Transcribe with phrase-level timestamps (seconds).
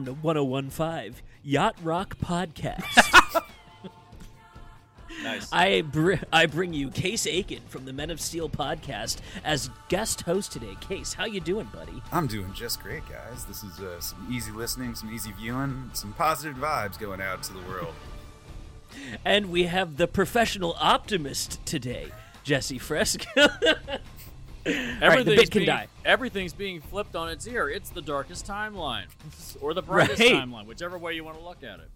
[0.00, 3.42] Welcome to 1015 Yacht Rock Podcast.
[5.22, 5.52] Nice.
[5.52, 10.22] I br- I bring you Case Aiken from the Men of Steel podcast as guest
[10.22, 10.74] host today.
[10.80, 12.00] Case, how you doing, buddy?
[12.10, 13.44] I'm doing just great, guys.
[13.44, 17.52] This is uh, some easy listening, some easy viewing, some positive vibes going out to
[17.52, 17.92] the world.
[19.24, 22.08] And we have the professional optimist today,
[22.42, 23.28] Jesse Fresco.
[24.66, 25.86] Everything's bit can being, die.
[26.04, 27.68] Everything's being flipped on its ear.
[27.68, 29.06] It's the darkest timeline,
[29.60, 30.32] or the brightest Right.
[30.32, 31.90] timeline, whichever way you want to look at it.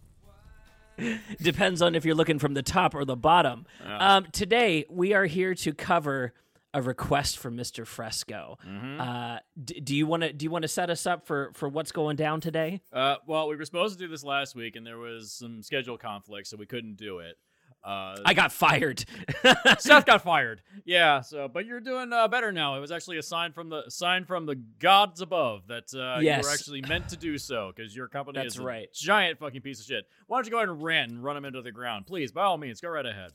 [1.42, 3.66] Depends on if you're looking from the top or the bottom.
[3.84, 6.32] Um, today, we are here to cover
[6.72, 7.86] a request from Mr.
[7.86, 8.58] Fresco.
[8.98, 11.68] Uh, d- do you want to do you want to set us up for for
[11.68, 12.80] what's going down today?
[12.92, 15.98] Uh, well, we were supposed to do this last week, and there was some schedule
[15.98, 17.36] conflict, so we couldn't do it.
[17.84, 19.04] Uh, I got fired.
[19.78, 20.62] Seth got fired.
[20.86, 21.22] Yeah.
[21.22, 22.76] So, but you're doing uh, better now.
[22.76, 26.30] It was actually a sign from the sign from the gods above that uh, you
[26.30, 28.92] were actually meant to do so because your company That's is a right.
[28.92, 30.04] giant fucking piece of shit.
[30.26, 32.32] Why don't you go ahead and rant and run them into the ground, please?
[32.32, 33.30] By all means, go right ahead.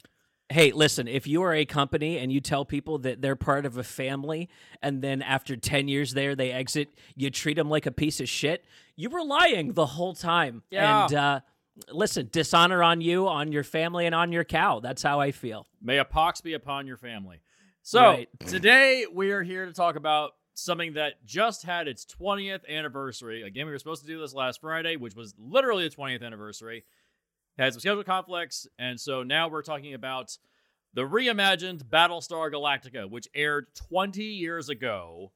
[0.51, 3.77] Hey, listen, if you are a company and you tell people that they're part of
[3.77, 4.49] a family
[4.81, 8.27] and then after 10 years there they exit, you treat them like a piece of
[8.27, 8.63] shit,
[8.95, 10.63] you were lying the whole time.
[10.71, 11.05] Yeah.
[11.05, 11.39] And uh,
[11.91, 14.79] listen, dishonor on you, on your family, and on your cow.
[14.79, 15.67] That's how I feel.
[15.81, 17.41] May a pox be upon your family.
[17.81, 18.29] So Right.
[18.47, 23.43] today we are here to talk about something that just had its 20th anniversary.
[23.43, 26.83] Again, we were supposed to do this last Friday, which was literally the 20th anniversary.
[27.57, 30.37] Had some schedule conflicts, and so now we're talking about
[30.93, 35.31] the reimagined Battlestar Galactica, which aired 20 years ago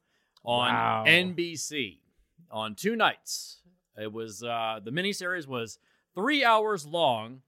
[0.45, 1.03] on Wow.
[1.05, 1.99] NBC
[2.49, 3.59] on two nights.
[3.97, 5.79] It was uh, the miniseries was
[6.15, 7.41] three hours long,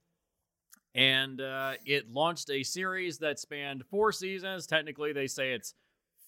[0.94, 4.66] and uh, it launched a series that spanned four seasons.
[4.66, 5.74] Technically, they say it's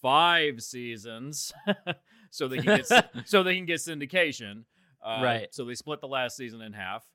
[0.01, 1.51] five seasons,
[2.29, 4.63] so they can get so they can get syndication.
[5.03, 5.47] Uh, Right.
[5.51, 7.05] So they split the last season in half.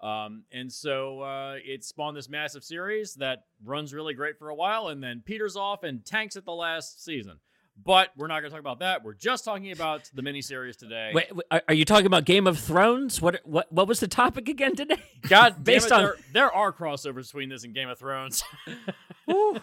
[0.00, 4.54] Um, and so uh, it spawned this massive series that runs really great for a
[4.54, 7.38] while and then peters off and tanks at the last season.
[7.82, 9.02] But we're not going to talk about that.
[9.04, 11.10] We're just talking about the miniseries today.
[11.12, 13.20] Wait, are- you talking about Game of Thrones?
[13.20, 15.02] What what what was the topic again today?
[15.28, 18.44] God Based it, on- there, there are crossovers between this and Game of Thrones.
[19.28, 19.60] oh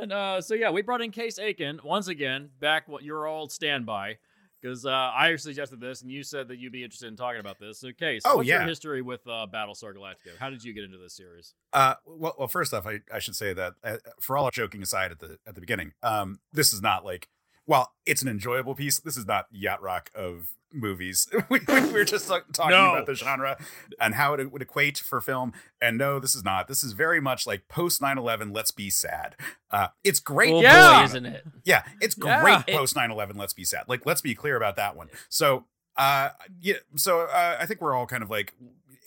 [0.00, 0.12] man.
[0.12, 2.50] Uh, so yeah, we brought in Case Aiken once again.
[2.60, 4.18] Back what your old standby
[4.60, 7.58] because uh, I suggested this and you said that you'd be interested in talking about
[7.58, 7.82] this.
[7.84, 8.66] Okay, So Case, Oh, what's your yeah.
[8.66, 10.36] history with uh, Battlestar Galactica?
[10.38, 11.54] How did you get into this series?
[11.72, 15.10] Uh, well, well, first off, I, I should say that uh, for all joking aside
[15.12, 17.28] at the at the beginning, um, this is not like,
[17.66, 19.00] well, it's an enjoyable piece.
[19.00, 21.28] This is not yacht rock of movies.
[21.48, 22.90] we, we were just like, talking No.
[22.94, 23.58] about the genre
[24.00, 25.52] and how it would equate for film.
[25.80, 26.68] And no, this is not.
[26.68, 29.36] This is very much like post 9-11, let's be sad.
[29.70, 30.52] Uh, it's great.
[30.52, 31.00] Oh, Yeah.
[31.00, 31.44] boy, isn't it?
[31.64, 32.42] Yeah, it's Yeah.
[32.42, 33.36] great It- post 9/11.
[33.36, 33.84] Let's be sad.
[33.88, 35.08] Like, let's be clear about that one.
[35.28, 35.64] So,
[35.96, 38.54] uh, yeah, so uh, I think we're all kind of like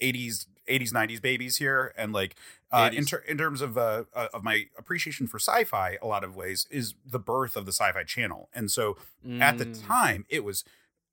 [0.01, 2.35] 80s, 80s, 90s babies here, and like
[2.71, 6.23] uh, in ter- in terms of uh, uh, of my appreciation for sci-fi, a lot
[6.23, 8.97] of ways is the birth of the Sci-Fi Channel, and so
[9.39, 9.85] at the Mm.
[9.87, 10.63] time it was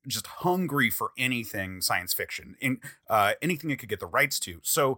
[0.07, 2.79] just hungry for anything science fiction in
[3.09, 4.97] uh anything it could get the rights to so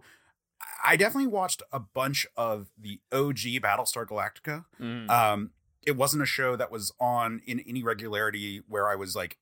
[0.84, 5.10] i definitely watched a bunch of the og battlestar galactica Mm.
[5.10, 5.50] um
[5.82, 9.36] it wasn't a show that was on in any regularity where i was like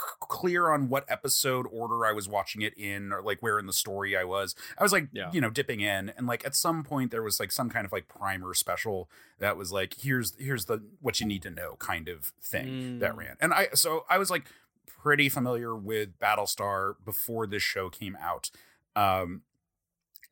[0.00, 3.66] c- clear on what episode order i was watching it in or like where in
[3.66, 5.30] the story i was i was like Yeah.
[5.32, 7.92] you know dipping in and like at some point there was like some kind of
[7.92, 9.08] like primer special
[9.38, 13.12] that was like here's here's the what you need to know kind of thing that
[13.12, 13.18] Mm.
[13.18, 14.46] ran and i so i was like
[14.86, 18.50] pretty familiar with battlestar before this show came out
[18.94, 19.42] um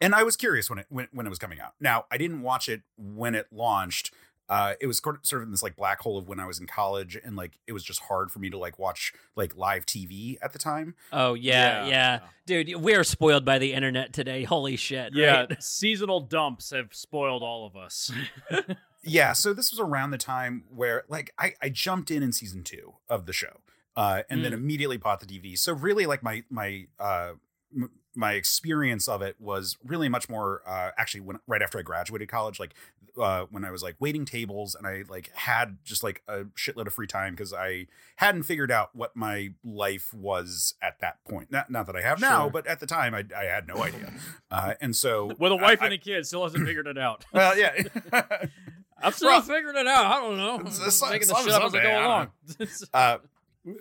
[0.00, 2.42] and i was curious when it when, when it was coming out now i didn't
[2.42, 4.12] watch it when it launched
[4.48, 6.46] uh it was sort of- sort of in this like black hole of when i
[6.46, 9.56] was in college and like it was just hard for me to like watch like
[9.56, 11.88] live tv at the time Oh yeah, Yeah.
[11.88, 12.76] yeah, dude.
[12.82, 14.42] We are spoiled by the internet today.
[14.44, 15.14] Holy shit!
[15.14, 15.62] Yeah, right?
[15.62, 18.10] seasonal dumps have spoiled all of us.
[19.02, 22.62] yeah so this was around the time where like i i jumped in in season
[22.62, 23.60] two of the show
[23.96, 24.54] uh and then Mm.
[24.56, 27.32] immediately bought the dvd so really like my my uh
[27.74, 31.82] m- my experience of it was really much more uh actually when right after i
[31.82, 32.74] graduated college like
[33.20, 36.86] uh when i was like waiting tables and i like had just like a shitload
[36.86, 37.86] of free time because i
[38.16, 42.20] hadn't figured out what my life was at that point not, not that i have
[42.20, 42.50] now Sure.
[42.50, 44.12] but at the time i, I had no idea
[44.50, 47.24] uh and so With a wife I- and a kid, still hasn't figured it out.
[47.32, 47.72] well yeah
[49.02, 50.06] I'm still Well, figuring it out.
[50.06, 50.54] I don't know.
[50.60, 52.28] it's- I'm it's making the some- shit up as I go along.
[52.94, 53.18] uh,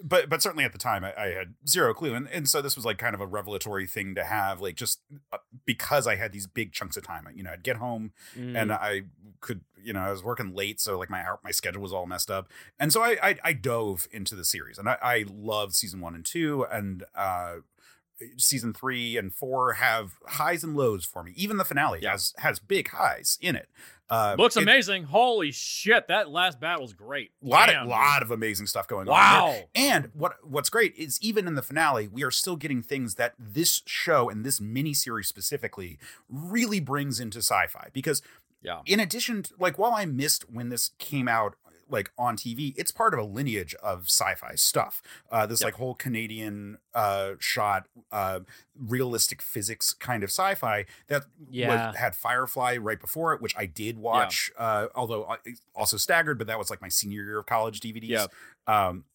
[0.03, 2.13] but but certainly at the time I, I had zero clue.
[2.13, 5.01] And, and so this was like kind of a revelatory thing to have like just
[5.31, 7.27] uh, because i had these big chunks of time.
[7.35, 8.55] You know i'd get home Mm.
[8.61, 9.01] and i
[9.41, 12.31] could you know I was working late, so like my my schedule was all messed
[12.31, 12.47] up,
[12.79, 16.15] and so I I, I dove into the series, and I, I loved season one
[16.15, 17.55] and two, and uh,
[18.37, 21.33] season three and four have highs and lows for me.
[21.35, 22.11] Even the finale Yeah.
[22.11, 23.69] has has big highs in it.
[24.09, 25.05] Uh, Looks it- amazing.
[25.05, 27.31] Holy shit, that last battle's great.
[27.41, 29.13] lot Damn, of lot of amazing stuff going on.
[29.13, 29.55] Wow.
[29.73, 33.33] And what what's great is even in the finale, we are still getting things that
[33.39, 35.97] this show and this miniseries specifically
[36.29, 37.89] really brings into sci-fi.
[37.93, 38.21] Because
[38.61, 38.81] Yeah.
[38.85, 41.55] in addition, to, like while I missed when this came out
[41.93, 45.01] like on TV, it's part of a lineage of sci-fi stuff.
[45.31, 45.67] Uh, this Yep.
[45.67, 48.41] like whole Canadian uh, shot, uh,
[48.77, 51.87] realistic physics kind of sci-fi that Yeah.
[51.89, 54.51] was, had Firefly right before it, which I did watch.
[54.57, 55.37] Uh, although uh,
[55.75, 58.09] also staggered, but that was like my senior year of college DVDs.
[58.09, 58.27] Yeah.
[58.67, 59.05] Um,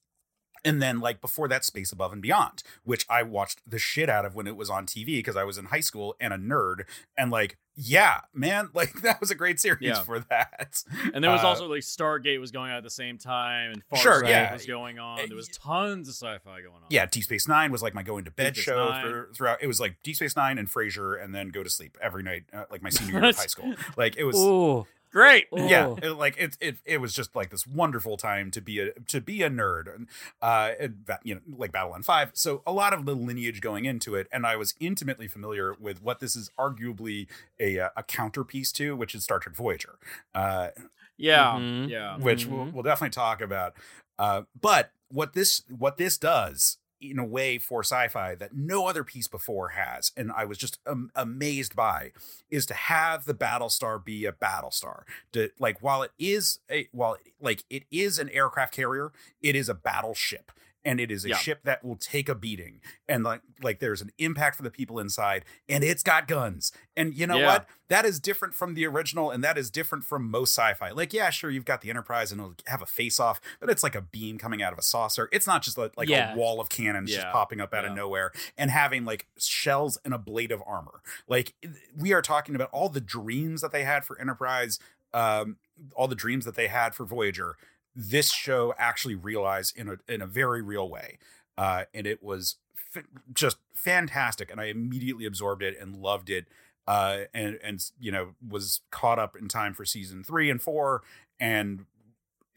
[0.65, 4.25] and then like before that, Space Above and Beyond, which I watched the shit out
[4.25, 6.83] of when it was on TV because I was in high school and a nerd.
[7.17, 10.03] And like, yeah, man, like that was a great series Yeah.
[10.03, 10.83] for that.
[11.15, 13.83] And there was Uh, also like Stargate was going on at the same time, and
[13.89, 14.53] far Sure, yeah.
[14.53, 15.21] was going on.
[15.21, 16.83] Uh, There was tons of sci-fi going on.
[16.91, 19.63] Yeah, Deep Space Nine was like my going to bed show for, throughout.
[19.63, 22.45] It was like Deep Space Nine and Frasier, and then go to sleep every night,
[22.53, 23.75] uh, like my senior year of high school.
[23.97, 24.87] Like it was, Ooh.
[25.11, 25.47] Great.
[25.53, 28.93] yeah, it, like it, it, it was just like this wonderful time to be a
[29.09, 30.07] to be a nerd, and
[30.43, 32.31] uh, and that, you know, like Babylon Five.
[32.35, 36.03] So a lot of the lineage going into it, and I was intimately familiar with
[36.03, 37.27] what this is arguably
[37.59, 39.99] a uh, a counterpiece to, which is Star Trek Voyager.
[40.35, 40.69] Uh,
[41.17, 41.89] Yeah, Mhm.
[41.89, 42.17] yeah.
[42.19, 42.73] which we'll, Mhm.
[42.75, 43.75] we'll definitely talk about.
[44.21, 49.05] Uh, but what this what this does in a way for sci-fi that no other
[49.05, 52.13] piece before has, and I was just um, amazed by,
[52.51, 55.03] is to have the Battlestar be a Battlestar.
[55.33, 59.13] To like while it is a while like it is an aircraft carrier,
[59.43, 60.53] it is a battleship.
[60.85, 61.37] And it is a Yeah.
[61.37, 64.99] ship that will take a beating, and like like there's an impact for the people
[65.01, 66.73] inside, and it's got guns.
[66.97, 67.47] And you know Yeah.
[67.47, 67.67] what?
[67.89, 71.31] that is different from the original and that is different from most sci-fi like yeah
[71.31, 74.03] sure you've got the enterprise and it'll have a face off but it's like a
[74.03, 76.35] beam coming out of a saucer it's not just like, like Yeah.
[76.35, 80.13] a wall of cannons just popping up out of nowhere and having like shells and
[80.13, 81.55] a blade of armor like
[81.97, 84.79] we are talking about all the dreams that they had for enterprise
[85.15, 85.57] um
[85.95, 87.57] all the dreams that they had for voyager
[87.95, 91.19] this show actually realized in a in a very real way
[91.57, 92.57] uh and it was
[92.95, 96.47] f- just fantastic and i immediately absorbed it and loved it
[96.87, 101.03] uh, and and you know was caught up in time for season three and four
[101.39, 101.85] and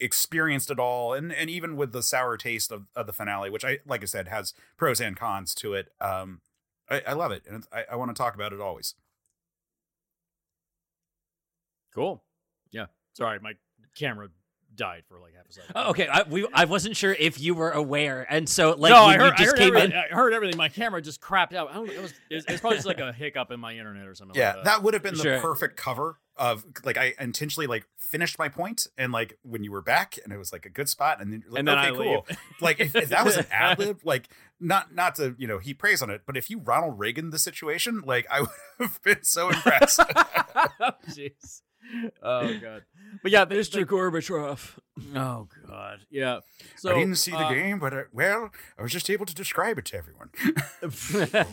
[0.00, 3.64] experienced it all and and even with the sour taste of, of the finale which
[3.64, 6.40] i like i said has pros and cons to it um
[6.88, 8.94] i, I love it and i, I want to talk about it always
[11.94, 12.22] Cool.
[12.70, 12.86] Yeah.
[13.12, 13.52] Sorry, my
[13.96, 14.28] camera
[14.74, 15.72] died for like half a second.
[15.74, 19.06] Oh, okay, I, we, I wasn't sure if you were aware, and so like no,
[19.06, 19.90] when I heard, you just I heard came everything.
[19.92, 19.96] in.
[20.12, 20.56] I heard everything.
[20.56, 21.70] My camera just crapped out.
[21.70, 24.14] I don't, it was, it's, it's probably just like a hiccup in my internet or
[24.14, 24.36] something.
[24.38, 25.36] yeah like that would have been Sure.
[25.36, 29.70] the perfect cover of like i intentionally like finished my point and like when you
[29.70, 31.78] were back and it was like a good spot and then you're like And then
[31.78, 32.38] okay I cool leave.
[32.62, 35.74] like if, if that was an ad lib, like not not to you know he
[35.74, 38.48] praise on it, but if you Ronald Reagan the situation, like I would
[38.78, 40.00] have been so impressed.
[40.80, 41.60] Oh, jeez.
[42.22, 42.84] Oh god.
[43.22, 43.84] But yeah, there's Mr.
[43.84, 44.78] Gorbachev.
[45.16, 46.00] Oh god.
[46.10, 46.40] Yeah.
[46.76, 49.34] So I didn't see the uh, game, but uh, well, I was just able to
[49.34, 50.30] describe it to everyone.
[51.12, 51.46] God.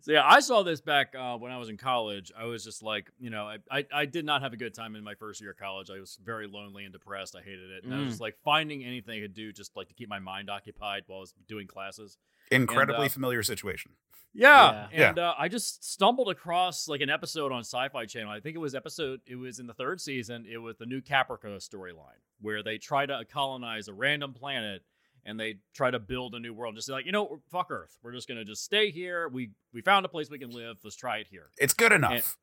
[0.00, 2.32] So yeah, I saw this back uh, when I was in college.
[2.36, 4.96] I was just like, you know, I, I I did not have a good time
[4.96, 5.90] in my first year of college.
[5.90, 7.36] I was very lonely and depressed.
[7.36, 8.10] I hated it, and I was Mm.
[8.10, 11.18] just like finding anything I could do just like to keep my mind occupied while
[11.18, 12.16] I was doing classes.
[12.50, 13.92] Incredibly uh, familiar situation.
[14.32, 15.08] Yeah, Yeah.
[15.08, 18.30] and Uh, I just stumbled across like an episode on Sci-Fi Channel.
[18.30, 19.20] I think it was episode.
[19.26, 20.44] It was in the third season.
[20.50, 24.82] It was the new Caprica storyline where they try to colonize a random planet
[25.24, 26.76] and they try to build a new world.
[26.76, 27.96] Just like you know, fuck Earth.
[28.02, 29.28] We're just gonna just stay here.
[29.28, 30.76] We we found a place we can live.
[30.84, 31.48] Let's try it here.
[31.58, 32.36] It's good enough.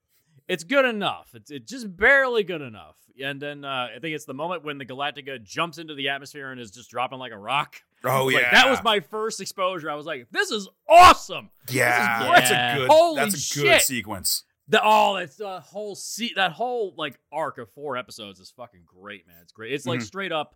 [0.48, 1.30] It's good enough.
[1.36, 2.96] It's it's just barely good enough.
[3.24, 6.52] And then uh, I think it's the moment when the Galactica jumps into the atmosphere
[6.52, 7.76] and is just dropping like a rock.
[8.06, 9.90] Oh Like, yeah, that was my first exposure.
[9.90, 11.50] I was like, this is awesome.
[11.70, 12.20] yeah.
[12.28, 12.32] great.
[12.36, 12.90] That's a good.
[12.90, 13.82] Holy that's a good shit.
[13.84, 14.44] sequence.
[14.70, 18.84] The oh, that's the whole se- that whole like arc of four episodes is fucking
[18.86, 19.38] great, man.
[19.42, 19.74] It's great.
[19.74, 20.04] It's like Mhm.
[20.04, 20.56] straight up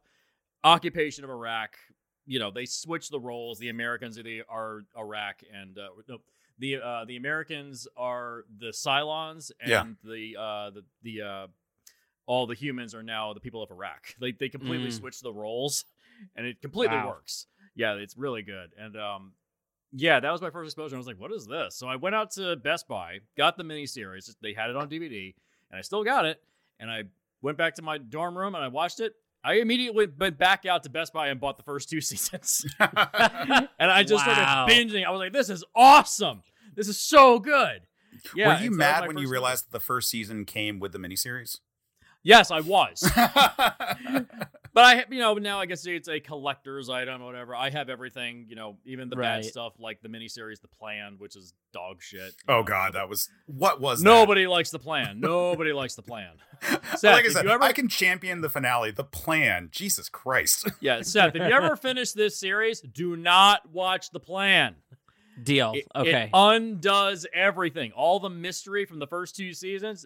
[0.64, 1.78] occupation of Iraq.
[2.26, 3.60] You know, they switch the roles.
[3.60, 6.18] The Americans are the are Iraq, and uh, no,
[6.60, 9.86] the uh, the Americans are the Cylons, and Yeah.
[10.04, 11.48] the uh, the the uh,
[12.26, 14.16] all the humans are now the people of Iraq.
[14.20, 14.94] They they completely Mm.
[15.00, 15.86] switch the roles,
[16.36, 17.08] and it completely Wow.
[17.10, 17.48] works.
[17.76, 18.72] Yeah, it's really good.
[18.78, 19.34] And um,
[19.92, 20.96] yeah, that was my first exposure.
[20.96, 21.76] I was like, what is this?
[21.76, 24.34] So I went out to Best Buy, got the miniseries.
[24.42, 25.34] They had it on DVD,
[25.72, 26.42] and I still got it.
[26.80, 27.04] And I
[27.42, 29.14] went back to my dorm room and I watched it.
[29.44, 32.66] I immediately went back out to Best Buy and bought the first two seasons.
[32.80, 32.90] and
[33.80, 34.34] I just Wow.
[34.68, 35.06] started binging.
[35.06, 36.42] I was like, this is awesome.
[36.76, 37.82] This is so good.
[38.36, 38.58] Yeah.
[38.58, 40.80] Were you so that was mad when you first- realized that the first season came
[40.80, 41.60] with the miniseries?
[42.24, 43.02] Yes, I was.
[44.78, 47.56] but I, you know, now I guess it's a collector's item or whatever.
[47.56, 49.42] I have everything, you know, even the Right.
[49.42, 52.36] bad stuff like the miniseries, The Plan, which is dog shit.
[52.48, 52.64] oh know.
[52.64, 54.06] god, that was what was that?
[54.06, 55.20] Nobody likes The Plan.
[55.20, 56.34] Nobody likes The Plan.
[56.96, 59.70] Seth, like I said, you ever- I can champion the finale, the plan.
[59.72, 60.70] Jesus Christ.
[60.80, 64.76] Yeah, Seth, if you ever finish this series, do not watch The Plan.
[65.42, 65.74] Deal.
[65.76, 66.24] It, okay.
[66.26, 67.94] it undoes everything.
[67.94, 70.06] All the mystery from the first two seasons,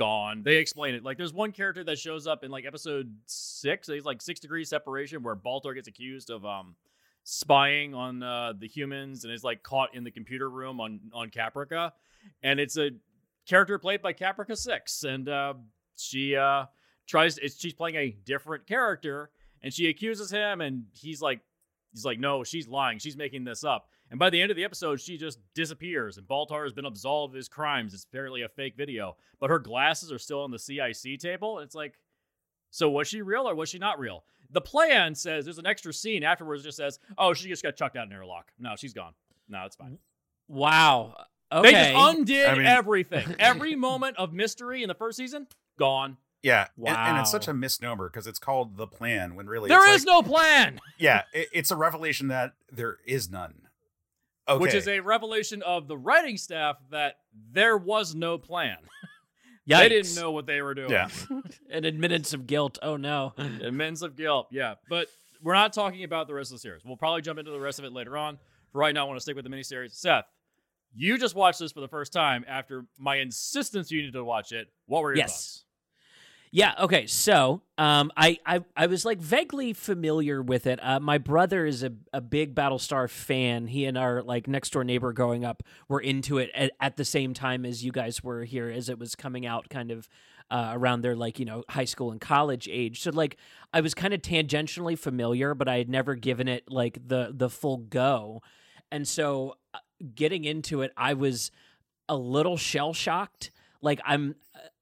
[0.00, 0.42] gone.
[0.42, 1.04] They explain it.
[1.04, 3.86] Like, there's one character that shows up in like episode six.
[3.86, 6.74] He's like six degrees separation, where Baltar gets accused of um
[7.22, 11.28] spying on uh, the humans and is like caught in the computer room on on
[11.28, 11.92] Caprica,
[12.42, 12.92] and it's a
[13.46, 15.52] character played by Caprica Six, and uh,
[15.96, 16.64] she uh
[17.06, 17.36] tries.
[17.36, 19.30] It's, she's playing a different character,
[19.62, 21.40] and she accuses him, and he's like
[21.92, 22.98] he's like, no, she's lying.
[22.98, 23.88] She's making this up.
[24.10, 27.32] And by the end of the episode, she just disappears, and Baltar has been absolved
[27.32, 27.94] of his crimes.
[27.94, 31.58] It's apparently a fake video, but her glasses are still on the CIC table.
[31.58, 31.94] And it's like,
[32.70, 34.24] so was she real or was she not real?
[34.50, 36.64] The plan says there's an extra scene afterwards.
[36.64, 38.50] Just says, oh, she just got chucked out in airlock.
[38.58, 39.12] No, she's gone.
[39.48, 39.98] No, it's fine.
[40.48, 41.14] wow.
[41.52, 41.70] Okay.
[41.72, 43.34] They just undid I mean- everything.
[43.40, 45.48] Every moment of mystery in the first season,
[45.78, 46.16] gone.
[46.42, 49.84] Yeah, and, and it's such a misnomer because it's called the plan when really There
[49.92, 53.62] it's is like, no plan, yeah, it, it's a revelation that there is none.
[54.50, 57.16] Okay, which is a revelation of the writing staff that
[57.52, 58.76] there was no plan.
[58.78, 58.86] Yikes.
[59.78, 60.90] They didn't know what they were doing.
[60.90, 61.08] Yeah.
[61.70, 62.78] An admittance of guilt.
[62.82, 63.34] Oh no.
[63.60, 64.48] Immense of guilt.
[64.50, 64.74] Yeah.
[64.88, 65.06] But
[65.42, 66.82] we're not talking about the rest of the series.
[66.84, 68.38] We'll probably jump into the rest of it later on.
[68.72, 69.92] For right now, I want to stick with the miniseries.
[69.94, 70.24] Seth,
[70.94, 74.50] you just watched this for the first time after my insistence you need to watch
[74.52, 74.68] it.
[74.86, 75.30] What were your Yes.
[75.30, 75.64] thoughts?
[76.52, 76.74] Yeah.
[76.80, 77.06] Okay.
[77.06, 80.80] So, um, I, I, I was like vaguely familiar with it.
[80.82, 83.68] Uh, my brother is a, a big Battlestar fan.
[83.68, 87.04] He and our like next door neighbor growing up were into it at, at the
[87.04, 90.08] same time as you guys were here, as it was coming out, kind of
[90.50, 93.00] uh, around their like you know high school and college age.
[93.00, 93.36] So like
[93.72, 97.48] I was kind of tangentially familiar, but I had never given it like the the
[97.48, 98.42] full go.
[98.90, 99.78] And so, uh,
[100.16, 101.52] getting into it, I was
[102.08, 103.52] a little shell shocked.
[103.82, 104.34] Like I'm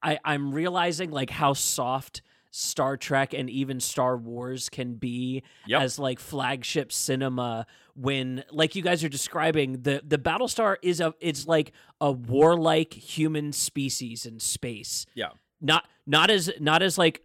[0.03, 5.81] I, I'm realizing like how soft Star Trek and even Star Wars can be Yep.
[5.81, 7.65] as like flagship cinema
[7.95, 12.93] when like you guys are describing the the Battlestar is a it's like a warlike
[12.93, 15.05] human species in space.
[15.13, 15.29] Yeah.
[15.61, 17.21] Not not as not as like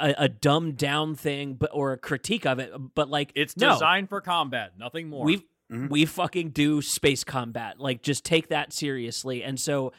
[0.00, 3.72] a, a dumbed down thing but or a critique of it but like It's no,
[3.72, 5.24] designed for combat, nothing more.
[5.24, 5.88] we Mhm.
[5.90, 7.80] we fucking do space combat.
[7.80, 9.42] Like just take that seriously.
[9.42, 9.92] And so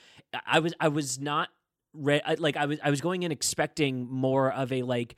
[0.46, 1.50] I was I was not
[1.94, 5.16] re- I- like I was I was going in expecting more of a like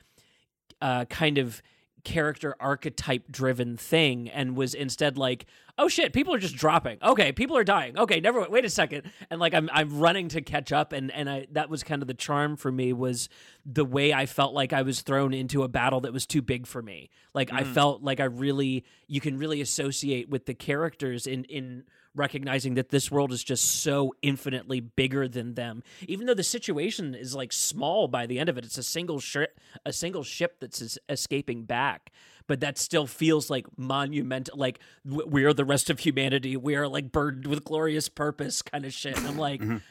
[0.81, 1.61] uh kind of
[2.03, 5.47] character archetype driven thing and was instead like
[5.79, 6.99] oh shit people are just dropping.
[7.01, 7.97] Okay people are dying.
[7.97, 9.11] Okay never wait a second.
[9.31, 12.07] And like i'm i'm running to catch up and and i that was kind of
[12.07, 13.27] the charm for me was
[13.65, 16.67] the way i felt like i was thrown into a battle that was too big
[16.67, 17.09] for me.
[17.33, 17.73] Like i Mhm.
[17.73, 22.89] felt like i really you can really associate with the characters in in recognizing that
[22.89, 27.51] this world is just so infinitely bigger than them even though the situation is like
[27.51, 30.97] small by the end of it it's a single ship a single ship that's es-
[31.09, 32.11] escaping back
[32.47, 36.75] but that still feels like monumental like w- we are the rest of humanity we
[36.75, 39.81] are like burdened with glorious purpose kind of shit and i'm like Mhm.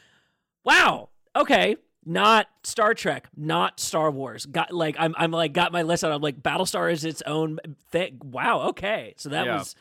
[0.63, 1.75] wow okay
[2.07, 4.45] not Star Trek, not Star Wars.
[4.45, 6.11] Got like I'm I'm like got my list out.
[6.11, 7.57] I'm like Battlestar is its own
[7.89, 8.19] thing.
[8.23, 9.15] Wow, okay.
[9.17, 9.57] So that Yeah.
[9.57, 9.75] was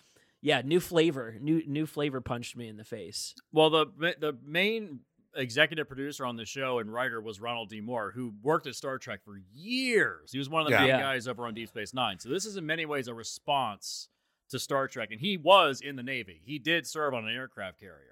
[0.44, 1.36] yeah, new flavor.
[1.40, 3.34] New new flavor punched me in the face.
[3.52, 3.86] Well, the
[4.20, 5.00] the main
[5.36, 7.80] executive producer on the show and writer was Ronald D.
[7.80, 10.30] Moore, who worked at Star Trek for years.
[10.30, 10.80] He was one of the Yeah.
[10.80, 11.00] main Yeah.
[11.00, 12.20] guys over on Deep Space Nine.
[12.20, 14.08] So this is in many ways a response
[14.50, 16.40] to Star Trek, and he was in the Navy.
[16.44, 18.10] He did serve on an aircraft carrier.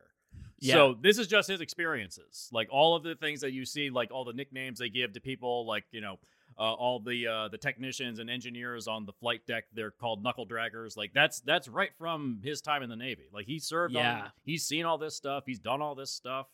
[0.62, 4.12] So this is just his experiences, like all of the things that you see, like
[4.12, 6.18] all the nicknames they give to people, like you know,
[6.58, 9.64] uh, all the uh, the technicians and engineers on the flight deck.
[9.74, 10.96] They're called knuckle draggers.
[10.96, 13.28] Like that's that's right from his time in the Navy.
[13.32, 13.94] Like he served.
[13.94, 14.22] Yeah.
[14.22, 15.44] On, he's seen all this stuff.
[15.46, 16.46] He's done all this stuff,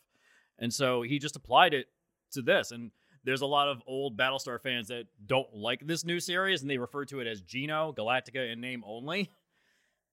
[0.57, 1.87] and so he just applied it
[2.31, 2.71] to this.
[2.71, 2.91] And
[3.23, 6.77] there's a lot of old Battlestar fans that don't like this new series, and they
[6.77, 9.29] refer to it as GINO Galactica in name only.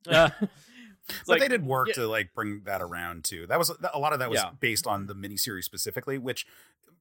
[0.09, 0.31] Uh,
[1.07, 1.95] but like- they did work yeah.
[1.95, 3.47] to like bring that around too.
[3.47, 4.51] That was a lot of that was Yeah.
[4.61, 6.47] based on the miniseries specifically, which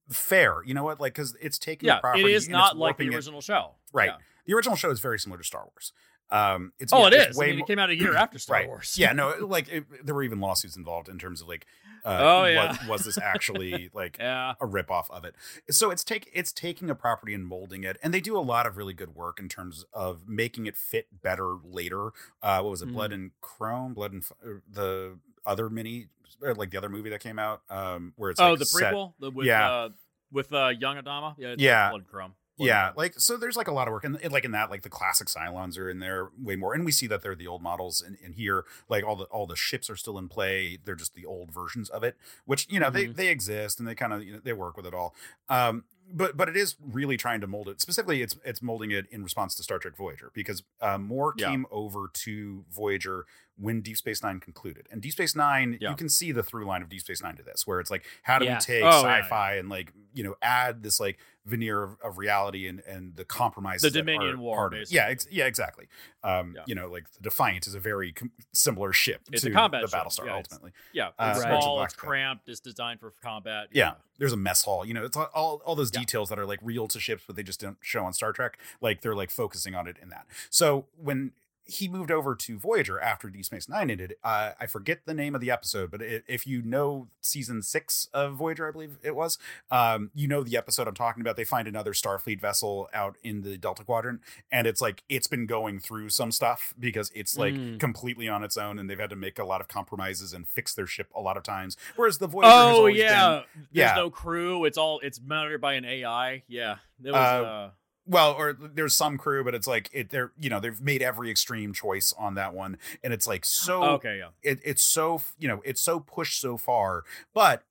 [0.10, 0.64] fair.
[0.66, 1.00] You know what?
[1.00, 3.42] Like because it's taking Yeah, the property it is not like the warping it- original
[3.42, 3.76] show.
[3.94, 4.10] Right.
[4.10, 4.18] Yeah.
[4.46, 5.92] The original show is very similar to Star Wars.
[6.32, 7.38] Um, it's Oh, yeah, it's is.
[7.38, 8.68] Way I mean, it came out a year after Star right.
[8.68, 8.96] Wars.
[8.98, 11.66] Yeah, no, like it, there were even lawsuits involved in terms of like,
[12.06, 12.68] uh, Oh, yeah.
[12.68, 14.54] was, was this actually like Yeah.
[14.62, 15.36] a ripoff of it.
[15.70, 18.66] So it's take it's taking a property and molding it, and they do a lot
[18.68, 22.12] of really good work in terms of making it fit better later.
[22.42, 22.94] Uh, what was it, Mhm.
[22.94, 24.32] Blood and Chrome, Blood and F-
[24.72, 26.08] the other mini,
[26.42, 28.94] or like the other movie that came out, um, where it's oh, like the set-
[28.94, 29.72] prequel the, with Yeah.
[29.72, 29.90] uh,
[30.32, 31.36] with uh, young Adama.
[31.38, 31.90] Yeah, it's Yeah.
[31.90, 32.34] Blood Chrome.
[32.58, 33.36] Blood yeah, like so.
[33.36, 35.90] There's like a lot of work, and like in that, like the classic Cylons are
[35.90, 38.02] in there way more, and we see that they're the old models.
[38.02, 40.78] And, and here, like all the all the ships are still in play.
[40.84, 43.94] They're just the old versions of it, which you know they they exist and they
[43.96, 45.14] kind of you know, they work with it all.
[45.50, 45.84] Um,
[46.14, 47.82] but but it is really trying to mold it.
[47.82, 51.50] Specifically, it's it's molding it in response to Star Trek Voyager because uh, Moore Yeah.
[51.50, 53.26] came over to Voyager
[53.58, 55.90] when Deep Space Nine concluded, and Deep Space Nine Yeah.
[55.92, 58.04] you can see the through line of Deep Space Nine to this, where it's like
[58.24, 58.56] how do Yeah.
[58.56, 62.68] we take Oh, sci-fi and like you know add this like veneer of, of reality
[62.68, 64.82] and and the compromises The Dominion are War, part of it.
[64.82, 64.96] basically.
[64.98, 65.88] yeah ex- yeah exactly
[66.24, 66.64] um Yeah.
[66.66, 69.82] you know like the defiant is a very com- similar ship It's to a combat
[69.84, 71.62] the battlestar Yeah, it's- ultimately yeah, uh, it's Right.
[71.62, 73.68] small, it's cramped, it's designed for combat.
[73.72, 76.00] yeah there's a mess hall you know it's all all, all those Yeah.
[76.00, 78.58] details that are like real to ships but they just don't show on star trek
[78.82, 81.32] like they're like focusing on it in that so when
[81.68, 84.16] he moved over to Voyager after Deep Space Nine ended.
[84.24, 88.08] Uh, I forget the name of the episode, but i if you know season six
[88.14, 89.38] of Voyager, I believe it was,
[89.72, 91.36] um, you know the episode I'm talking about.
[91.38, 95.46] They find another Starfleet vessel out in the Delta Quadrant, and it's like it's been
[95.48, 97.80] going through some stuff because it's like Mm.
[97.80, 100.74] completely on its own, and they've had to make a lot of compromises and fix
[100.76, 101.78] their ship a lot of times.
[101.96, 103.30] Whereas the Voyager, Oh always yeah.
[103.54, 103.96] been, There's yeah.
[103.96, 104.66] no crew.
[104.66, 106.44] It's all it's monitored by an AI.
[106.48, 106.76] Yeah.
[107.00, 107.70] There was Uh, uh,
[108.08, 111.30] well or there's some crew but it's like it they're you know they've made every
[111.32, 114.30] extreme choice on that one and it's like so okay, yeah.
[114.44, 117.64] it, it's so you know it's so pushed so far but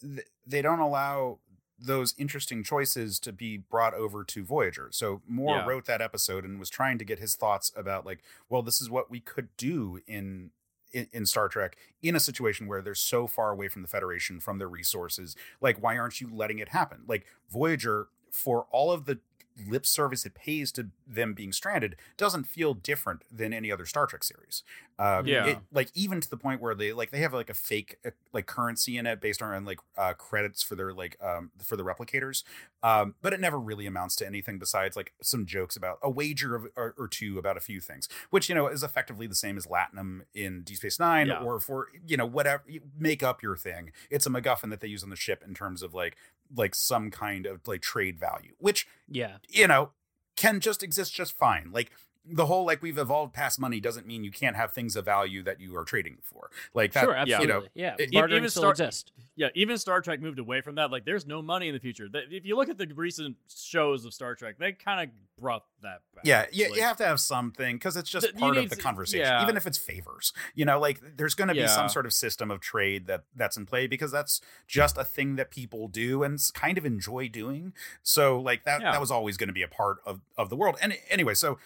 [0.00, 1.38] th- they don't allow
[1.80, 5.66] those interesting choices to be brought over to voyager so moore Yeah.
[5.66, 8.88] wrote that episode and was trying to get his thoughts about like well this is
[8.90, 10.50] what we could do in
[10.90, 14.40] in, in Star Trek in a situation where they're so far away from the Federation,
[14.40, 15.36] from their resources.
[15.60, 17.00] Like, why aren't you letting it happen?
[17.06, 19.18] Like, Voyager, for all of the
[19.66, 24.06] lip service it pays to them being stranded, doesn't feel different than any other Star
[24.06, 24.62] Trek series.
[24.98, 25.46] Um, Yeah.
[25.46, 28.10] it- like even to the point where they like they have like a fake uh,
[28.32, 31.84] like currency in it based on like uh, credits for their like um for the
[31.84, 32.42] replicators,
[32.82, 36.54] um, but it never really amounts to anything besides like some jokes about a wager
[36.54, 39.56] of, or, or two about a few things, which you know is effectively the same
[39.56, 41.42] as Latinum in Deep Space Nine, Yeah.
[41.42, 42.64] or for you know whatever
[42.98, 43.92] make up your thing.
[44.10, 46.16] It's a MacGuffin that they use on the ship in terms of like
[46.54, 49.38] like some kind of like trade value, which Yeah.
[49.48, 49.90] you know
[50.36, 51.70] can just exist just fine.
[51.72, 51.90] Like
[52.30, 55.42] the whole like we've evolved past money doesn't mean you can't have things of value
[55.44, 56.50] that you are trading for.
[56.74, 57.20] Like that, sure, yeah.
[57.22, 57.46] absolutely.
[57.46, 59.10] you know, yeah, it- bartering even still Star- exists.
[59.36, 60.90] Yeah, even Star Trek moved away from that.
[60.90, 62.08] Like, there's no money in the future.
[62.12, 66.00] If you look at the recent shows of Star Trek, they kind of brought that
[66.12, 66.24] back.
[66.24, 68.68] Yeah, yeah, Like, you have to have something because it's just Th- you part of
[68.68, 69.40] the to- conversation, yeah.
[69.44, 70.32] even if it's favors.
[70.56, 71.66] You know, like there's going to be Yeah.
[71.68, 75.36] some sort of system of trade that that's in play because that's just a thing
[75.36, 77.74] that people do and kind of enjoy doing.
[78.02, 78.90] So, like that Yeah.
[78.90, 80.76] that was always going to be a part of of the world.
[80.82, 81.60] And anyway, so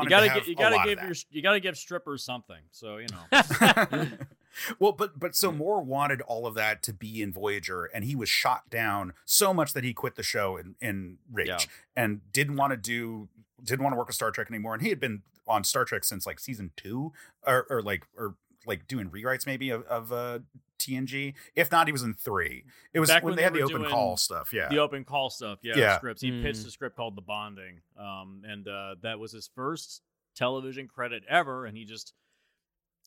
[0.00, 1.76] Moore you gotta to have gi- you gotta lot give of your you gotta give
[1.76, 2.60] strippers something.
[2.70, 4.06] So you know.
[4.78, 8.14] well, but but so Moore wanted all of that to be in Voyager, and he
[8.16, 11.58] was shot down so much that he quit the show in, in rage Yeah.
[11.96, 13.28] and didn't want to do
[13.62, 14.74] didn't want to work with Star Trek anymore.
[14.74, 17.12] And he had been on Star Trek since like season two,
[17.46, 18.34] or, or like or
[18.66, 20.38] like doing rewrites maybe of, of uh,
[20.78, 21.34] TNG.
[21.54, 22.64] If not, he was in three.
[22.92, 24.52] It was Back when, when they they had the open call stuff.
[24.52, 25.58] Yeah, the open call stuff.
[25.62, 25.96] Yeah, Yeah.
[25.98, 26.22] scripts.
[26.22, 26.66] He pitched Mm.
[26.66, 30.02] a script called The Bonding, um, and uh, that was his first
[30.34, 32.12] television credit ever, and he just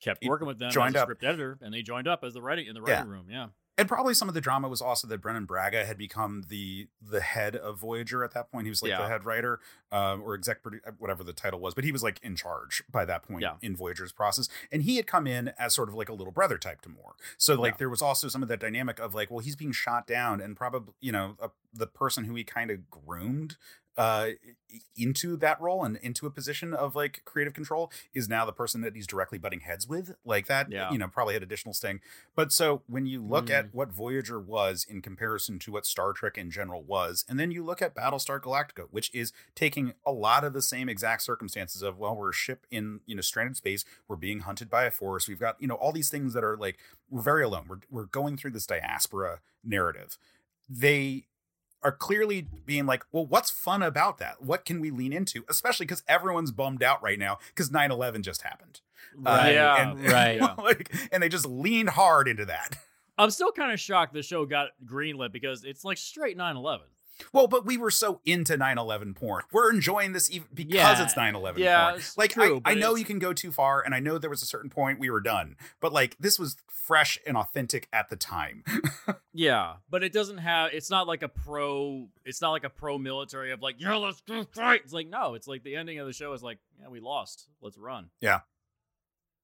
[0.02, 1.06] kept He working with them joined as a up.
[1.08, 2.96] script editor, and they joined up as the writing in the Yeah.
[2.98, 3.28] writing room.
[3.30, 6.88] Yeah, and probably some of the drama was also that Brannon Braga had become the
[7.02, 8.66] the head of Voyager at that point.
[8.66, 9.60] He was like the head writer
[9.92, 13.06] um, or exec produ- whatever the title was, but he was like in charge by
[13.06, 13.56] that point Yeah.
[13.62, 14.48] in Voyager's process.
[14.72, 17.16] And he had come in as sort of like a little brother type to Moore.
[17.38, 17.78] So like Yeah.
[17.80, 20.56] there was also some of that dynamic of like, well, he's being shot down, and
[20.56, 23.58] probably you know uh, the person who he kind of groomed
[23.98, 24.30] uh
[24.98, 28.82] into that role and into a position of like creative control is now the person
[28.82, 30.92] that he's directly butting heads with like that Yeah.
[30.92, 32.00] you know probably had additional sting
[32.36, 33.52] but so when you look Mm.
[33.52, 37.52] at what Voyager was in comparison to what Star Trek in general was, and then
[37.52, 41.82] you look at Battlestar Galactica, which is taking a lot of the same exact circumstances
[41.82, 44.92] of, well, we're a ship in, you know, stranded space, we're being hunted by a
[44.92, 46.78] force, we've got, you know, all these things that are like,
[47.10, 47.66] we're very alone.
[47.68, 50.18] We're we're going through this diaspora narrative.
[50.70, 51.26] They
[51.84, 54.42] are clearly being like, well, what's fun about that?
[54.42, 55.44] What can we lean into?
[55.50, 58.82] Especially because everyone's bummed out right now because 9 11 just happened.
[59.26, 59.54] Uh, Right.
[59.54, 59.92] Yeah.
[59.92, 60.36] and, Right.
[60.42, 60.54] Yeah.
[60.58, 62.78] like, and they just leaned hard into that.
[63.18, 66.80] I'm still kind of shocked the show got greenlit because it's like straight 9/11.
[67.32, 69.44] Well, but we were so into 9/11 porn.
[69.52, 71.04] We're enjoying this even because Yeah.
[71.04, 71.96] it's 9/11 Yeah, porn.
[72.00, 74.30] it's Like true, I, I know you can go too far, and I know there
[74.30, 75.56] was a certain point we were done.
[75.80, 78.64] But like this was fresh and authentic at the time.
[79.36, 80.74] Yeah, but it doesn't have.
[80.74, 82.08] It's not like a pro.
[82.24, 84.82] It's not like a pro military of like, yeah, let's go fight.
[84.84, 85.34] It's like no.
[85.34, 87.48] It's like the ending of the show is like, yeah, we lost.
[87.60, 88.12] Let's run.
[88.22, 88.42] Yeah,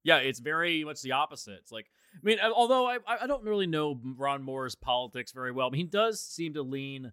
[0.04, 1.58] Yeah, it's very much the opposite.
[1.64, 5.68] It's like, I mean, although I I don't really know Ron Moore's politics very well,
[5.68, 7.12] I mean, he does seem to lean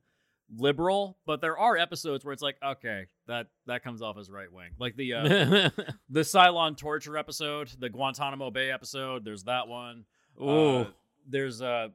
[0.56, 4.50] liberal, but there are episodes where it's like, okay, that that comes off as right
[4.52, 5.22] wing, like the uh,
[6.10, 9.24] the Cylon torture episode, the Guantanamo Bay episode.
[9.24, 10.04] There's that one.
[10.40, 10.48] Ooh.
[10.48, 10.86] Uh,
[11.28, 11.88] there's uh,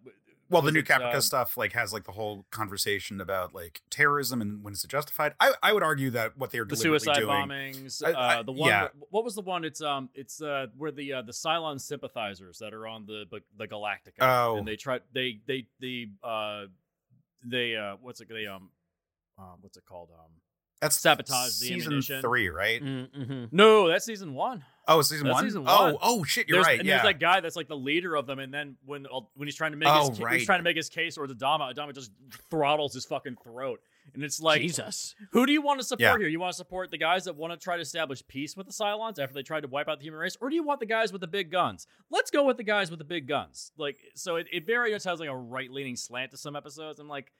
[0.49, 4.41] Well, the new Caprica uh, stuff like has like the whole conversation about like terrorism
[4.41, 5.33] and when is it justified.
[5.39, 8.03] I, I would argue that what they're the suicide doing, bombings.
[8.05, 8.87] I- I- uh, the one, yeah.
[9.11, 9.63] what was the one?
[9.63, 13.23] It's um, it's uh, where the uh, the Cylon sympathizers that are on the
[13.57, 14.19] the Galactica.
[14.19, 14.57] Oh.
[14.57, 16.65] and they try they they they uh,
[17.43, 18.69] they uh, what's it they um,
[19.37, 20.31] um, what's it called um.
[20.81, 22.21] that's sabotage the season ammunition.
[22.21, 22.83] three, right?
[22.83, 23.45] mm-hmm.
[23.51, 24.63] No, that's season one.
[24.87, 25.43] Oh, it's season That's one.
[25.45, 25.97] season Oh, one.
[26.01, 26.79] oh shit, you're there's, right.
[26.79, 29.47] And yeah, there's that guy that's like the leader of them, and then when when
[29.47, 30.37] he's trying to make Oh, his right.
[30.37, 32.11] he's trying to make his case towards Adama, Adama just
[32.49, 33.79] throttles his fucking throat,
[34.13, 35.15] and it's like, Jesus.
[35.31, 36.17] who do you want to support Yeah.
[36.17, 36.27] here?
[36.27, 38.73] You want to support the guys that want to try to establish peace with the
[38.73, 40.85] Cylons after they tried to wipe out the human race, or do you want the
[40.85, 41.87] guys with the big guns?
[42.09, 43.71] Let's go with the guys with the big guns.
[43.77, 46.99] Like, so it, it very much has like a right leaning slant to some episodes.
[46.99, 47.31] I'm like.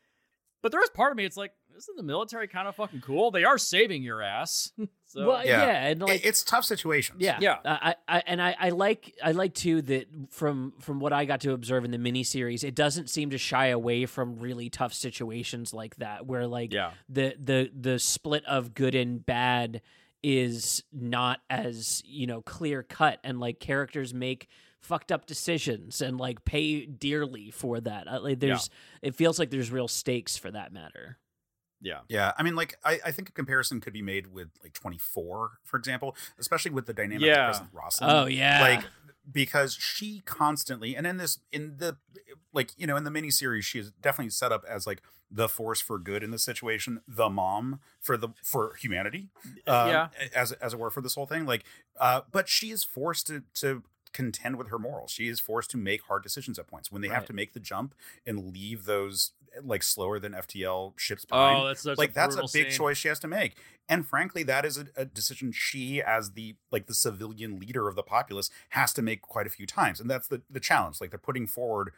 [0.62, 1.26] But there is part of me.
[1.26, 3.32] It's like, isn't the military kind of fucking cool?
[3.32, 4.72] They are saving your ass.
[5.06, 5.66] so well, yeah.
[5.66, 5.88] Yeah.
[5.88, 7.18] and like it's tough situations.
[7.20, 7.58] Yeah, Yeah.
[7.66, 11.26] Uh, I, I, and I, I like, I like too that from from what I
[11.26, 14.94] got to observe in the miniseries, it doesn't seem to shy away from really tough
[14.94, 19.82] situations like that, where like yeah, the the the split of good and bad
[20.24, 24.48] is not as you know clear cut, and like characters make
[24.82, 28.08] fucked up decisions and like pay dearly for that.
[28.08, 28.70] Uh, like there's,
[29.02, 31.18] it feels like there's real stakes for that matter.
[31.82, 34.74] yeah, Yeah, I mean, like, I, I think a comparison could be made with like
[34.74, 37.42] 24, for example, especially with the dynamic Yeah.
[37.42, 38.10] of President Roslin.
[38.10, 38.86] Oh yeah, like
[39.32, 41.96] because she constantly and in this in the
[42.54, 45.80] like you know in the miniseries she is definitely set up as like the force
[45.80, 49.30] for good in this situation the mom for the for humanity
[49.68, 50.08] um, Yeah.
[50.36, 51.64] as as it were for this whole thing like
[52.00, 55.12] uh but she is forced to to contend with her morals.
[55.12, 56.92] She is forced to make hard decisions at points.
[56.92, 57.96] When they have to make the jump
[58.26, 62.36] and leave those eh, like slower than ftl ships behind Oh, that's like a that's
[62.36, 62.72] a big scene.
[62.72, 63.56] choice she has to make.
[63.88, 67.96] And frankly that is a, a decision she as the like the civilian leader of
[67.96, 70.00] the populace has to make quite a few times.
[70.00, 71.02] And that's the the challenge.
[71.02, 71.92] Like they're putting forward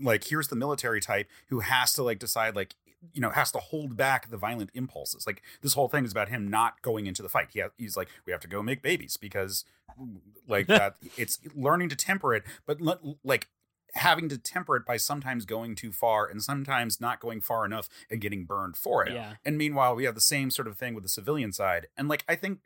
[0.00, 2.74] like here's the military type who has to like decide like
[3.12, 6.28] you know has to hold back the violent impulses like this whole thing is about
[6.28, 8.82] him not going into the fight he ha- he's like we have to go make
[8.82, 9.64] babies because
[10.00, 13.48] mm, like that it's learning to temper it but le- like
[13.94, 17.88] having to temper it by sometimes going too far and sometimes not going far enough
[18.10, 19.34] and getting burned for it yeah.
[19.44, 21.86] and meanwhile, we have the same sort of thing with the civilian side.
[21.96, 22.60] And like I think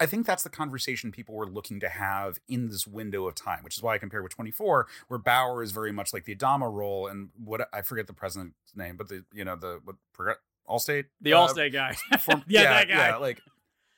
[0.00, 3.62] I think that's the conversation people were looking to have in this window of time,
[3.62, 6.72] which is why I compare with 24, where Bauer is very much like the Adama
[6.72, 10.36] role and what I forget the president's name, but the you know, the what Progr-
[10.68, 11.04] Allstate?
[11.20, 11.92] The uh, Allstate guy.
[12.18, 13.08] form- yeah, that guy.
[13.08, 13.40] Yeah, like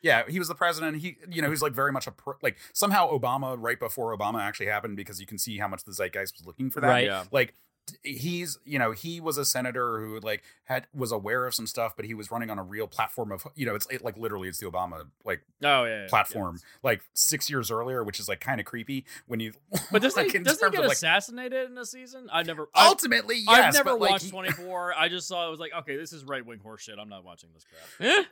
[0.02, 0.98] yeah, he was the president.
[0.98, 4.40] He, you know, he's like very much a pro, like somehow Obama right before Obama
[4.40, 6.88] actually happened because you can see how much the zeitgeist was looking for that.
[6.88, 7.06] Right.
[7.06, 7.24] Yeah.
[7.32, 7.54] Like t-
[8.02, 11.94] he's, you know, he was a senator who like had was aware of some stuff,
[11.96, 14.48] but he was running on a real platform of, you know, it's it, like literally
[14.48, 18.40] it's the Obama like Oh yeah, yeah, platform like six years earlier, which is like
[18.40, 19.52] kind of creepy when you.
[19.92, 22.28] But doesn't like, he, doesn't he get of, like, assassinated in a season?
[22.32, 22.68] I never.
[22.74, 24.94] I've, Ultimately, yes, I've never but, like, watched 24.
[24.94, 25.46] I just saw.
[25.46, 26.98] I was like, okay, this is right wing horseshit.
[26.98, 28.10] I'm not watching this crap.
[28.10, 28.24] Eh?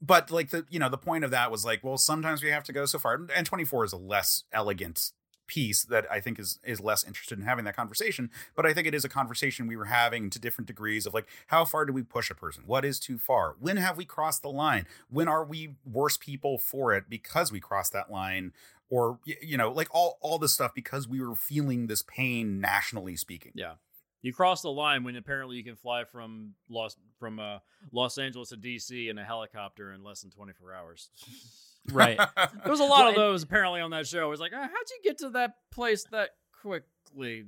[0.00, 2.64] but like the you know the point of that was like well sometimes we have
[2.64, 5.12] to go so far and 24 is a less elegant
[5.46, 8.86] piece that i think is is less interested in having that conversation but i think
[8.86, 11.92] it is a conversation we were having to different degrees of like how far do
[11.92, 12.64] we push a person?
[12.66, 13.56] What is too far?
[13.58, 14.86] When have we crossed the line?
[15.08, 18.52] When are we worse people for it because we crossed that line?
[18.90, 23.16] Or you know like all all this stuff because we were feeling this pain nationally
[23.16, 23.52] speaking.
[23.54, 23.74] Yeah.
[24.22, 27.58] You cross the line when apparently you can fly from Los from uh,
[27.92, 31.10] Los Angeles to DC in a helicopter in less than 24 hours.
[31.92, 32.18] Right.
[32.36, 34.26] There was a lot Well, of and- those apparently on that show.
[34.26, 36.30] It was like, "Uh, how'd you get to that place that
[36.62, 37.44] quickly?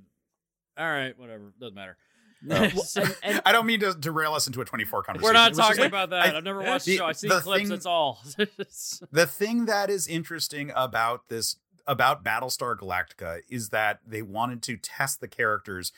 [0.78, 1.96] All right, whatever, doesn't matter.
[2.42, 2.68] No.
[2.84, 5.46] So- and, and i don't mean to derail us into a 24 conversation we're not
[5.48, 6.34] It was just talking like- about that.
[6.34, 7.06] I- I've never watched the the- show.
[7.06, 7.60] I've seen the clips.
[7.62, 8.20] thing- That's all.
[9.10, 14.76] the thing that is interesting about this about Battlestar Galactica is that they wanted to
[14.76, 15.92] test the characters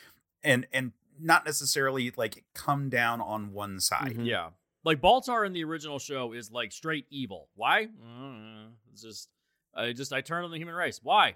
[0.45, 4.15] and and not necessarily like come down on one side.
[4.17, 4.27] Mhm.
[4.27, 4.51] Yeah.
[4.89, 7.49] Like Baltar in the original show is like straight evil.
[7.55, 7.81] Why?
[7.81, 8.67] I know.
[8.93, 9.29] It's just
[9.75, 11.01] I just I turned on the human race.
[11.03, 11.35] Why?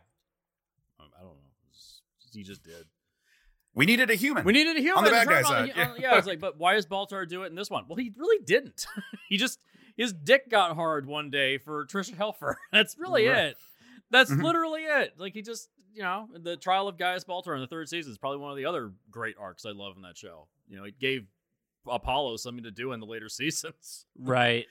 [0.99, 1.51] Um, I don't know.
[1.71, 2.01] It's-
[2.33, 2.87] he just did.
[3.75, 4.45] We needed a human.
[4.45, 6.41] We needed a human On the bad Turn guy on side, on- yeah, it's like,
[6.41, 7.85] but why does Baltar do it in this one?
[7.89, 8.87] Well, he really didn't.
[9.29, 9.61] he just
[9.97, 12.55] his dick got hard one day for Tricia Helfer.
[12.73, 13.49] That's really Right.
[13.49, 13.57] it.
[14.11, 14.43] That's Mhm.
[14.43, 15.15] literally it.
[15.19, 18.19] Like he just, you know, the trial of Gaius Baltar in the third season is
[18.19, 20.49] probably one of the other great arcs I love in that show.
[20.69, 21.27] You know, it gave
[21.87, 24.07] Apollo something to do in the later seasons.
[24.19, 24.67] right.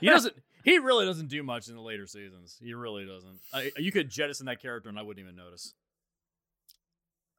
[0.00, 0.34] He doesn't.
[0.62, 2.58] He really doesn't do much in the later seasons.
[2.62, 3.38] He really doesn't.
[3.54, 5.72] I, you could jettison that character and I wouldn't even notice.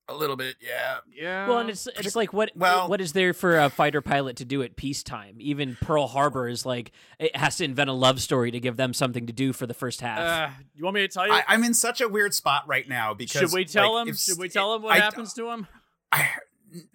[0.10, 0.98] A little bit, yeah.
[1.14, 1.48] Yeah.
[1.48, 4.46] Well, and it's it's like what Well- what is there for a fighter pilot to
[4.46, 5.36] do at peacetime?
[5.40, 8.94] Even Pearl Harbor is like it has to invent a love story to give them
[8.94, 10.20] something to do for the first half.
[10.20, 11.32] Uh, you want me to tell you?
[11.34, 14.14] I, I'm in such a weird spot right now because Should we tell like, him?
[14.14, 15.68] if- Should we tell him what I- happens to him?
[16.12, 16.28] I,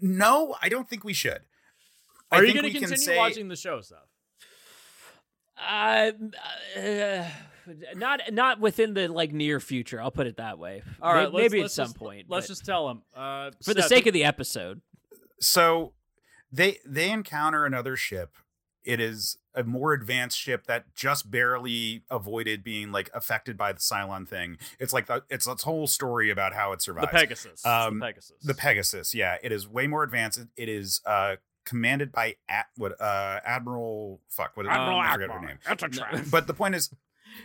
[0.01, 1.41] no, I don't think we should.
[2.31, 4.07] I Are you going to continue say- watching the show stuff?
[5.59, 6.13] Uh,
[6.79, 7.25] uh,
[7.95, 10.01] not not within the like near future.
[10.01, 10.83] I'll put it that way.
[11.01, 12.27] All right, May- let's- maybe let's at some just- point.
[12.29, 14.83] Let's just tell them Uh, for the sake of the episode.
[15.41, 15.95] So
[16.53, 18.37] they they encounter another ship.
[18.85, 23.81] It is a more advanced ship that just barely avoided being like affected by the
[23.81, 24.59] Cylon thing.
[24.79, 27.09] It's like the, it's its whole story about how it survived.
[27.09, 27.17] the.
[27.19, 27.67] Pegasus.
[27.67, 28.37] Um, the Pegasus.
[28.43, 30.39] The Pegasus, yeah, it is way more advanced.
[30.39, 35.31] It- It is uh commanded by at what uh Admiral fuck what Admiral I forget
[35.31, 35.59] her name.
[35.67, 36.25] That's a trap.
[36.31, 36.91] But the point is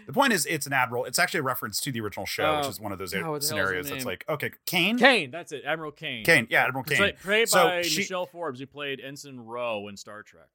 [0.07, 1.03] the point is it's an admiral.
[1.03, 3.19] It's actually a reference to the original show, which Uh, is one of those God,
[3.19, 4.97] what the hell's her scenarios that's like, okay, Cain?
[4.97, 5.31] Cain.
[5.31, 5.63] That's it.
[5.65, 6.23] Admiral Cain.
[6.23, 7.01] Cain, yeah, Admiral It's Cain.
[7.01, 10.47] like played So by she- Michelle Forbes, who played Ensign Ro in Star Trek.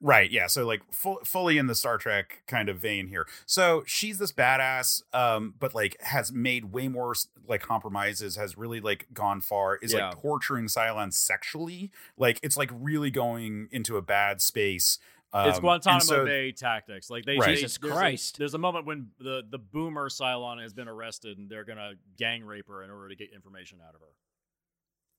[0.00, 0.46] Right, yeah.
[0.46, 3.26] So like full, fully in the Star Trek kind of vein here.
[3.46, 7.14] So she's this badass, um, but like has made way more
[7.48, 10.10] like compromises, has really like gone far, is Yeah.
[10.10, 11.90] like torturing Cylon sexually.
[12.16, 15.00] Like it's like really going into a bad space.
[15.32, 17.10] Um, it's Guantanamo and so- Bay tactics.
[17.10, 17.46] Like they, Right.
[17.48, 18.38] they- Jesus there's a- Christ.
[18.38, 22.44] there's a moment when the the boomer Cylon has been arrested, and they're gonna gang
[22.44, 24.14] rape her in order to get information out of her.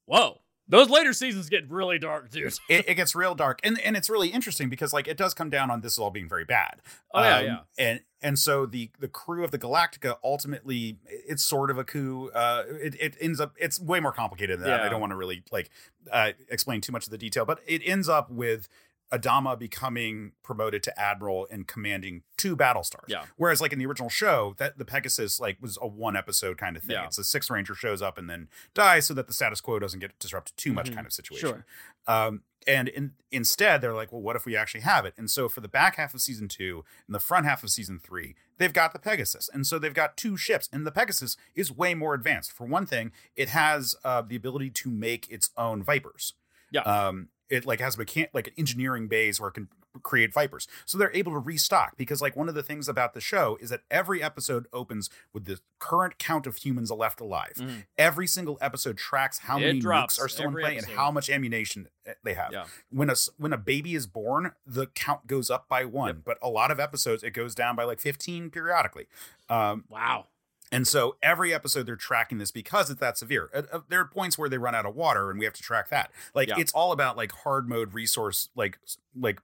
[0.06, 0.42] Whoa.
[0.70, 2.54] Those later seasons get really dark, dude.
[2.70, 5.50] It, it gets real dark, and and it's really interesting because like it does come
[5.50, 6.82] down on this all being very bad.
[7.14, 7.58] Oh yeah, Um, yeah.
[7.80, 12.30] And and so the the crew of the Galactica ultimately it's sort of a coup.
[12.34, 14.82] Uh, it it ends up it's way more complicated than that.
[14.82, 15.72] I don't want to really like
[16.12, 18.70] uh, explain too much of the detail, but it ends up with
[19.12, 23.06] Adama becoming promoted to admiral and commanding two battle stars.
[23.08, 23.26] Yeah.
[23.38, 26.78] Whereas like in the original show, that the Pegasus like was a one episode kind
[26.78, 26.96] of thing.
[26.96, 27.06] Yeah.
[27.06, 30.00] It's a six ranger shows up and then dies so that the status quo doesn't
[30.00, 30.96] get disrupted too much Mhm.
[30.96, 31.50] kind of situation.
[31.50, 31.66] Sure.
[32.08, 35.14] Um, and in, instead, they're like, well, what if we actually have it?
[35.18, 38.00] And so for the back half of season two and the front half of season
[38.00, 39.50] three, they've got the Pegasus.
[39.52, 42.52] And so they've got two ships, and the Pegasus is way more advanced.
[42.52, 46.34] For one thing, it has uh, the ability to make its own Vipers.
[46.70, 46.82] Yeah.
[46.82, 49.68] Um, it like has mechan- like an engineering base where it can
[50.04, 53.20] create vipers so they're able to restock because like one of the things about the
[53.20, 57.86] show is that every episode opens with the current count of humans left alive Mhm.
[57.98, 61.10] every single episode tracks how It many drops nukes are still in play and how
[61.12, 62.66] much ammunition eh, they have Yeah.
[62.92, 66.22] when a when a baby is born, the count goes up by one.
[66.24, 69.08] But a lot of episodes, it goes down by like fifteen periodically.
[69.50, 70.28] Um, Wow.
[70.72, 73.50] And so every episode they're tracking this because it's that severe.
[73.54, 75.64] Uh, uh, there are points where they run out of water, and we have to
[75.64, 76.12] track that.
[76.34, 76.56] Like Yeah.
[76.60, 78.78] it's all about like hard mode resource, like
[79.16, 79.40] like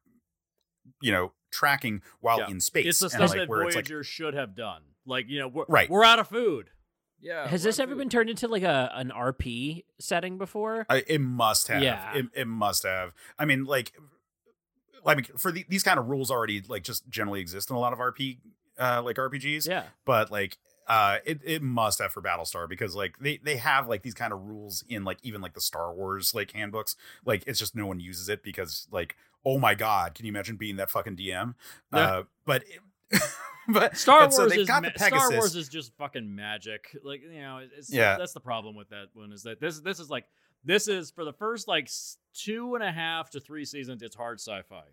[1.01, 2.49] you know tracking while Yeah.
[2.49, 2.85] in space.
[2.85, 4.81] It's the and, stuff like, that where it's, like, Voyager should have done.
[5.05, 5.89] Like you know, we're, Right.
[5.89, 6.69] We're out of food.
[7.21, 7.47] Yeah.
[7.47, 7.99] Has this ever food.
[7.99, 10.85] been turned into like a an RP setting before?
[10.89, 11.81] I, it must have.
[11.81, 12.13] Yeah.
[12.15, 13.13] It, it must have.
[13.39, 13.93] I mean, like,
[15.05, 17.79] I mean, for the, these kind of rules already like just generally exist in a
[17.79, 18.39] lot of RP,
[18.79, 19.67] uh, like RPGs.
[19.67, 19.83] Yeah.
[20.05, 24.03] But like, uh, it it must have for Battlestar because like they they have like
[24.03, 26.95] these kind of rules in like even like the Star Wars like handbooks.
[27.25, 30.57] Like it's just no one uses it because like oh my god, can you imagine
[30.57, 31.55] being that fucking DM?
[31.93, 31.99] Yeah.
[31.99, 32.63] Uh, but.
[33.67, 36.95] but Star Wars so is ma- Star Wars is just fucking magic.
[37.03, 38.17] Like you know, it's, Yeah.
[38.17, 40.25] That's the problem with that one is that this this is like
[40.63, 41.89] this is for the first like
[42.33, 44.01] two and a half to three seasons.
[44.01, 44.83] It's hard sci-fi.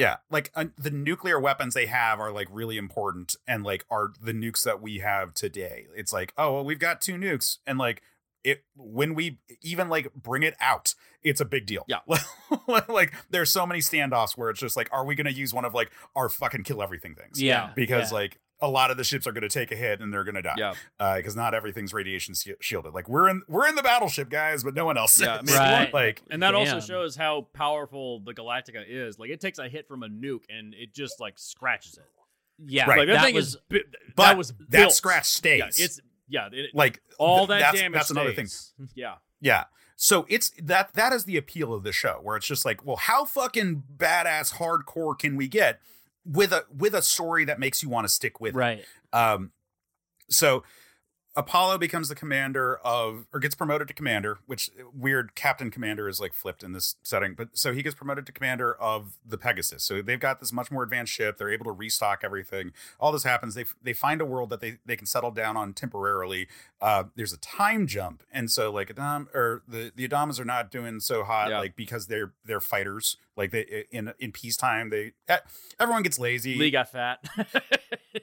[0.00, 4.12] Yeah, like uh, the nuclear weapons they have are like really important and like are
[4.20, 5.86] the nukes that we have today.
[5.94, 8.02] It's like, oh, well, we've got two nukes and like
[8.42, 11.84] it when we even like bring it out, it's a big deal.
[11.86, 11.98] Yeah.
[12.88, 15.64] like there's so many standoffs where it's just like are we going to use one
[15.66, 17.40] of like our fucking kill everything things?
[17.40, 17.70] Yeah.
[17.74, 18.18] Because yeah.
[18.18, 20.34] like a lot of the ships are going to take a hit and they're going
[20.34, 20.54] to die.
[20.58, 20.74] Yeah.
[20.98, 22.94] Uh, because not everything's radiation shi- shielded.
[22.94, 25.20] Like we're in we're in the battleship, guys, but no one else.
[25.20, 25.50] Yeah, is.
[25.54, 25.92] Right.
[25.92, 29.18] Like And that also shows how powerful the Galactica is.
[29.18, 32.04] Like it takes a hit from a nuke and it just like scratches it.
[32.66, 32.86] Yeah.
[32.88, 32.98] Right.
[32.98, 33.78] Like that, that thing was is bi-
[34.14, 35.58] but that was that scratch stays.
[35.78, 37.98] Yeah, it's yeah, it, like all that that's, damage.
[37.98, 38.46] That's another thing.
[38.46, 38.72] stays.
[38.94, 39.14] Yeah.
[39.40, 39.64] Yeah.
[39.96, 42.96] So it's that that is the appeal of the show, where it's just like, well,
[42.96, 45.80] how fucking badass hardcore can we get
[46.24, 48.58] with a with a story that makes you want to stick with it?
[48.58, 48.84] right.
[49.12, 49.52] Um,
[50.28, 50.62] so
[51.40, 56.20] Apollo becomes the commander of, or gets promoted to commander, which weird captain commander is
[56.20, 57.34] like flipped in this setting.
[57.34, 59.82] But so he gets promoted to commander of the Pegasus.
[59.82, 61.38] So they've got this much more advanced ship.
[61.38, 62.72] They're able to restock everything.
[63.00, 63.54] All this happens.
[63.54, 66.46] They they find a world that they they can settle down on temporarily.
[66.80, 70.70] Uh, there's a time jump, and so like Adam or the the Adamas are not
[70.70, 71.58] doing so hot, Yeah.
[71.58, 73.16] like because they're they're fighters.
[73.36, 75.38] Like they in in peacetime, they eh,
[75.78, 76.56] everyone gets lazy.
[76.56, 77.24] Lee got fat.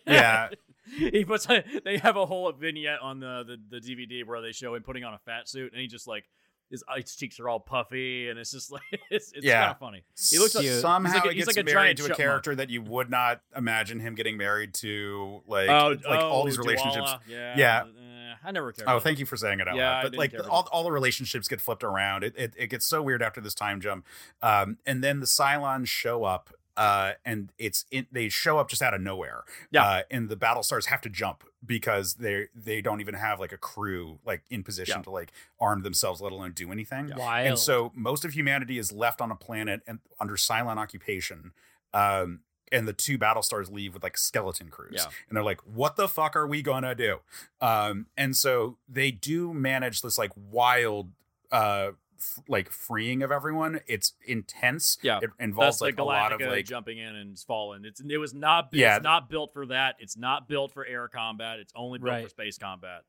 [0.05, 0.49] Yeah.
[0.97, 1.49] he puts.
[1.49, 4.83] A, they have a whole vignette on the, the the DVD where they show him
[4.83, 6.25] putting on a fat suit, and he just like
[6.69, 9.61] his ice cheeks are all puffy, and it's just like it's, it's Yeah.
[9.61, 10.03] kind of funny.
[10.29, 12.15] He looks like- somehow he's like a- he gets like a married giant to a
[12.15, 15.41] character that you would not imagine him getting married to.
[15.47, 17.15] Like oh, like all oh, these relationships.
[17.27, 17.83] Yeah, Yeah.
[17.85, 18.87] eh, I never cared.
[18.89, 20.03] Oh, thank you for saying it out Yeah, loud.
[20.03, 22.23] But like all, all the relationships get flipped around.
[22.23, 24.05] It, it it gets so weird after this time jump.
[24.41, 26.51] Um, and then the Cylons show up.
[26.77, 29.43] Uh, and it's in, they show up just out of nowhere.
[29.71, 29.83] Yeah.
[29.83, 33.51] Uh, and the battle stars have to jump because they they don't even have like
[33.51, 35.03] a crew like in position Yeah.
[35.03, 37.11] to like arm themselves, let alone do anything.
[37.17, 37.47] Wild.
[37.47, 41.51] And so most of humanity is left on a planet and under Cylon occupation.
[41.93, 44.95] Um, and the two battle stars leave with like skeleton crews.
[44.97, 45.05] Yeah.
[45.29, 47.19] And they're like, what the fuck are we gonna do?
[47.61, 51.09] Um, and so they do manage this like wild
[51.51, 53.79] uh f- like freeing of everyone.
[53.87, 54.97] It's intense.
[55.01, 55.19] Yeah.
[55.21, 57.85] It involves That's like the a lot of like jumping in and falling.
[57.85, 58.97] It's it was not Yeah.
[58.97, 59.95] it's not built for that.
[59.99, 61.59] It's not built for air combat.
[61.59, 63.03] It's only built for space combat.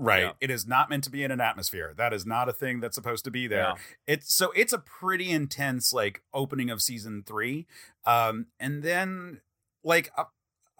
[0.00, 0.22] Right.
[0.22, 0.32] Yeah.
[0.40, 1.92] It is not meant to be in an atmosphere.
[1.96, 3.60] That is not a thing that's supposed to be there.
[3.60, 3.74] Yeah.
[4.06, 7.66] It's so it's a pretty intense like opening of season 3.
[8.06, 9.40] Um and then
[9.82, 10.26] like a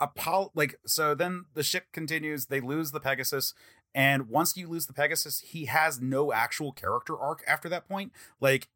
[0.00, 3.54] Apollo like so then the ship continues, they lose the Pegasus
[3.94, 8.12] and once you lose the Pegasus, he has no actual character arc after that point.
[8.40, 8.68] Like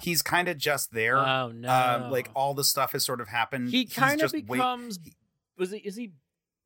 [0.00, 1.18] he's kind of just there.
[1.18, 1.68] oh no.
[1.70, 3.70] Um, like all the stuff has sort of happened.
[3.70, 4.98] He kind of just wait- becomes
[5.58, 6.12] was he is he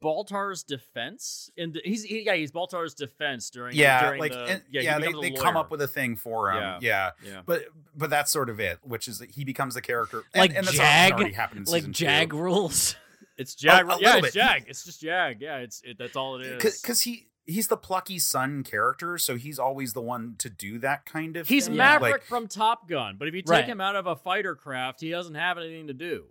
[0.03, 1.51] Baltar's defense?
[1.57, 4.99] And he's he, yeah, he's Baltar's defense during yeah, during like the, and- yeah, yeah,
[4.99, 6.59] they, they come up with a thing for him.
[6.59, 6.79] Yeah.
[6.81, 7.11] Yeah.
[7.27, 7.41] yeah.
[7.47, 7.65] But
[7.97, 10.25] but that's sort of it, which is that he becomes the character.
[10.35, 11.13] And, Like and that's Jag?
[11.13, 12.37] already happened like Jag two.
[12.39, 12.97] rules.
[13.37, 13.91] It's Jag.
[13.91, 14.35] a yeah, it's bit.
[14.35, 14.65] Jag.
[14.69, 15.41] It's just Jag.
[15.41, 16.81] Yeah, it's it, that's all it is.
[16.81, 21.05] because he he's the plucky son character, so he's always the one to do that
[21.07, 21.49] kind of.
[21.49, 21.77] He's thing.
[21.77, 23.65] Maverick Like, from Top Gun, but if you take Right.
[23.65, 26.27] him out of a fighter craft, he doesn't have anything to do.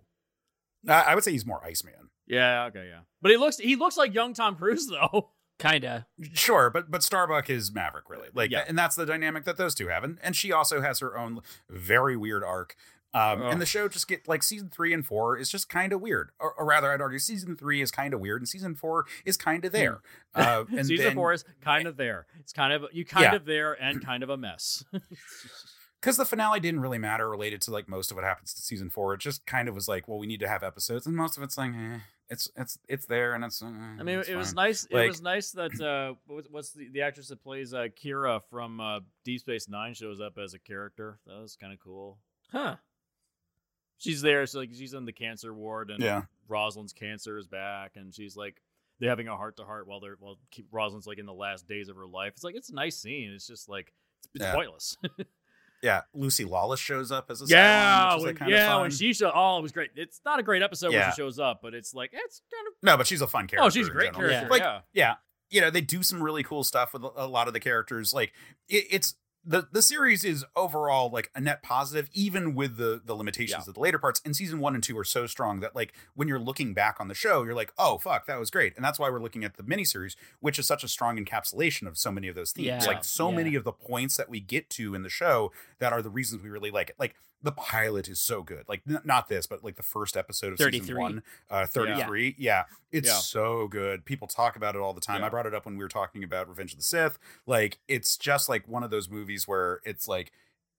[0.88, 2.10] I I would say he's more Iceman.
[2.26, 3.00] Yeah, okay, yeah.
[3.22, 5.30] But he looks he looks like young Tom Cruise though.
[5.58, 6.06] Kinda.
[6.32, 8.28] Sure, but but Starbuck is Maverick, really.
[8.34, 8.64] Like, Yeah.
[8.66, 11.40] and that's the dynamic that those two have, and, and she also has her own
[11.70, 12.74] very weird arc.
[13.14, 13.52] Um, Ugh.
[13.52, 16.30] and the show just get like season three and four is just kind of weird,
[16.40, 19.36] or, or rather, I'd argue season three is kind of weird, and season four is
[19.36, 20.00] kind of there.
[20.34, 22.26] Uh, and Season then, four is kind of there.
[22.40, 23.36] It's kind of you kind Yeah.
[23.36, 24.82] of there and kind of a mess.
[26.00, 28.90] because the finale didn't really matter related to like most of what happens to season
[28.90, 29.14] four.
[29.14, 31.42] It just kind of was like, well, we need to have episodes, and most of
[31.44, 31.98] it's like, eh,
[32.30, 33.62] it's it's it's there, and it's.
[33.62, 34.64] Uh, I mean, it's it was fine.
[34.66, 34.86] nice.
[34.90, 36.14] it was nice that uh,
[36.50, 40.36] what's the the actress that plays uh, Kira from uh, Deep Space Nine shows up
[40.36, 41.20] as a character.
[41.28, 42.18] That was kind of cool.
[42.50, 42.76] Huh.
[44.04, 46.22] She's there, so like she's in the cancer ward, and Yeah.
[46.48, 48.60] Roslin's cancer is back, and she's like
[49.00, 51.66] they're having a heart to heart while they're while Ke- Roslin's like in the last
[51.66, 52.32] days of her life.
[52.34, 53.32] It's like it's a nice scene.
[53.34, 54.54] It's just like it's, it's Yeah.
[54.54, 54.96] pointless.
[55.82, 58.80] Yeah, Lucy Lawless shows up as a yeah, when, like, yeah.
[58.80, 59.90] When she showed, oh, it was great.
[59.96, 62.72] It's not a great episode when she shows up, but it's like it's kind of
[62.82, 63.66] no, but she's a fun character.
[63.66, 64.30] oh, she's a great general.
[64.30, 64.48] character.
[64.48, 64.80] Like, yeah.
[64.94, 65.14] yeah,
[65.50, 68.14] you know, they do some really cool stuff with a a lot of the characters.
[68.14, 68.32] Like,
[68.66, 69.14] it, it's
[69.46, 73.68] the the series is overall like a net positive, even with the the limitations Yeah.
[73.70, 74.20] of the later parts.
[74.24, 77.08] And season one and two are so strong that like when you're looking back on
[77.08, 78.74] the show, you're like, oh fuck, that was great.
[78.76, 81.98] And that's why we're looking at the miniseries, which is such a strong encapsulation of
[81.98, 82.66] so many of those themes.
[82.66, 82.84] Yeah.
[82.86, 83.36] Like so Yeah.
[83.36, 86.42] many of the points that we get to in the show that are the reasons
[86.42, 86.96] we really like it.
[86.98, 88.64] Like the pilot is so good.
[88.68, 90.94] Like n- not this, but like the first episode of season 33.
[91.00, 92.34] one, uh, 33.
[92.38, 92.64] Yeah.
[92.90, 93.14] It's Yeah.
[93.18, 94.04] so good.
[94.04, 95.20] People talk about it all the time.
[95.20, 95.26] Yeah.
[95.26, 97.18] I brought it up when we were talking about Revenge of the Sith.
[97.46, 100.32] Like it's just like one of those movies where it's like,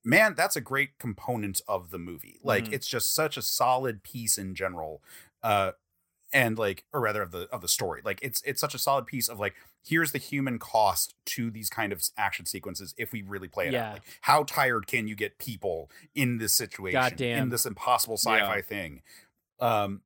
[0.03, 2.39] man, that's a great component of the movie.
[2.43, 2.73] Like Mhm.
[2.73, 5.01] it's just such a solid piece in general.
[5.43, 5.71] Uh
[6.35, 8.01] and like or rather of the of the story.
[8.05, 11.69] Like it's it's such a solid piece of like here's the human cost to these
[11.69, 13.87] kind of action sequences if we really play it Yeah.
[13.87, 13.93] out.
[13.93, 17.43] Like how tired can you get people in this situation Goddamn.
[17.43, 18.61] in this impossible sci-fi Yeah.
[18.61, 19.01] thing?
[19.59, 20.01] Um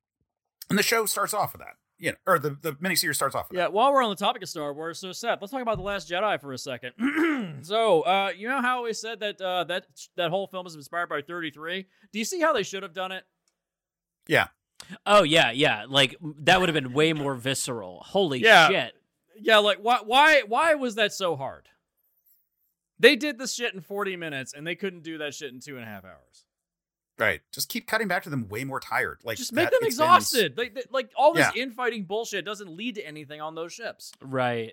[0.70, 1.74] and the show starts off with that.
[1.98, 4.40] You know, or the, the miniseries starts off with Yeah, while we're on the topic
[4.42, 6.92] of Star Wars, so Seth, let's talk about the Last Jedi for a second.
[7.62, 9.84] so, uh, you know how we said that uh, that
[10.16, 11.86] that whole film is inspired by 33?
[12.12, 13.24] Do you see how they should have done it?
[15.06, 15.84] Oh yeah, yeah.
[15.88, 18.02] Like that would have been way more visceral.
[18.04, 18.68] Holy Yeah.
[18.68, 18.94] shit.
[19.40, 21.68] Yeah, like why why why was that so hard?
[22.98, 25.76] They did this shit in 40 minutes, and they couldn't do that shit in two
[25.76, 26.44] and a half hours.
[27.18, 27.40] Right.
[27.52, 29.20] Just keep cutting back to them way more tired.
[29.24, 30.56] Like Just make them it's exhausted.
[30.58, 31.62] Like, like all this Yeah.
[31.62, 34.12] infighting bullshit doesn't lead to anything on those ships.
[34.22, 34.72] Right.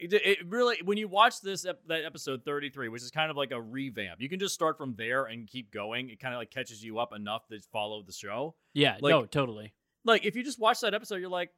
[0.00, 3.36] It, it really when you watch this ep- that episode 33 which is kind of
[3.36, 6.38] like a revamp you can just start from there and keep going it kind of
[6.38, 9.72] like catches you up enough to follow the show Yeah, Like- no, totally.
[10.04, 11.50] like if you just watch that episode you're like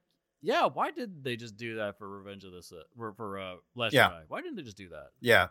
[0.43, 3.55] yeah why did they just do that for revenge of the Sith for, for uh
[3.75, 4.09] last Yeah.
[4.11, 4.23] Jedi?
[4.29, 5.49] why didn't they just do that Yeah.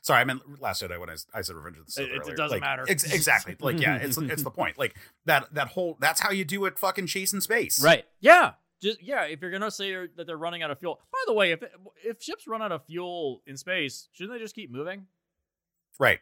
[0.00, 2.08] Sorry, I meant Last Jedi when I said Revenge of the Sith.
[2.10, 2.84] It- it doesn't Like, matter.
[2.86, 3.56] Ex- exactly.
[3.58, 4.78] Like, yeah, it's it's the point.
[4.78, 4.94] Like
[5.24, 6.78] that that whole that's how you do it.
[6.78, 7.82] Fucking chase in space.
[7.82, 8.04] Right.
[8.20, 8.52] yeah
[8.82, 11.52] just yeah if you're gonna say that they're running out of fuel by the way
[11.52, 11.62] if
[12.04, 15.06] if ships run out of fuel in space shouldn't they just keep moving
[15.98, 16.20] Right.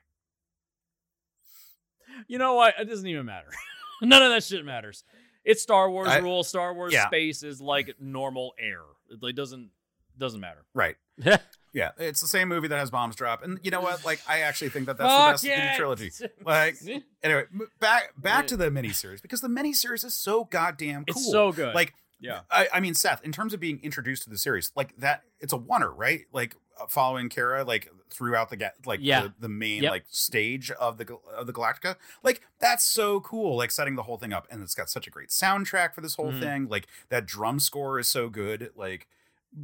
[2.28, 2.74] You know what?
[2.78, 3.48] It doesn't even matter.
[4.02, 5.04] None of that shit matters.
[5.44, 6.44] It's Star Wars I- rule.
[6.44, 7.06] Star Wars yeah.
[7.06, 8.82] space is like normal air.
[9.10, 9.70] It like, doesn't
[10.18, 10.64] doesn't matter.
[10.74, 10.96] Right.
[11.74, 11.92] Yeah.
[11.96, 14.04] It's the same movie that has bombs drop, and you know what?
[14.04, 16.10] Like, I actually think that that's the best in the trilogy.
[16.44, 16.76] Like,
[17.22, 17.44] anyway,
[17.80, 21.16] back back to the miniseries because the miniseries is so goddamn cool.
[21.16, 21.74] It's so good.
[21.74, 24.96] Like, yeah, I, I mean, Seth, in terms of being introduced to the series, like
[24.98, 26.22] that, it's a wonder, right?
[26.32, 29.22] Like uh, following Kara, like throughout the like Yeah.
[29.24, 29.90] the, the main Yep.
[29.90, 33.56] like stage of the of the Galactica, like that's so cool.
[33.56, 36.14] Like setting the whole thing up, and it's got such a great soundtrack for this
[36.14, 36.40] whole Mhm.
[36.40, 36.68] thing.
[36.68, 38.70] Like that drum score is so good.
[38.76, 39.08] Like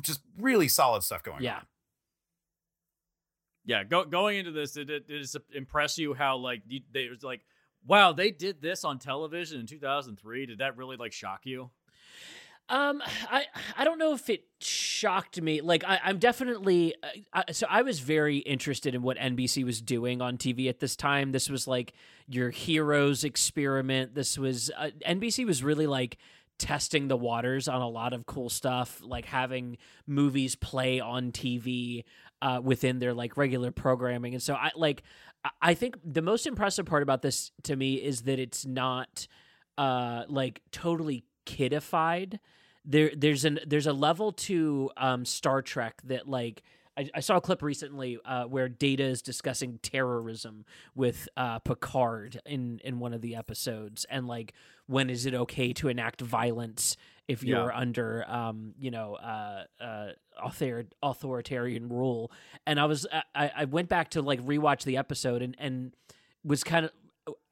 [0.03, 1.59] just really solid stuff going Yeah.
[1.59, 1.67] on.
[3.65, 3.85] yeah.
[3.85, 7.23] Go, going into this, did it, did it impress you how like you, they was
[7.23, 7.45] like,
[7.87, 10.47] wow, they did this on television in 2003?
[10.47, 11.71] Did that really like shock you?
[12.71, 13.47] Um, I
[13.77, 15.61] I don't know if it shocked me.
[15.61, 19.81] Like I, I'm definitely uh, I, so I was very interested in what NBC was
[19.81, 21.33] doing on TV at this time.
[21.33, 21.95] This was like
[22.29, 24.15] your heroes experiment.
[24.15, 26.19] This was uh, NBC was really like
[26.59, 32.05] testing the waters on a lot of cool stuff, like having movies play on TV
[32.43, 34.35] uh, within their like regular programming.
[34.35, 35.03] And so I like
[35.63, 39.27] I think the most impressive part about this to me is that it's not
[39.79, 42.39] uh like totally kidified
[42.89, 46.65] there there's an there's a level to um Star Trek that like
[46.97, 50.65] I, I saw a clip recently uh, where Data is discussing terrorism
[50.97, 54.53] with uh, Picard in in one of the episodes, and like
[54.87, 56.97] when is it okay to enact violence
[57.29, 60.09] if you're under um you know uh uh
[60.43, 62.33] author- authoritarian rule?
[62.67, 65.93] And I was I, I went back to like rewatch the episode and and
[66.43, 66.93] was kind of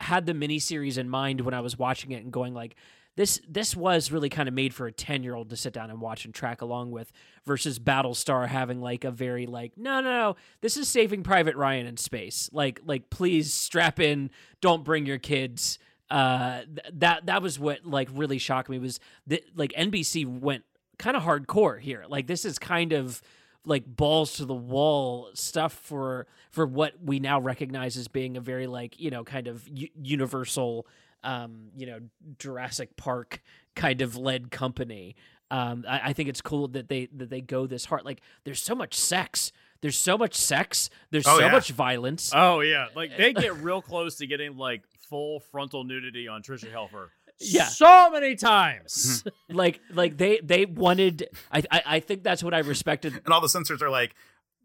[0.01, 2.75] had the miniseries in mind when I was watching it and going like
[3.17, 5.91] this this was really kind of made for a 10 year old to sit down
[5.91, 7.11] and watch and track along with
[7.45, 11.87] versus battlestar having like a very like no no no this is saving private ryan
[11.87, 12.49] in space.
[12.53, 14.31] Like like please strap in.
[14.61, 15.79] Don't bring your kids.
[16.11, 20.65] Uh th- that that was what like really shocked me was that like nbc went
[20.99, 22.05] kind of hardcore here.
[22.09, 23.21] Like this is kind of
[23.65, 28.41] like balls to the wall stuff for for what we now recognize as being a
[28.41, 30.87] very like you know kind of u- universal
[31.25, 32.01] um you know
[32.39, 33.43] Jurassic Park
[33.75, 35.17] kind of led company
[35.51, 38.63] um I, I think it's cool that they that they go this hard like there's
[38.63, 39.53] so much sex
[39.83, 41.53] there's so much sex there's Oh, so yeah.
[41.53, 46.27] much violence Oh yeah, like they get real close to getting like full frontal nudity
[46.27, 47.09] on Tricia Helfer.
[47.39, 47.67] Yeah.
[47.67, 49.23] so many times.
[49.51, 53.41] like like they they wanted I, I I think that's what I respected And all
[53.43, 54.15] the censors are like,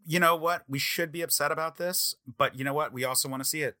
[0.06, 0.62] you know what?
[0.66, 2.92] We should be upset about this, but you know what?
[2.92, 3.76] We also want to see it.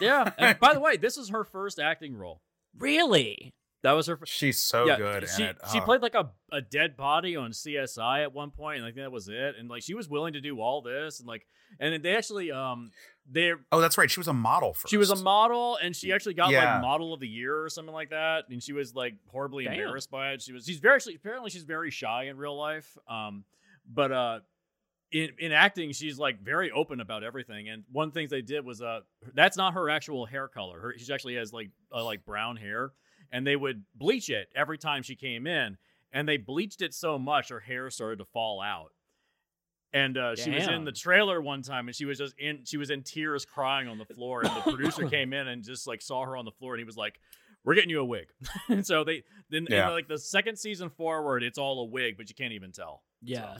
[0.00, 0.32] Yeah.
[0.38, 2.40] And by the way, this is her first acting role.
[2.78, 4.16] really That was her.
[4.16, 5.58] First, She's so yeah, good She, in it.
[5.72, 5.82] she Oh.
[5.84, 9.28] played like a, a dead body on CSI at one point, and like that was
[9.28, 9.56] it.
[9.58, 11.46] And like she was willing to do all this, and like,
[11.80, 12.90] and they actually um
[13.30, 14.10] they Oh, that's right.
[14.10, 14.90] She was a model first.
[14.90, 16.74] she was a model, and she actually got Yeah.
[16.74, 18.44] like model of the year or something like that.
[18.50, 19.74] And she was like horribly Damn.
[19.74, 20.42] embarrassed by it.
[20.42, 22.96] She was she's very actually apparently she's very shy in real life.
[23.08, 23.44] Um,
[23.90, 24.40] but uh.
[25.12, 28.80] In, in acting, she's like very open about everything, and one thing they did was
[28.80, 29.00] uh
[29.34, 30.80] that's not her actual hair color.
[30.80, 32.92] Her she actually has like uh, like brown hair,
[33.30, 35.76] and they would bleach it every time she came in,
[36.12, 38.92] and they bleached it so much her hair started to fall out.
[39.94, 42.78] And uh, she was in the trailer one time, and she was just in she
[42.78, 44.40] was in tears, crying on the floor.
[44.40, 46.84] And the producer came in and just like saw her on the floor, and he
[46.86, 47.20] was like,
[47.64, 48.28] "We're getting you a wig."
[48.70, 49.90] and so they then in, Yeah.
[49.90, 53.02] like the second season forward, it's all a wig, but you can't even tell.
[53.22, 53.58] yeah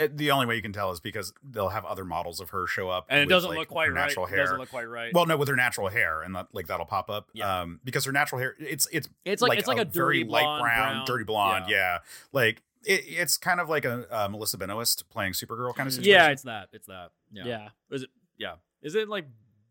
[0.00, 2.66] Uh, The only way you can tell is because they'll have other models of her
[2.66, 4.08] show up, And it with, doesn't like, look quite her right.
[4.08, 5.12] Natural It doesn't look quite right.
[5.14, 7.28] well, no, with her natural hair, and that, like that'll pop up.
[7.32, 7.60] Yeah.
[7.62, 10.42] Um, because her natural hair, it's it's it's like, it's like a, very dirty light
[10.42, 11.64] blonde, brown, dirty blonde.
[11.68, 11.76] Yeah.
[11.76, 11.98] Yeah,
[12.32, 16.12] like it, it's kind of like a uh, Melissa Benoist playing Supergirl kind of situation.
[16.12, 16.68] Yeah, it's that.
[16.72, 17.10] It's that.
[17.32, 17.44] Yeah.
[17.44, 18.10] yeah Is it?
[18.38, 18.54] Yeah.
[18.82, 19.26] Is it like?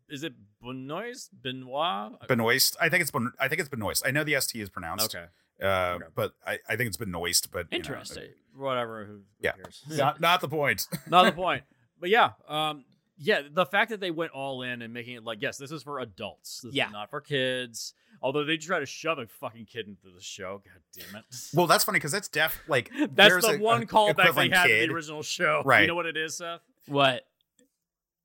[0.08, 1.30] Is it Benoist?
[1.42, 2.12] Benoit?
[2.28, 2.76] Benoist.
[2.80, 4.06] I think it's ben, I think it's Benoist.
[4.06, 5.14] I know the ST is pronounced.
[5.14, 5.26] Okay.
[5.60, 6.04] Uh, Okay.
[6.14, 7.50] but I, I think it's Benoist.
[7.50, 8.28] But you know, Interesting.
[8.56, 9.04] Whatever.
[9.04, 9.52] Who, who Yeah.
[9.52, 9.82] cares?
[9.90, 10.86] not not the point.
[11.08, 11.62] Not the point.
[11.98, 12.84] But yeah, um,
[13.16, 15.82] yeah, the fact that they went all in and making it like, yes, this is
[15.82, 16.60] for adults.
[16.62, 16.88] This Yeah.
[16.88, 17.94] is not for kids.
[18.20, 20.60] Although they try to shove a fucking kid into the show.
[20.62, 21.24] God damn it.
[21.54, 24.22] Well, that's funny because that's def like That's there's the a- one a callback they
[24.24, 24.90] equivalent had to kid.
[24.90, 25.62] the original show.
[25.64, 25.80] Right.
[25.80, 26.60] You know what it is, Seth?
[26.86, 27.22] What?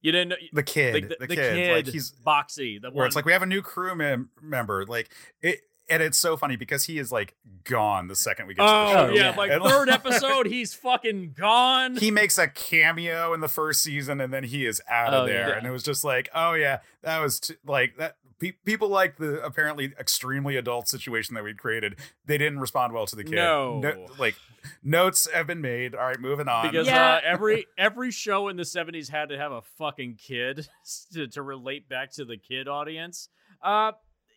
[0.02, 0.36] You didn't know.
[0.52, 2.82] The kid, like, the, the, kid, like he's Boxy.
[2.82, 5.10] The where one, it's like we have a new crew mem- member, like
[5.42, 5.60] it,
[5.92, 8.74] and it's so funny because he is like gone the second we get to the
[8.74, 9.08] Oh, show.
[9.10, 9.14] show.
[9.14, 9.36] yeah, Yeah.
[9.38, 11.98] like And- third episode, he's fucking gone.
[11.98, 15.28] he makes a cameo in the first season and then he is out Oh, of
[15.28, 15.58] there yeah.
[15.58, 19.18] and it was just like oh yeah that was t- like that pe- people like
[19.18, 23.36] the apparently extremely adult situation that we'd created they didn't respond well to the kid
[23.36, 24.08] No.
[24.18, 24.36] like
[24.84, 27.16] notes have been made all right moving on because Yeah.
[27.16, 30.68] uh, every every show in the 70s had to have a fucking kid
[31.14, 33.30] to, to relate back to the kid audience.
[33.62, 33.92] Uh,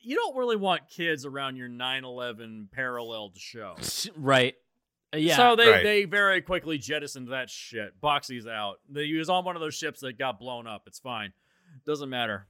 [0.05, 3.76] you don't really want kids around your 9/11 paralleled show.
[4.16, 4.55] Right.
[5.12, 5.36] Uh, Yeah.
[5.36, 5.82] So they, Right.
[5.82, 8.00] they very quickly jettisoned that shit.
[8.00, 8.76] Boxy's out.
[8.88, 10.82] They, he was on one of those ships that got blown up.
[10.86, 11.32] It's fine.
[11.86, 12.46] Doesn't matter.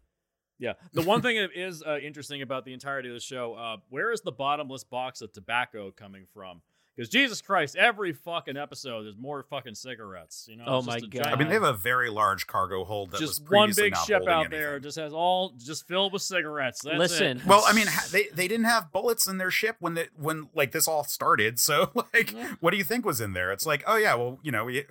[0.59, 0.74] Yeah.
[0.92, 4.12] The one thing that is uh, interesting about the entirety of the show, uh, where
[4.12, 6.62] is the bottomless box of tobacco coming from?
[6.97, 10.47] Because Jesus Christ, every fucking episode, there's more fucking cigarettes.
[10.49, 10.64] You know.
[10.66, 11.32] Oh It's just my a God.
[11.32, 14.07] i mean they have a very large cargo hold that was just one big not
[14.07, 16.82] ship holding out there, just has all just filled with cigarettes.
[16.82, 17.38] That's Listen.
[17.38, 17.47] it.
[17.47, 20.70] well, I mean, they they didn't have bullets in their ship when they when like
[20.72, 21.59] this all started.
[21.59, 22.55] So like, Yeah.
[22.61, 23.51] what do you think was in there?
[23.51, 24.84] It's like, oh yeah, well, you know, we,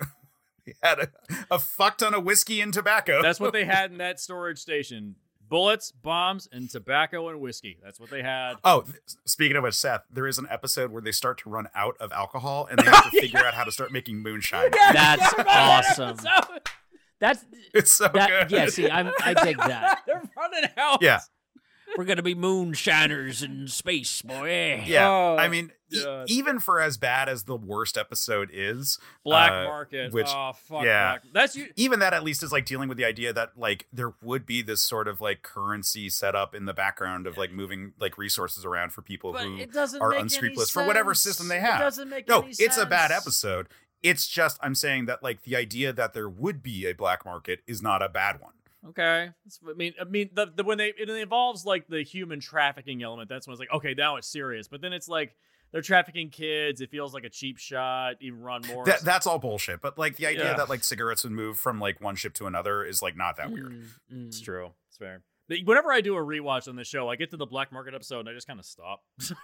[0.66, 1.08] we had a,
[1.50, 3.22] a fuck ton of whiskey and tobacco.
[3.22, 5.14] That's what they had in that storage station:
[5.48, 7.78] bullets, bombs, and tobacco and whiskey.
[7.82, 8.54] That's what they had.
[8.64, 11.68] Oh, th- speaking of which, Seth, there is an episode where they start to run
[11.74, 14.70] out of alcohol and they have to figure out how to start making moonshine.
[14.92, 16.26] That's Remember that awesome.
[17.20, 18.48] That's It's so that.
[18.48, 18.50] good.
[18.50, 18.66] Yeah.
[18.66, 19.10] See, I'm.
[19.20, 20.02] I dig that.
[20.06, 21.00] They're running out.
[21.00, 21.20] Yeah.
[21.96, 24.82] We're gonna be moonshiners in space, boy.
[24.84, 25.08] Yeah.
[25.08, 25.70] Oh, I mean,
[26.02, 26.30] God.
[26.30, 30.12] even for as bad as the worst episode is, Black uh, market.
[30.12, 30.84] which- oh fuck.
[30.84, 31.12] yeah.
[31.12, 31.22] Black.
[31.32, 31.68] That's you.
[31.76, 34.62] even that at least is like dealing with the idea that like there would be
[34.62, 38.64] this sort of like currency set up in the background of like moving like resources
[38.64, 39.66] around for people But who
[40.00, 41.80] are make unscrupulous for whatever system they It have.
[41.80, 43.68] doesn't make no, any it's a bad episode.
[44.02, 47.60] It's just I'm saying that like the idea that there would be a black market
[47.66, 48.52] is not a bad one.
[48.86, 49.30] Okay.
[49.46, 53.02] That's, I mean, I mean, the, the when they it involves like the human trafficking
[53.02, 54.68] element, that's when it's like, okay, now it's serious.
[54.68, 55.34] But then it's like
[55.74, 56.80] they're trafficking kids.
[56.80, 58.14] It feels like a cheap shot.
[58.20, 58.88] Even Ron Morris.
[58.88, 59.82] That, that's all bullshit.
[59.82, 60.54] But like the idea Yeah.
[60.54, 63.50] that like cigarettes would move from like one ship to another is like not that
[63.50, 63.72] weird.
[63.72, 63.82] Mm,
[64.14, 64.26] mm.
[64.28, 64.70] It's true.
[64.88, 65.22] It's fair.
[65.48, 67.92] But whenever I do a rewatch on the show, I get to the black market
[67.92, 69.02] episode and I just kind of stop.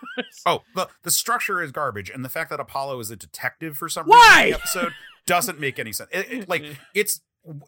[0.47, 3.89] Oh, the the structure is garbage, and the fact that Apollo is a detective for
[3.89, 4.45] some Why?
[4.45, 4.93] reason in the episode
[5.27, 6.09] doesn't make any sense.
[6.13, 6.65] It- it- like
[6.95, 7.21] it's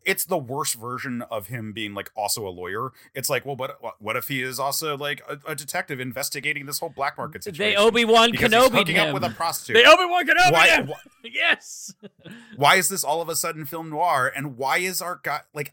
[0.05, 2.91] it's the worst version of him being like also a lawyer.
[3.15, 6.79] It's like, well, what what if he is also like a, a detective investigating this
[6.79, 7.73] whole black market situation?
[7.73, 9.75] They Obi Wan Kenobi hooking up with a prostitute.
[9.77, 10.53] they Obi Wan Kenobi.
[10.53, 10.93] why, him!
[11.25, 11.95] Yes.
[12.57, 14.31] why is this all of a sudden film noir?
[14.35, 15.73] And why is our guy like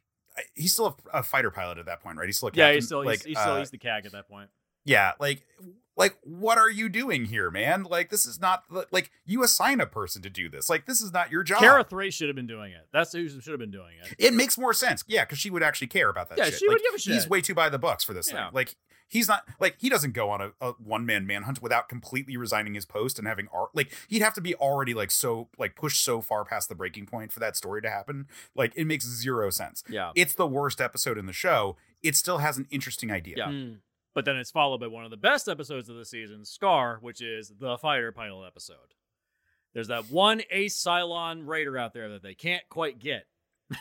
[0.55, 2.25] he's still a, a fighter pilot at that point, right?
[2.27, 2.75] He's still a Yeah, captain.
[2.75, 4.49] he's still like he's, he's still uh, he's the cag at that point.
[4.85, 5.41] yeah like
[5.99, 9.85] like what are you doing here man like this is not like you assign a
[9.85, 12.47] person to do this like this is not your job Kara Thrace should have been
[12.47, 12.87] doing it.
[12.91, 14.15] That's who should have been doing it.
[14.17, 16.45] it makes more sense yeah because she would actually care about that shit.
[16.45, 16.59] Yeah, shit.
[16.59, 18.45] she would give a shit he's way too by the bucks for this Yeah.
[18.45, 18.75] thing like
[19.09, 22.85] he's not like he doesn't go on a, a one-man manhunt without completely resigning his
[22.85, 26.21] post and having art like he'd have to be already like so like pushed so
[26.21, 29.83] far past the breaking point for that story to happen like it makes zero sense
[29.89, 30.11] Yeah.
[30.15, 33.47] it's the worst episode in the show it still has an interesting idea Yeah.
[33.47, 33.77] Mm.
[34.19, 37.21] But then it's followed by one of the best episodes of the season, Scar, which
[37.21, 38.75] is the fighter pilot episode.
[39.73, 43.27] There's that one ace Cylon raider out there that they can't quite get.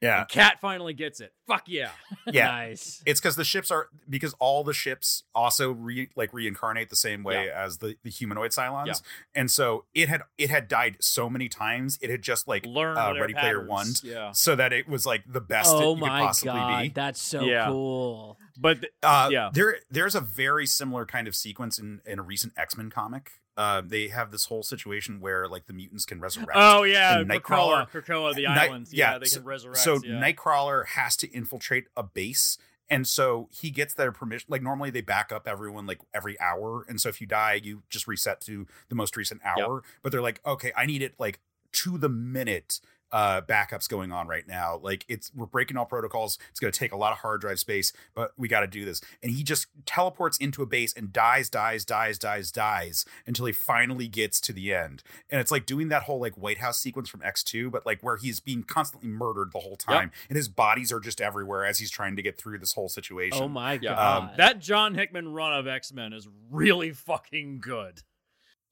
[0.00, 1.32] yeah And Kat finally gets it.
[1.46, 1.90] Fuck yeah.
[2.26, 3.02] yeah Nice.
[3.06, 7.22] It's because the ships are because all the ships also re, like reincarnate the same
[7.22, 8.94] way as the, the humanoid Cylons, Yeah.
[9.34, 12.98] and so it had it had died so many times it had just like learned
[12.98, 13.68] uh, their Ready Player patterns.
[13.68, 14.32] One, Yeah.
[14.32, 16.88] so that it was like the best Oh it could my possibly god, be.
[16.90, 17.66] that's so Yeah.
[17.68, 18.38] cool.
[18.58, 19.50] But th- Uh, Yeah.
[19.52, 23.30] there there's a very similar kind of sequence in in a recent X Men comic.
[23.56, 26.50] Uh, they have this whole situation where like the mutants can resurrect.
[26.54, 28.92] oh yeah, and Nightcrawler- Krakoa, the Night- islands.
[28.92, 29.78] yeah, Yeah, they so- can resurrect.
[29.78, 30.12] So yeah.
[30.20, 32.58] Nightcrawler has to infiltrate a base.
[32.88, 34.46] And so he gets their permission.
[34.48, 36.84] Like normally they back up everyone like every hour.
[36.88, 39.82] And so if you die, you just reset to the most recent hour.
[40.02, 41.40] But they're like, okay, I need it like
[41.72, 42.78] to the minute
[43.12, 44.78] uh backups going on right now.
[44.82, 46.38] Like it's we're breaking all protocols.
[46.50, 49.00] It's gonna take a lot of hard drive space, but we gotta do this.
[49.22, 53.52] And he just teleports into a base and dies, dies, dies, dies, dies until he
[53.52, 55.02] finally gets to the end.
[55.30, 58.16] And it's like doing that whole like White House sequence from X2, but like where
[58.16, 60.10] he's being constantly murdered the whole time.
[60.28, 63.42] And his bodies are just everywhere as he's trying to get through this whole situation.
[63.42, 64.22] Oh my god.
[64.24, 68.02] Um, that John Hickman run of X Men is really fucking good.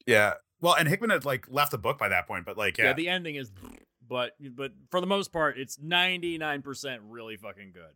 [0.07, 0.35] Yeah.
[0.61, 2.87] Well, and Hickman had like left the book by that point, but like, Yeah.
[2.87, 2.93] yeah.
[2.95, 3.51] the ending is,
[4.09, 7.95] but but for the most part, it's ninety nine percent really fucking good.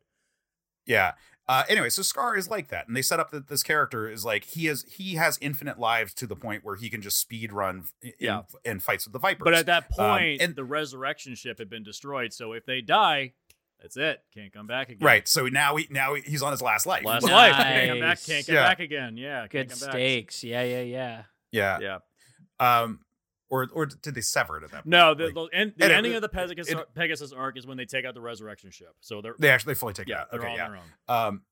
[0.86, 1.12] Yeah.
[1.46, 4.24] Uh, anyway, so Scar is like that, and they set up that this character is
[4.24, 7.52] like he has he has infinite lives to the point where he can just speed
[7.52, 8.42] run in, Yeah.
[8.64, 9.44] and fights with the Vipers.
[9.44, 12.32] But at that Um, point, and- the resurrection ship had been destroyed.
[12.32, 13.34] So if they die,
[13.80, 14.22] that's it.
[14.34, 15.04] Can't come back again.
[15.06, 17.04] right, so now he now he's on his last life.
[17.04, 17.32] Last Nice.
[17.32, 17.56] life.
[17.56, 18.22] Can't come back.
[18.26, 18.68] Can't come Yeah.
[18.68, 19.16] back again.
[19.18, 19.46] Yeah.
[19.48, 19.90] Good come back.
[19.90, 20.42] stakes.
[20.44, 21.22] Yeah, yeah, yeah.
[21.52, 21.78] yeah.
[21.80, 21.98] Yeah.
[22.82, 23.00] Um,
[23.50, 24.76] or or did they sever it at that?
[24.84, 24.86] point?
[24.86, 27.56] No, the, Like, the, end, the and it- ending of the Pegasus, it- Pegasus arc
[27.58, 28.94] is when they take out the resurrection ship.
[29.00, 30.30] So they're they actually fully take it yeah, out.
[30.30, 30.68] they're Okay, yeah.
[30.68, 31.26] their own.
[31.28, 31.42] um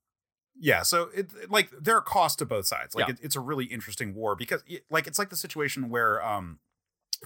[0.59, 3.13] yeah so it like there are costs to both sides like Yeah.
[3.13, 6.61] it, it's a really interesting war because it, like it's like the situation where um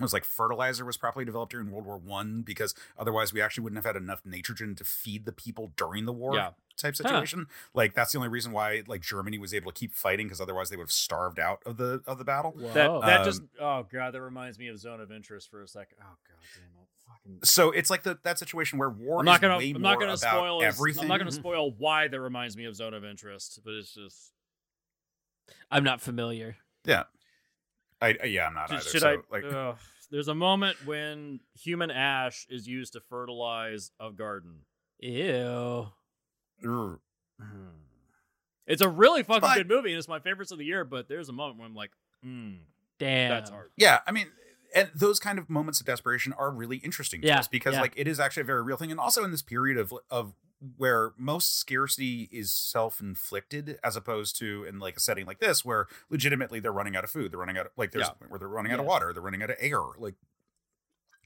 [0.00, 3.62] it was like fertilizer was properly developed during world war one because otherwise we actually
[3.64, 6.50] wouldn't have had enough nitrogen to feed the people during the war Yeah.
[6.76, 7.08] type Huh.
[7.08, 10.40] situation like that's the only reason why like germany was able to keep fighting because
[10.40, 13.00] otherwise they would have starved out of the of the battle That Whoa.
[13.02, 15.98] that Um, just oh god, that reminds me of Zone of Interest for a second.
[16.00, 16.88] Oh god damn it.
[17.06, 19.98] Fucking so it's like the, that situation where war I'm not gonna way I'm not
[19.98, 22.94] gonna about spoil his- everything I'm not gonna spoil why that reminds me of Zone
[22.94, 24.32] of Interest, but it's just
[25.70, 26.56] I'm not familiar.
[26.86, 27.04] I,
[28.00, 29.16] I- yeah i'm not Should, either should so, I?
[29.30, 29.76] like ugh.
[30.10, 34.60] there's a moment when human ash is used to fertilize a garden.
[34.98, 35.88] Ew.
[36.66, 36.98] ugh.
[38.66, 40.84] It's a really fucking But- good movie, and it's my favorites of the year.
[40.84, 41.90] But there's a moment where I'm like,
[42.24, 42.58] mm,
[42.98, 43.30] Damn.
[43.30, 43.70] that's hard.
[43.76, 44.28] Yeah, I mean,
[44.74, 47.80] and those kind of moments of desperation are really interesting to Yeah, us because yeah.
[47.80, 50.34] like it is actually a very real thing, and also in this period of of
[50.76, 55.86] where most scarcity is self-inflicted as opposed to in like a setting like this where
[56.10, 58.26] legitimately they're running out of food they're running out of like there's Yeah.
[58.28, 60.14] where they're running out of water they're running out of air like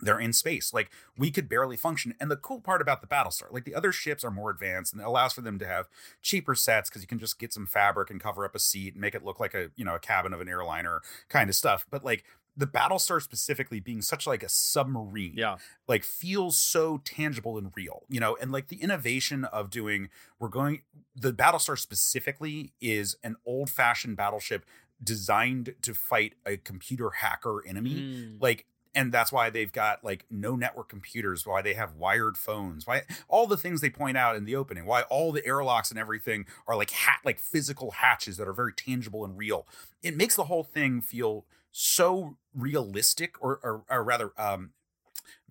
[0.01, 2.15] they're in space like we could barely function.
[2.21, 5.01] And the cool part about the battlestar like the other ships are more advanced and
[5.01, 5.89] it allows for them to have
[6.21, 9.01] cheaper sets because you can just get some fabric and cover up a seat and
[9.01, 11.87] make it look like a you know a cabin of an airliner kind of stuff.
[11.91, 12.25] But like
[12.57, 15.57] the battlestar specifically being such like a submarine Yeah,
[15.89, 20.49] like feels so tangible and real you know and like the innovation of doing we're
[20.49, 20.83] going
[21.17, 24.65] the battlestar specifically is an old fashioned battleship
[25.03, 28.37] designed to fight a computer hacker enemy Mm.
[28.41, 32.87] like and that's why they've got like no network computers why they have wired phones
[32.87, 35.99] why all the things they point out in the opening why all the airlocks and
[35.99, 39.67] everything are like hat like physical hatches that are very tangible and real
[40.03, 41.45] it makes the whole thing feel
[41.77, 44.71] so realistic or or, or rather um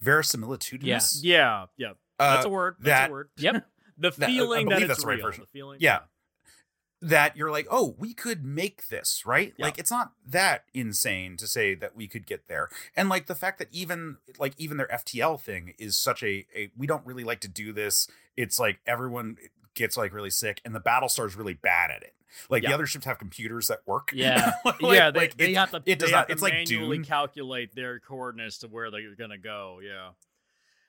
[0.01, 1.93] verisimilitudinous yeah, yeah.
[2.19, 2.75] That's uh, a word.
[2.79, 3.29] That's that- a word.
[3.37, 3.65] Yep.
[3.97, 5.25] the That- I feeling that it's that's the right real.
[5.27, 5.41] version.
[5.43, 5.77] The feeling.
[5.81, 5.99] Yeah.
[7.01, 9.53] that you're like, oh, we could make this, right?
[9.57, 9.65] Yeah.
[9.65, 12.69] Like it's not that insane to say that we could get there.
[12.95, 16.71] And like the fact that even like even their FTL thing is such a, a
[16.77, 18.07] we don't really like to do this.
[18.37, 19.35] It's like everyone
[19.75, 22.13] gets like really sick and the Battlestar's really bad at it.
[22.49, 24.09] Like the other ships have computers that work.
[24.13, 24.53] Yeah.
[24.65, 25.83] Like- yeah, they, like, they have to.
[25.85, 27.05] it does not- it's like manually Dune.
[27.05, 29.79] calculate their coordinates to where they're gonna go.
[29.83, 30.09] Yeah.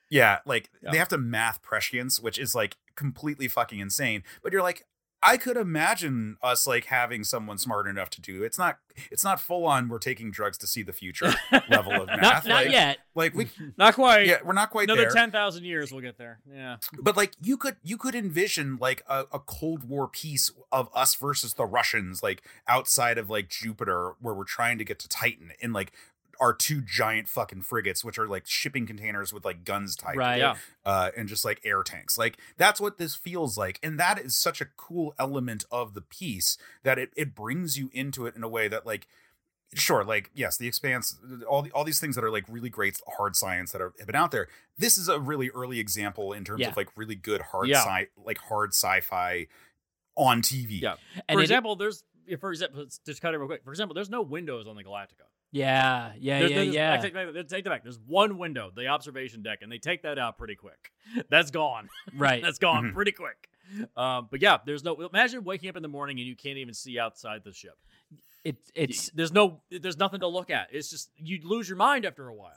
[0.09, 0.91] Yeah, like Yeah.
[0.91, 4.23] they have to math prescience, which is like completely fucking insane.
[4.43, 4.85] But you're like,
[5.25, 8.43] I could imagine us like having someone smart enough to do.
[8.43, 8.77] It's not.
[9.11, 9.89] It's not full on.
[9.89, 11.33] We're taking drugs to see the future
[11.69, 12.21] level of math.
[12.21, 12.97] Not, not like, yet.
[13.15, 14.25] Like we, Not quite.
[14.27, 15.11] yeah, we're not quite Another there.
[15.11, 16.39] ten thousand years, we'll get there.
[16.53, 16.77] Yeah.
[16.99, 21.15] but like you could, you could envision like a, a Cold War piece of us
[21.15, 25.51] versus the Russians, like outside of like Jupiter, where we're trying to get to Titan,
[25.59, 25.91] in like
[26.39, 30.19] our two giant fucking frigates, which are like shipping containers with like guns tied to
[30.19, 30.37] Right.
[30.39, 30.55] Yeah.
[30.85, 32.17] uh, and just like air tanks.
[32.17, 36.01] Like that's what this feels like, and that is such a cool element of the
[36.01, 39.07] piece that it it brings you into it in a way that like.
[39.73, 41.17] Sure, like yes, the expanse,
[41.49, 44.07] all the, all these things that are like really great hard science that are, have
[44.07, 44.47] been out there.
[44.77, 46.69] This is a really early example in terms Yeah.
[46.69, 47.83] of like really good hard Yeah.
[47.83, 49.47] sci, like hard sci-fi
[50.15, 50.79] on TV.
[50.81, 50.95] Yeah.
[51.27, 53.63] And for it- example, there's if, for example, let's just cut it real quick.
[53.65, 55.25] For example, there's no windows on the Galactica.
[55.55, 56.11] Yeah.
[56.19, 56.39] Yeah.
[56.39, 56.55] There's- yeah.
[56.57, 56.97] there's- Yeah.
[56.97, 57.83] Take, take, take that back.
[57.83, 60.91] There's one window, the observation deck, and they take that out pretty quick.
[61.29, 61.89] That's gone.
[62.15, 62.41] Right.
[62.43, 62.93] That's gone Mhm.
[62.93, 63.49] pretty quick.
[63.97, 64.95] Um, but yeah, there's no.
[65.01, 67.77] Imagine waking up in the morning and you can't even see outside the ship.
[68.43, 69.61] It, it's there's no.
[69.71, 70.67] There's nothing to look at.
[70.71, 72.51] It's just you lose your mind after a while.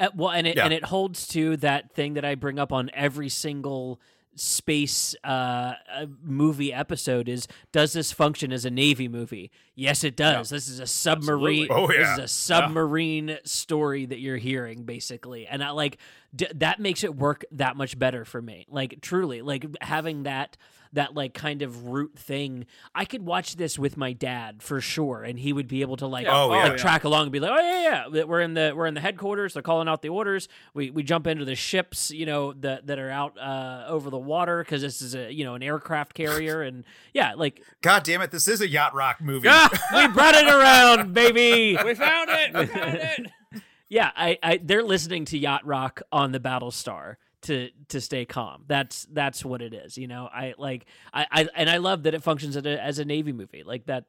[0.00, 0.64] Uh, well, and it Yeah.
[0.64, 4.00] and it holds to that thing that I bring up on every single
[4.36, 9.50] space uh, uh, movie episode is does this function as a navy movie?
[9.74, 10.50] Yes it does.
[10.50, 11.96] This is a submarine Absolutely.
[11.96, 15.46] Oh, this is a submarine story that you're hearing basically.
[15.46, 15.98] And i like
[16.34, 18.66] d- that makes it work that much better for me.
[18.70, 20.56] Like truly like having that
[20.96, 25.22] that like kind of root thing i could watch this with my dad for sure
[25.22, 26.64] and he would be able to like Oh, Oh, yeah.
[26.68, 28.94] like track along and be like, oh yeah, yeah, yeah, we're in the we're in
[28.94, 29.54] the headquarters.
[29.54, 30.48] They're calling out the orders.
[30.74, 34.18] We we jump into the ships, you know, that that are out uh, over the
[34.18, 36.84] water because this is a you know an aircraft carrier, and
[37.14, 39.48] yeah, like God damn it, this is a yacht rock movie.
[39.48, 41.78] we brought it around, baby.
[41.84, 42.54] We found it.
[42.54, 43.26] We found it.
[43.88, 47.16] yeah, I, I they're listening to Yacht Rock on the Battlestar
[47.46, 48.64] to to stay calm.
[48.68, 49.98] That's that's what it is.
[49.98, 52.98] You know, I like I, I and I love that it functions as a, as
[52.98, 53.62] a Navy movie.
[53.64, 54.04] Like that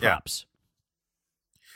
[0.00, 0.10] Yeah.
[0.14, 0.46] props.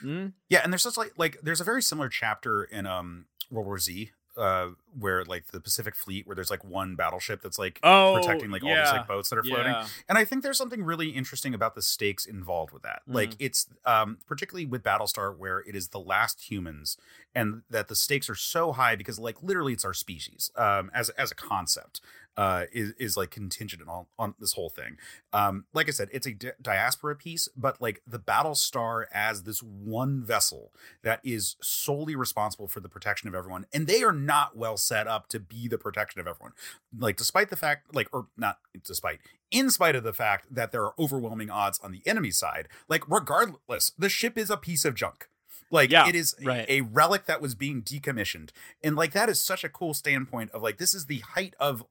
[0.03, 0.33] Mm?
[0.49, 3.79] Yeah, and there's such like like there's a very similar chapter in um World War
[3.79, 4.69] Z uh
[4.99, 8.63] where like the Pacific Fleet where there's like one battleship that's like Oh, protecting like
[8.63, 9.73] all these like boats that are floating.
[9.73, 9.87] Yeah.
[10.09, 13.03] And I think there's something really interesting about the stakes involved with that.
[13.07, 16.97] Like it's um particularly with Battlestar where it is the last humans
[17.35, 21.09] and that the stakes are so high because like literally it's our species um as
[21.11, 22.01] as a concept
[22.37, 24.97] uh is is like contingent on on this whole thing.
[25.33, 29.63] Um like I said it's a di- diaspora piece but like the Battlestar as this
[29.63, 30.73] one vessel
[31.03, 35.07] that is solely responsible for the protection of everyone and they are not well set
[35.07, 36.53] up to be the protection of everyone.
[36.97, 39.21] Like despite the fact like or not despite
[39.51, 43.09] in spite of the fact that there are overwhelming odds on the enemy side like
[43.09, 45.29] regardless the ship is a piece of junk.
[45.71, 46.67] Like Yeah, it is a- right.
[46.69, 48.51] a, relic that was being decommissioned.
[48.83, 51.85] And like that is such a cool standpoint of like this is the height of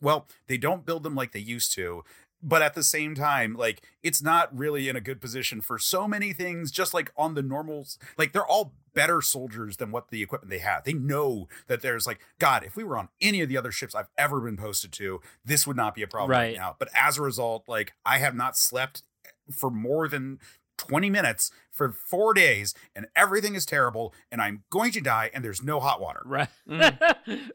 [0.00, 2.04] well they don't build them like they used to
[2.46, 6.06] but at the same time like it's not really in a good position for so
[6.06, 10.22] many things just like on the normals like they're all better soldiers than what the
[10.22, 13.48] equipment they have they know that there's like god if we were on any of
[13.48, 16.48] the other ships i've ever been posted to this would not be a problem right,
[16.48, 16.56] Right.
[16.56, 19.02] now but as a result like i have not slept
[19.50, 20.38] for more than
[20.76, 25.42] 20 minutes for four days and everything is terrible and i'm going to die and
[25.44, 26.48] there's no hot water Right.
[26.68, 26.98] Mm.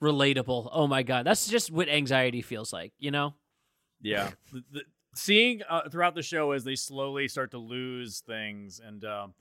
[0.00, 0.68] Relatable.
[0.72, 2.92] Oh my god, that's just what anxiety feels like.
[2.98, 3.34] You know.
[4.00, 4.30] Yeah.
[4.52, 4.82] The, the,
[5.14, 9.34] seeing uh, throughout the show as they slowly start to lose things, and um,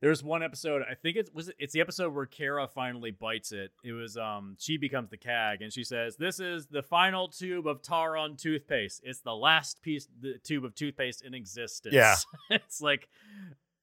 [0.00, 0.82] there's one episode.
[0.90, 1.50] I think it was.
[1.58, 3.72] It's the episode where Kara finally bites it.
[3.84, 4.16] It was.
[4.16, 8.38] Um, she becomes the CAG, and she says, "This is the final tube of Taron
[8.38, 9.00] toothpaste.
[9.04, 12.16] It's the last piece, the tube of toothpaste in existence." Yeah.
[12.50, 13.08] it's like,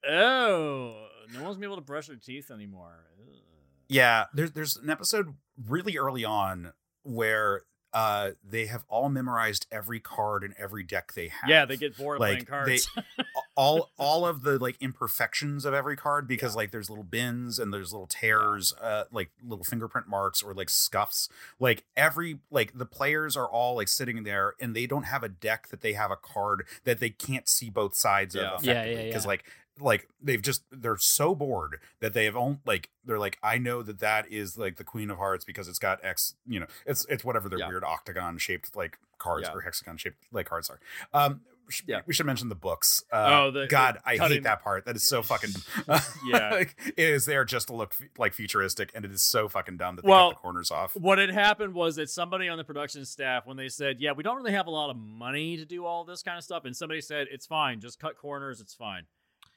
[0.08, 3.06] oh, no one's gonna be able to brush their teeth anymore.
[3.20, 3.40] Ugh.
[3.88, 5.36] Yeah, there's there's an episode
[5.68, 6.74] really early on
[7.04, 7.64] where
[7.94, 11.48] uh they have all memorized every card and every deck they have.
[11.50, 12.90] Yeah, they get bored Like, playing they- cards.
[13.56, 17.72] all all of the like imperfections of every card because like there's little bins and
[17.72, 21.30] there's little tears uh like little fingerprint marks or like scuffs
[21.60, 25.30] like every like the players are all like sitting there and they don't have a
[25.30, 28.42] deck that they have a card that they can't see both sides Yeah.
[28.56, 29.28] of Yeah, effectively yeah, because yeah.
[29.28, 29.46] like
[29.80, 33.82] like they've just they're so bored that they have only like they're like I know
[33.82, 37.06] that that is like the Queen of Hearts because it's got X you know it's
[37.10, 37.70] it's whatever their Yeah.
[37.70, 39.56] weird octagon shaped like cards Yeah.
[39.58, 40.80] or hexagon shaped like cards are.
[41.14, 41.42] Um,
[41.88, 42.02] Yeah.
[42.06, 43.04] we should mention the books.
[43.12, 44.86] Uh, Oh, the- God, the I hate that part.
[44.86, 45.52] That is so fucking.
[46.28, 46.50] Yeah.
[46.52, 49.78] like, it is there just to look f- like futuristic, and it is so fucking
[49.78, 50.94] dumb that they Well, cut the corners off.
[50.96, 54.24] what had happened was that somebody on the production staff, when they said, "Yeah, we
[54.24, 56.76] don't really have a lot of money to do all this kind of stuff," and
[56.76, 59.06] somebody said, "It's fine, just cut corners, it's fine,"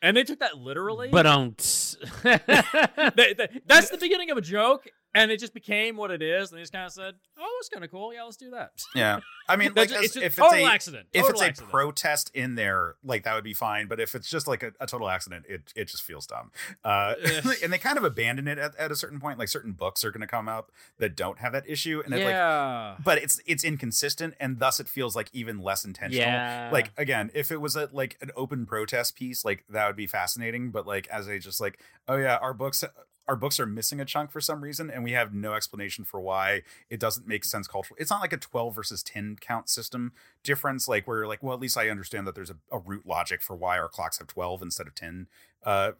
[0.02, 1.08] and they took that literally.
[1.10, 1.54] But um,
[2.22, 4.86] they- that's the beginning of a joke,
[5.16, 6.50] and it just became what it is.
[6.50, 8.12] And they just kind of said, "Oh, it's kind of cool.
[8.12, 10.66] Yeah, let's do that." Yeah, I mean, like ju- as- it's just if it's total
[10.66, 11.06] a accident.
[11.12, 13.86] if Total it's a protest in there, like that would be fine.
[13.86, 16.52] But if it's just like a, a total accident, it it just feels dumb.
[16.84, 17.14] Uh,
[17.62, 19.38] and they kind of abandon it at, at a certain point.
[19.38, 22.18] Like certain books are going to come out that don't have that issue, and it
[22.18, 22.96] like yeah.
[23.02, 26.68] but it's it's inconsistent and thus it feels like even less intentional yeah.
[26.72, 30.06] like again if it was a like an open protest piece like that would be
[30.06, 32.84] fascinating but like as a just like oh yeah our books
[33.28, 36.20] our books are missing a chunk for some reason and we have no explanation for
[36.20, 38.00] why it doesn't make sense culturally.
[38.00, 40.12] It's not like a 12 versus 10 count system
[40.42, 43.06] difference like where you're like well at least i understand that there's a, a root
[43.06, 45.26] logic for why our clocks have 12 instead of 10
[45.64, 45.92] uh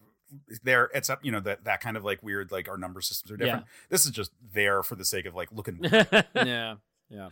[0.62, 3.30] there it's up you know that that kind of like weird like our number systems
[3.30, 3.64] are different.
[3.90, 5.78] This is just there for the sake of like looking
[6.34, 6.74] yeah,
[7.08, 7.28] yeah.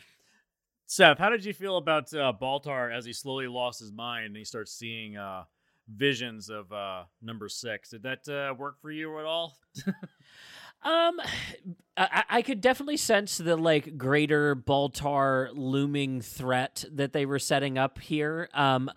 [0.87, 4.37] Seth, how did you feel about uh, Baltar as he slowly lost his mind and
[4.37, 5.45] he starts seeing uh,
[5.89, 7.91] visions of uh, number six?
[7.91, 9.57] Did that uh, work for you at all?
[10.85, 11.21] Um,
[11.97, 17.79] I, I could definitely sense the like greater Baltar looming threat that they were setting
[17.79, 18.49] up here.
[18.53, 18.91] Um,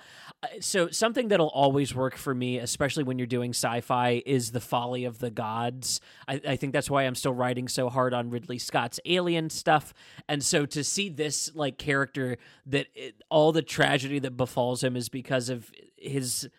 [0.59, 5.05] so something that'll always work for me, especially when you're doing sci-fi, is the folly
[5.05, 6.01] of the gods.
[6.27, 9.93] I, I think that's why I'm still writing so hard on Ridley Scott's Alien stuff,
[10.27, 14.95] and so to see this like character that it, all the tragedy that befalls him
[14.95, 16.49] is because of his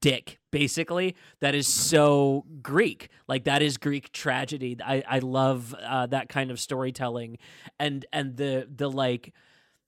[0.00, 3.08] dick basically that is so greek.
[3.28, 4.76] Like that is greek tragedy.
[4.84, 7.38] I i love uh, that kind of storytelling.
[7.78, 9.32] And and the the like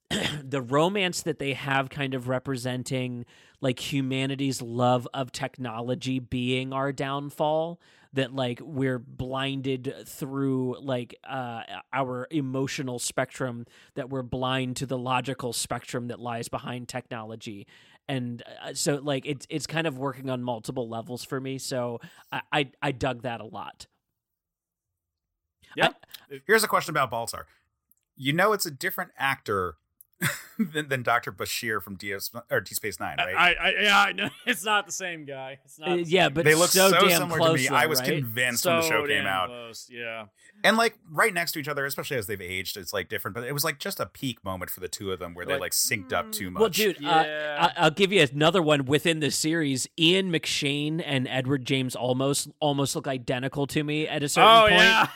[0.43, 3.25] the romance that they have kind of representing
[3.61, 7.79] like humanity's love of technology being our downfall
[8.13, 13.65] that like we're blinded through like uh our emotional spectrum
[13.95, 17.67] that we're blind to the logical spectrum that lies behind technology
[18.07, 21.99] and uh, so like it's it's kind of working on multiple levels for me so
[22.31, 23.87] I, I i dug that a lot
[25.75, 26.39] Yeah.
[26.47, 27.43] Here's a question about Baltar.
[28.15, 29.75] You know, it's a different actor
[30.73, 31.31] than, than Dr.
[31.31, 33.35] Bashir from DS or D Space Nine, right?
[33.35, 34.29] I, I, yeah, I know.
[34.45, 35.59] It's not the same guy.
[35.65, 35.89] It's not.
[35.89, 37.67] Uh, yeah, same but they look so so, damn similar close to me.
[37.69, 38.19] though, I was right?
[38.19, 39.47] convinced so when the show came out.
[39.49, 39.87] Close.
[39.91, 40.25] Yeah.
[40.63, 43.35] And like right next to each other, especially as they've aged, it's like different.
[43.35, 45.53] But it was like just a peak moment for the two of them where they
[45.53, 46.61] Like, like synced up too much.
[46.61, 47.71] Well, dude, uh, Yeah.
[47.75, 49.87] I- I'll give you another one within the series.
[49.99, 54.61] Ian McShane and Edward James Olmos almost look identical to me at a certain Oh
[54.69, 54.75] point.
[54.81, 55.07] yeah.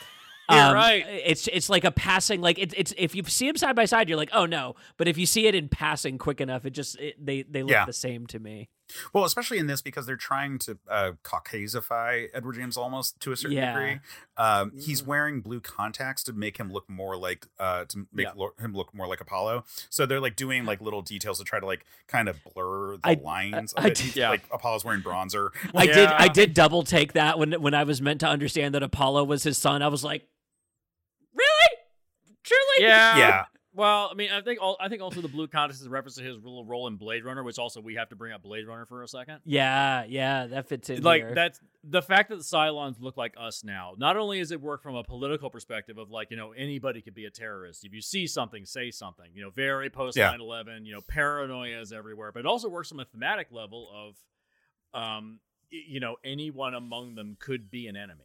[0.50, 1.04] You're Um, right.
[1.08, 4.08] It's it's like a passing like it's it's if you see them side by side,
[4.08, 4.74] you're like, oh no.
[4.96, 7.70] But if you see it in passing quick enough, it just it, they they look
[7.72, 7.84] Yeah.
[7.86, 8.68] the same to me.
[9.12, 11.12] Well, especially in this because they're trying to uh,
[11.54, 13.72] Caucasify Edward James Olmos to a certain Yeah.
[13.72, 14.00] degree.
[14.36, 18.32] Um, he's wearing blue contacts to make him look more like uh, to make Yeah.
[18.34, 19.64] lo- him look more like Apollo.
[19.90, 23.00] So they're like doing like little details to try to like kind of blur the
[23.10, 23.74] I- lines.
[23.76, 23.94] I of it.
[23.96, 24.30] did- Yeah.
[24.30, 25.50] Like Apollo's wearing bronzer.
[25.74, 28.82] I did I did double take that when when I was meant to understand that
[28.82, 29.82] Apollo was his son.
[29.82, 30.26] I was like,
[31.40, 31.76] really,
[32.44, 32.88] truly?
[32.88, 33.18] Yeah.
[33.18, 35.90] yeah, Well, I mean, I think all, I think also the blue contest is a
[35.90, 38.42] reference to his little role in Blade Runner, which also we have to bring up
[38.42, 39.40] Blade Runner for a second.
[39.44, 40.46] yeah, yeah.
[40.46, 41.34] That fits in like here.
[41.34, 43.94] that's the fact that the Cylons look like us now.
[43.96, 47.14] Not only does it work from a political perspective of like you know anybody could
[47.14, 49.30] be a terrorist if you see something, say something.
[49.34, 50.32] You know, very post Yeah.
[50.32, 50.84] 9/11.
[50.84, 53.88] You know, paranoia is everywhere, but it also works from a thematic level
[54.94, 55.38] of, um,
[55.70, 58.24] you know, anyone among them could be an enemy.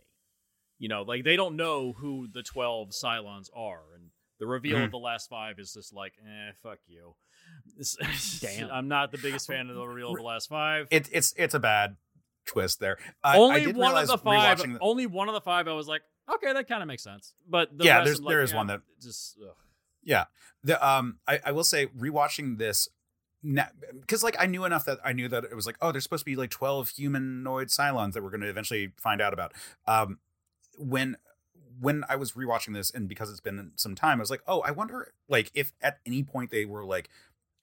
[0.77, 4.09] You know, like they don't know who the twelve Cylons are, and
[4.39, 4.85] the reveal Mhm.
[4.85, 7.15] of the last five is just like, eh, fuck you.
[8.41, 8.69] Damn.
[8.71, 10.87] I'm not the biggest fan of the reveal of the last five.
[10.91, 11.95] it, it's it's a bad
[12.45, 12.97] twist there.
[13.23, 14.57] I, only I one of the five.
[14.59, 15.67] the- Only one of the five.
[15.67, 16.01] I was like,
[16.33, 17.33] okay, that kind of makes sense.
[17.47, 19.55] But the Yeah, there's- like, there is yeah, one that- just ugh.
[20.03, 20.25] Yeah.
[20.63, 22.89] The um I, I will say rewatching this
[24.01, 26.21] because like I knew enough that I knew that it was like oh there's supposed
[26.21, 29.53] to be like 12 humanoid Cylons that we're going to eventually find out about.
[29.87, 30.19] Um
[30.77, 31.17] when
[31.79, 34.61] when I was rewatching this and because it's been some time I was like oh
[34.61, 37.09] I wonder like if at any point they were like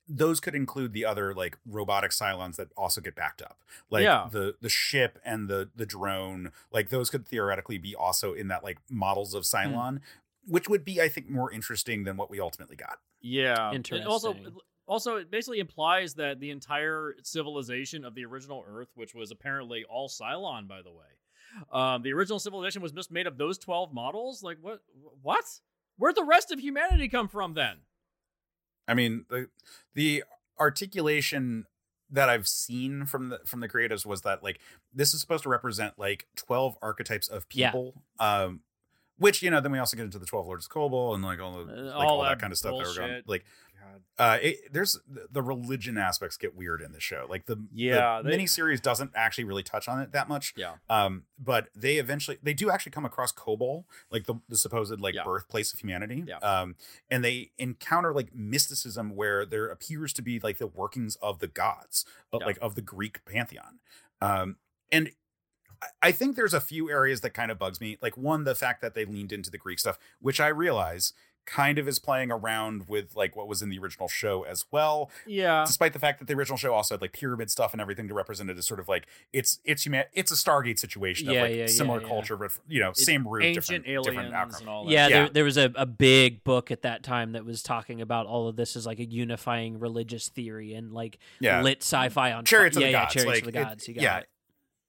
[0.08, 3.58] those could include the other like robotic Cylons that also get backed up.
[3.88, 4.28] Like Yeah.
[4.30, 8.64] the the ship and the the drone, like those could theoretically be also in that
[8.64, 9.56] like models of hmm.
[9.56, 10.00] Cylon,
[10.46, 12.98] which would be I think more interesting than what we ultimately got.
[13.20, 13.70] yeah.
[13.70, 14.34] And also,
[14.86, 19.84] also, it basically implies that the entire civilization of the original Earth, which was apparently
[19.88, 21.06] all Cylon, by the way,
[21.72, 24.42] um, the original civilization was just made of those twelve models.
[24.42, 24.80] Like what?
[25.22, 25.44] What?
[25.98, 27.78] Where'd the rest of humanity come from then?
[28.88, 29.48] I mean, the
[29.94, 30.24] the
[30.58, 31.66] articulation
[32.10, 34.60] that I've seen from the from the creatives was that like
[34.92, 37.70] this is supposed to represent like 12 archetypes of Yeah.
[37.70, 37.94] people.
[38.18, 38.60] Um
[39.18, 41.38] which, you know, then we also get into the 12 Lords of Kobol and like
[41.40, 43.44] all the Uh, like, all all, that, that kind of stuff that we're going like
[43.92, 44.02] God.
[44.18, 44.98] uh it, there's
[45.30, 47.26] the religion aspects get weird in the show.
[47.28, 50.54] Like the Yeah, the they- miniseries doesn't actually really touch on it that much.
[50.56, 50.74] Yeah.
[50.90, 55.14] Um, but they eventually they do actually come across Kobol, like the, the supposed like
[55.14, 55.24] Yeah.
[55.24, 56.24] birthplace of humanity.
[56.26, 56.38] Yeah.
[56.38, 56.76] Um,
[57.10, 61.48] and they encounter like mysticism where there appears to be like the workings of the
[61.48, 62.46] gods, but Yeah.
[62.46, 63.80] like of the Greek pantheon.
[64.20, 64.56] Um,
[64.90, 67.98] and I- I think there's a few areas that kind of bugs me.
[68.00, 71.12] Like one, the fact that they leaned into the Greek stuff, which I realize
[71.44, 75.10] kind of is playing around with like what was in the original show as well
[75.26, 75.64] Yeah.
[75.66, 78.14] despite the fact that the original show also had like pyramid stuff and everything to
[78.14, 81.42] represent it as sort of like it's it's human it's a Stargate situation Yeah, of
[81.48, 82.08] like yeah, yeah, similar yeah.
[82.08, 84.60] culture but you know It's same root Ancient different aliens different outcome.
[84.60, 84.92] and all that.
[84.92, 85.18] yeah, Yeah.
[85.24, 88.46] There, there was a, a big book at that time that was talking about all
[88.48, 92.76] of this as like a unifying religious theory and like yeah lit sci-fi on Chariots
[92.76, 92.82] top.
[92.82, 93.88] of the yeah, Gods, yeah, chariots like, of the it- gods.
[93.88, 94.18] you got yeah.
[94.18, 94.28] it.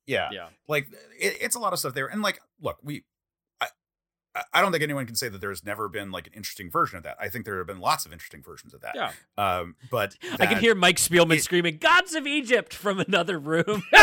[0.06, 0.48] yeah Yeah.
[0.68, 0.88] like
[1.20, 3.02] it, it's a lot of stuff there and like look we I,
[4.54, 7.04] I- don't think anyone can say that there's never been like an interesting version of
[7.04, 7.18] that.
[7.20, 8.96] I think there have been lots of interesting versions of that.
[8.96, 9.12] Yeah.
[9.38, 13.84] Um, but I can hear Mike Spielman it- screaming "Gods of Egypt" from another room.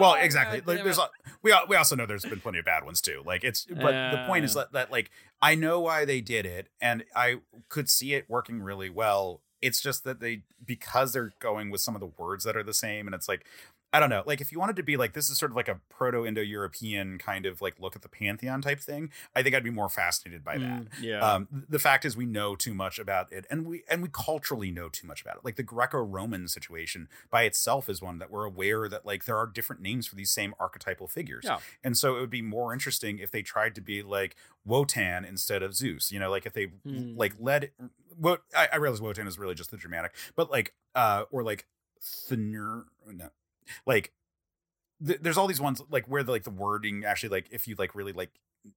[0.00, 1.08] well exactly like there's a,
[1.42, 4.24] we we also know there's been plenty of bad ones too like it's but the
[4.26, 4.60] point is Uh.
[4.60, 7.36] that, that like i know why they did it and i
[7.68, 11.94] could see it working really well it's just that they because they're going with some
[11.94, 13.44] of the words that are the same and it's like
[13.92, 15.68] i don't know like if you wanted to be like this is sort of like
[15.68, 19.70] a proto-indo-european kind of like look at the pantheon type thing i think i'd be
[19.70, 20.86] more fascinated by that Mm.
[21.00, 21.18] Yeah.
[21.18, 24.70] um, the fact is we know too much about it and we and we culturally
[24.70, 28.44] know too much about it like the greco-roman situation by itself is one that we're
[28.44, 31.58] aware that like there are different names for these same archetypal figures Yeah.
[31.82, 35.62] and so it would be more interesting if they tried to be like wotan instead
[35.62, 37.16] of zeus you know like if they Hmm.
[37.16, 37.72] like led
[38.16, 41.66] what I, I realize wotan is really just the dramatic but like uh or like
[42.02, 43.28] Thnir, no
[43.86, 44.12] like
[45.06, 47.74] th- there's all these ones like where the like the wording actually like if you
[47.78, 48.30] like really like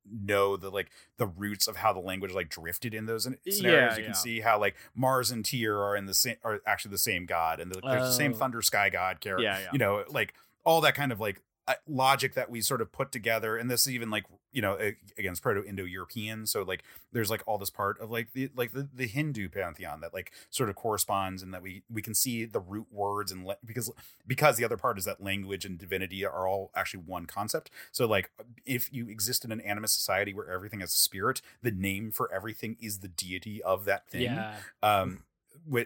[0.09, 3.95] know the like the roots of how the language like drifted in those scenarios Yeah,
[3.95, 4.05] you yeah.
[4.05, 7.25] can see how like mars and tyr are in the same are actually the same
[7.25, 8.37] god and the, there's the same Oh.
[8.37, 9.59] thunder sky god character yeah.
[9.59, 9.67] Yeah.
[9.73, 11.41] you know like all that kind of like
[11.87, 14.77] logic that we sort of put together and this is even like you know
[15.17, 19.07] against proto-indo-european so like there's like all this part of like the like the, the
[19.07, 22.87] hindu pantheon that like sort of corresponds and that we we can see the root
[22.91, 23.89] words and le- because
[24.27, 28.05] because the other part is that language and divinity are all actually one concept so
[28.05, 28.29] like
[28.65, 32.31] if you exist in an animist society where everything has a spirit the name for
[32.33, 34.55] everything is the deity of that thing Yeah.
[34.83, 35.23] um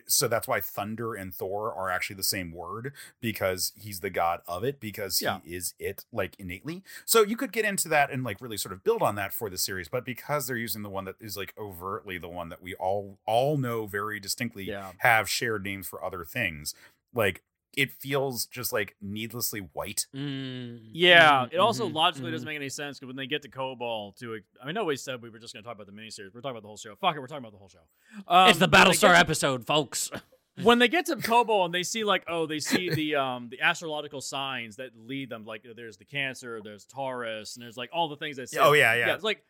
[0.08, 4.42] so that's why thunder and thor are actually the same word because he's the god
[4.48, 5.40] of it because Yeah.
[5.44, 8.74] he is it like innately so you could get into that and like really sort
[8.74, 11.38] of build on that for the series but because they're using the one that is
[11.38, 14.92] like overtly the one that we all all know very distinctly Yeah.
[15.00, 16.74] have shared names for other things
[17.14, 17.44] like
[17.78, 22.34] it feels just like needlessly white Mm, Yeah, mhm, it also mhm, logically mhm.
[22.34, 25.22] doesn't make any sense because when they get to Kobol, to I mean, nobody said
[25.22, 26.34] we were just going to talk about the miniseries.
[26.34, 26.96] We're talking about the whole show.
[26.96, 27.86] Fuck it, we're talking about the whole show.
[28.28, 30.10] Um, it's the Battlestar get episode, folks.
[30.64, 33.62] when they get to Kobol and they see like, oh, they see the um the
[33.62, 35.46] astrological signs that lead them.
[35.46, 38.50] Like, there's the Cancer, there's Taurus, and there's like all the things that.
[38.50, 39.14] say- oh yeah yeah, yeah.
[39.14, 39.44] It's like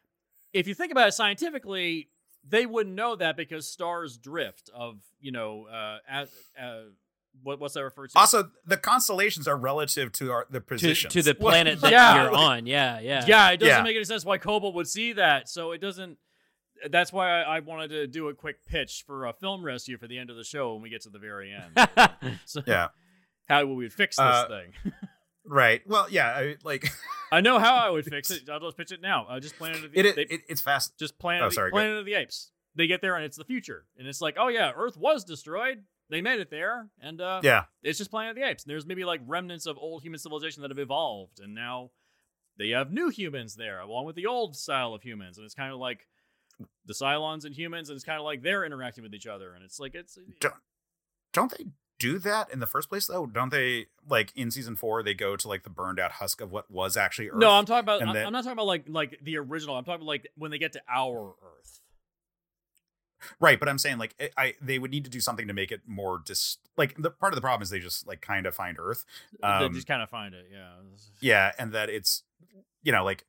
[0.54, 2.10] if you think about it scientifically,
[2.48, 6.30] they wouldn't know that because stars drift of you know uh, at,
[6.62, 6.82] uh
[7.44, 8.20] what what's that referred to?
[8.20, 12.24] also the constellations are relative to our the to, to the planet that Yeah.
[12.24, 12.66] you're on.
[12.66, 13.26] Yeah, yeah.
[13.28, 13.84] Yeah, it doesn't Yeah.
[13.84, 15.50] make any sense why Kobol would see that.
[15.50, 16.18] So it doesn't.
[16.90, 20.08] That's why I, I wanted to do a quick pitch for a film rescue for
[20.08, 21.90] the end of the show when we get to the very end.
[22.46, 22.90] so yeah
[23.48, 24.74] how will we fix this Uh, thing.
[25.46, 26.88] right well yeah I, like
[27.32, 28.48] I know how I would fix it.
[28.50, 29.26] I'll just pitch it now.
[29.30, 31.76] I just Planet of the it, they- it it's fast just Planet, Oh, sorry, go
[31.78, 32.52] Planet of the Apes.
[32.76, 35.84] They get there and it's the future, and it's like, oh yeah, Earth was destroyed.
[36.10, 38.64] They made it there, and uh, yeah it's just Planet of the Apes.
[38.64, 41.92] And there's maybe like remnants of old human civilization that have evolved, and now
[42.58, 45.38] they have new humans there, along with the old style of humans.
[45.38, 46.08] And it's kind of like
[46.86, 49.54] the Cylons and humans, and it's kind of like they're interacting with each other.
[49.54, 50.54] And it's like it's Don't-
[51.34, 51.66] don't they
[52.00, 55.36] do that in the first place though don't they like in season four they go
[55.36, 57.40] to like the burned out husk of what was actually Earth?
[57.40, 58.02] no, I'm talking about.
[58.04, 59.76] I'm, then- I'm not talking about like like the original.
[59.76, 61.82] I'm talking about like when they get to our Earth.
[63.40, 65.72] Right but i'm saying like I, I they would need to do something to make
[65.72, 68.54] it more dis like the part of the problem is they just like kind of
[68.56, 69.06] find earth
[69.42, 70.48] they Um, just kind of find it.
[70.52, 70.74] Yeah.
[71.22, 72.24] yeah and that it's
[72.84, 73.26] you know like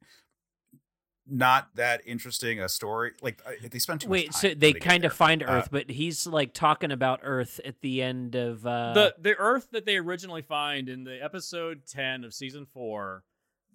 [1.30, 4.59] not that interesting a story like uh, they spend too Wait, much time so when
[4.61, 5.16] they kind of there.
[5.16, 9.14] find Uh, Earth, but he's like talking about Earth at the end of uh the
[9.20, 13.24] the Earth that they originally find in the episode ten of season four,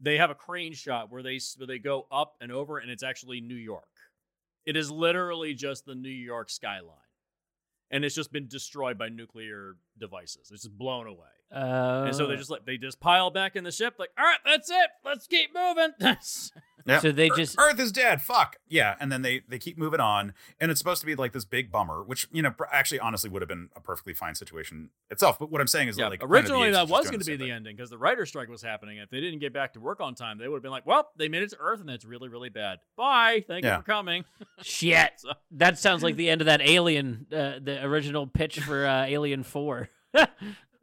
[0.02, 3.04] they have a crane shot where they where they go up and over, and it's
[3.04, 3.86] actually New York.
[4.66, 6.96] It is literally just the New York skyline,
[7.92, 10.50] and it's just been destroyed by nuclear devices.
[10.52, 13.64] It's just blown away, uh, and so they just like they just pile back in
[13.64, 15.92] the ship, like, all right, that's it, let's keep moving.
[16.86, 17.02] Yep.
[17.02, 18.22] so they Ear- just Earth is dead.
[18.22, 21.32] Fuck yeah, and then they they keep moving on, and it's supposed to be like
[21.32, 24.90] this big bummer, which you know actually honestly would have been a perfectly fine situation
[25.10, 25.40] itself.
[25.40, 26.90] But what I'm saying is yeah, that, like Planet of the originally Apes that is
[26.90, 27.52] just was going to be the thing.
[27.52, 28.98] ending because the writer strike was happening.
[28.98, 31.10] If they didn't get back to work on time, they would have been like, well,
[31.18, 32.80] they made it to Earth, and that's really really bad.
[32.98, 33.78] Bye, thank Yeah.
[33.78, 34.26] you for coming.
[34.62, 35.12] shit.
[35.18, 39.06] So- That sounds like the end of that Alien, uh, the original pitch for uh,
[39.06, 39.90] Alien Four.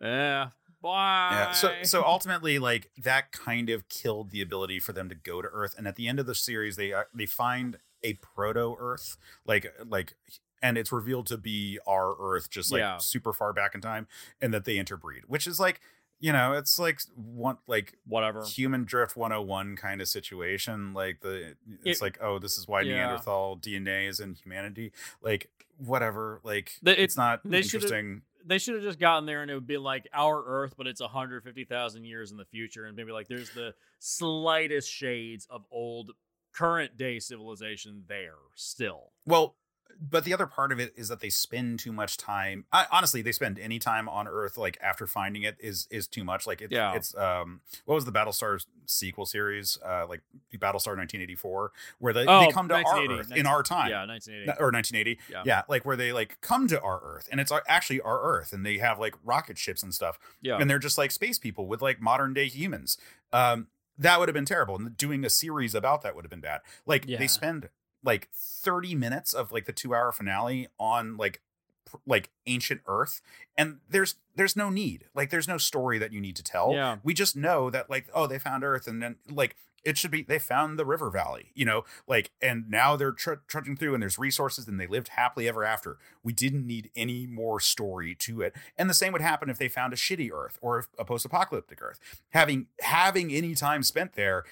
[0.02, 0.48] Yeah.
[0.82, 1.28] Bye.
[1.32, 1.52] Yeah.
[1.52, 5.48] So so ultimately, like that kind of killed the ability for them to go to
[5.52, 5.74] Earth.
[5.76, 9.16] And at the end of the series, they uh, they find a proto Earth,
[9.46, 10.14] like like,
[10.62, 12.98] and it's revealed to be our Earth, just like Yeah.
[12.98, 14.06] super far back in time,
[14.40, 15.80] and that they interbreed, which is like,
[16.18, 18.44] you know, it's like one like whatever.
[18.44, 22.80] human drift 101 kind of situation like the it's It- like oh this is why
[22.82, 22.94] yeah.
[22.96, 28.74] neanderthal dna is in humanity like whatever like The- it- it's not interesting They should
[28.74, 32.30] have just gotten there and it would be like our Earth, but it's 150,000 years
[32.30, 32.86] in the future.
[32.86, 36.12] And maybe like there's the slightest shades of old
[36.52, 39.12] current day civilization there still.
[39.26, 39.54] well
[40.02, 43.20] but the other part of it is that they spend too much time I, honestly
[43.20, 46.62] they spend any time on earth like after finding it is is too much like
[46.62, 46.94] it's Yeah.
[46.94, 50.22] it's um what was the battlestar sequel series uh like
[50.54, 54.06] battlestar 1984 where they, Oh, they come to our 1980, earth in our time Yeah,
[54.06, 54.60] 1980.
[54.62, 55.42] or 1980 Yeah.
[55.44, 55.62] yeah.
[55.68, 58.78] like where they like come to our earth and it's actually our earth and they
[58.78, 60.56] have like rocket ships and stuff yeah.
[60.58, 62.96] and they're just like space people with like modern day humans
[63.32, 63.66] um
[63.98, 66.60] that would have been terrible and doing a series about that would have been bad
[66.86, 67.18] like Yeah.
[67.18, 67.68] they spend
[68.04, 71.40] like 30 minutes of like the two hour finale on like
[71.84, 73.20] pr- like ancient earth
[73.56, 75.04] and there's there's no need.
[75.14, 76.72] Like there's no story that you need to tell.
[76.72, 76.96] Yeah.
[77.02, 80.22] we just know that like oh they found earth and then like it should be
[80.22, 81.84] they found the river valley you know?
[82.06, 85.64] Like and now they're tr- trudging through and there's resources and they lived happily ever
[85.64, 85.98] after.
[86.22, 88.54] We didn't need any more story to it.
[88.78, 92.00] And the same would happen if they found a shitty earth or a post-apocalyptic earth.
[92.30, 94.44] Having having any time spent there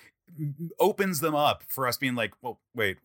[0.79, 2.99] opens them up for us being like well wait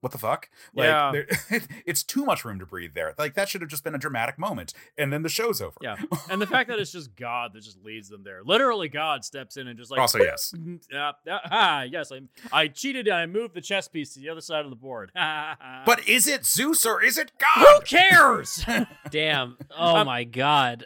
[0.00, 0.48] what the fuck?
[0.74, 1.58] Like, Yeah.
[1.86, 3.14] it's too much room to breathe there.
[3.18, 5.76] Like that should have just been a dramatic moment, and then the show's over.
[5.80, 5.96] Yeah.
[6.30, 8.42] And the fact that it's just God that just leads them there.
[8.44, 10.00] Literally, God steps in and just like.
[10.00, 10.54] also, yes.
[10.94, 12.20] Uh, ah, yes, I,
[12.52, 15.10] I cheated and I moved the chess piece to the other side of the board.
[15.14, 17.66] But is it Zeus or is it God?
[17.66, 18.64] who cares?
[19.10, 19.56] Damn.
[19.76, 20.84] Oh Um, my god.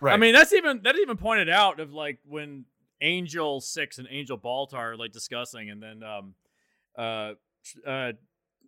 [0.00, 0.14] Right.
[0.14, 2.64] I mean, that's even that's even pointed out of like when
[3.00, 6.34] Angel Six and Angel Baltar are like discussing, and then um,
[6.96, 7.32] uh,
[7.86, 8.12] uh,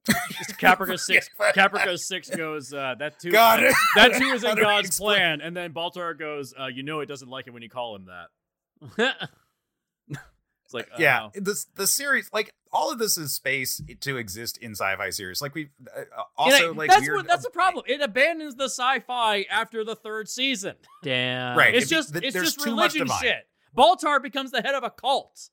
[0.09, 3.30] Caprica Six, Caprica Six goes uh, that too.
[3.30, 3.61] God.
[3.96, 6.82] That too is How in do God's explain- plan, and then Baltar goes, uh, "You
[6.82, 9.28] know, it doesn't like it when you call him that."
[10.70, 11.30] It's like, yeah, oh.
[11.34, 15.42] the the series, like all of this is space to exist in sci-fi series.
[15.42, 16.03] Like we uh,
[16.38, 17.84] also know, like that's weird, what that's the problem.
[17.88, 20.76] It abandons the sci-fi after the third season.
[21.03, 21.59] Damn.
[21.59, 21.74] Right.
[21.74, 23.48] It's it just th- it's just religion shit.
[23.76, 25.51] Baltar becomes the head of a cult.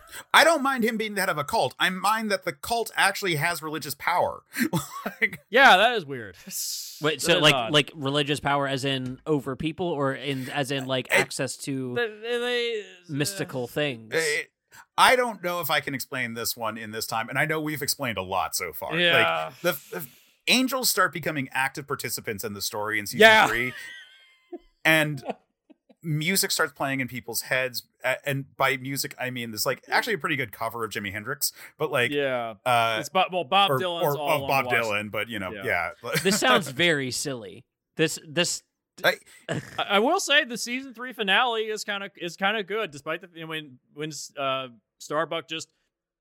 [0.34, 1.74] I don't mind him being the head of a cult.
[1.78, 4.42] I mind that the cult actually has religious power.
[5.20, 6.36] like, Yeah, that is weird.
[7.00, 7.72] Wait, so like odd.
[7.72, 11.94] like religious power as in over people or in as in like Eh, access to
[11.94, 12.84] They- they- they-
[13.14, 14.12] mystical things.
[14.14, 14.42] eh,
[14.96, 17.60] I don't know if I can explain this one in this time, and I know
[17.60, 18.94] we've explained a lot so far.
[18.98, 19.46] Yeah.
[19.46, 20.06] Like the, the
[20.48, 23.46] angels start becoming active participants in the story in season Yeah.
[23.48, 23.72] three,
[24.84, 25.22] and
[26.02, 27.84] music starts playing in people's heads.
[28.04, 31.12] A- And by music, I mean this like actually a pretty good cover of Jimi
[31.12, 34.64] Hendrix, but like yeah, uh, it's Bob, well Bob or, Dylan's or all of Bob
[34.64, 35.90] the watch- Dylan, but you know, Yeah.
[36.04, 36.10] yeah.
[36.22, 37.64] this sounds very silly.
[37.96, 38.62] This this
[39.04, 39.14] I,
[39.78, 43.20] I will say the season three finale is kind of is kind of good, despite
[43.22, 45.68] the you know, when when uh, Starbuck just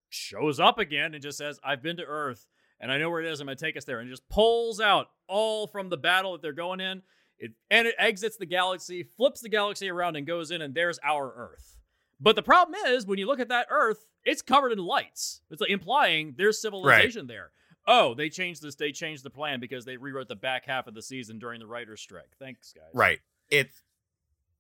[0.10, 2.46] shows up again and just says, "I've been to Earth
[2.80, 3.40] and I know where it is.
[3.40, 6.54] I'm gonna take us there," and just pulls out all from the battle that they're
[6.54, 7.02] going in.
[7.42, 11.00] It and it exits the galaxy, flips the galaxy around, and goes in, and there's
[11.04, 11.78] our Earth.
[12.20, 15.42] But the problem is, when you look at that Earth, it's covered in lights.
[15.50, 17.50] It's like implying there's civilization there.
[17.88, 18.76] Oh, they changed this.
[18.76, 21.66] They changed the plan because they rewrote the back half of the season during the
[21.66, 22.30] writer's strike.
[22.40, 22.86] Thanks, guys.
[22.94, 23.20] right.
[23.50, 23.72] It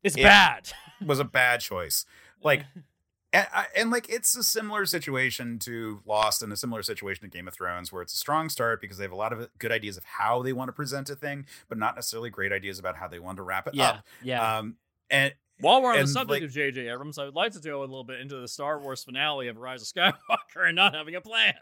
[0.03, 0.71] It's It- bad.
[1.05, 2.03] was a bad choice.
[2.43, 2.65] Like
[3.33, 7.47] and, and like it's a similar situation to Lost and a similar situation to Game
[7.47, 9.97] of Thrones, where it's a strong start because they have a lot of good ideas
[9.97, 13.07] of how they want to present a thing, but not necessarily great ideas about how
[13.07, 14.05] they want to wrap it yeah up.
[14.23, 14.57] yeah.
[14.57, 14.75] Um,
[15.09, 16.87] and While we're on the subject like- of J.J.
[16.89, 19.57] Abrams, I would like to go a little bit into the Star Wars finale of
[19.57, 21.53] Rise of Skywalker and not having a plan.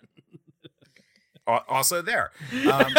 [1.48, 2.32] also there,
[2.72, 2.94] um,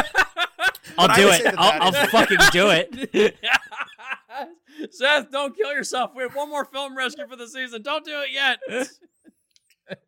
[0.99, 1.45] I'll do it.
[1.45, 3.37] that I'll, that I'll fucking do it.
[4.91, 6.13] Seth, don't kill yourself.
[6.15, 7.83] We have one more film rescue for the season.
[7.83, 8.59] Don't do it yet.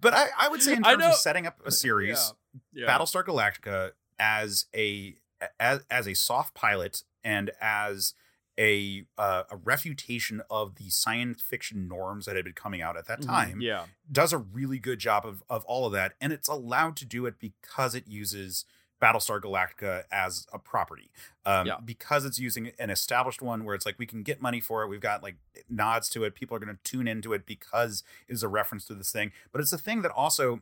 [0.00, 2.32] but I, I would say in terms of setting up a series,
[2.72, 2.86] Yeah.
[2.86, 5.16] Battlestar Galactica as a
[5.58, 8.14] as as a soft pilot and as
[8.58, 13.06] a uh, a refutation of the science fiction norms that had been coming out at
[13.06, 13.26] that Mhm.
[13.26, 13.86] time Yeah.
[14.10, 17.24] does a really good job of of all of that and it's allowed to do
[17.26, 18.64] it because it uses
[19.02, 21.10] Battlestar Galactica as a property.
[21.44, 21.76] Um, Yeah.
[21.84, 24.88] because it's using an established one where it's like we can get money for it.
[24.88, 25.36] We've got like
[25.68, 26.34] nods to it.
[26.36, 29.32] People are going to tune into it because it is a reference to this thing.
[29.50, 30.60] But it's a thing that also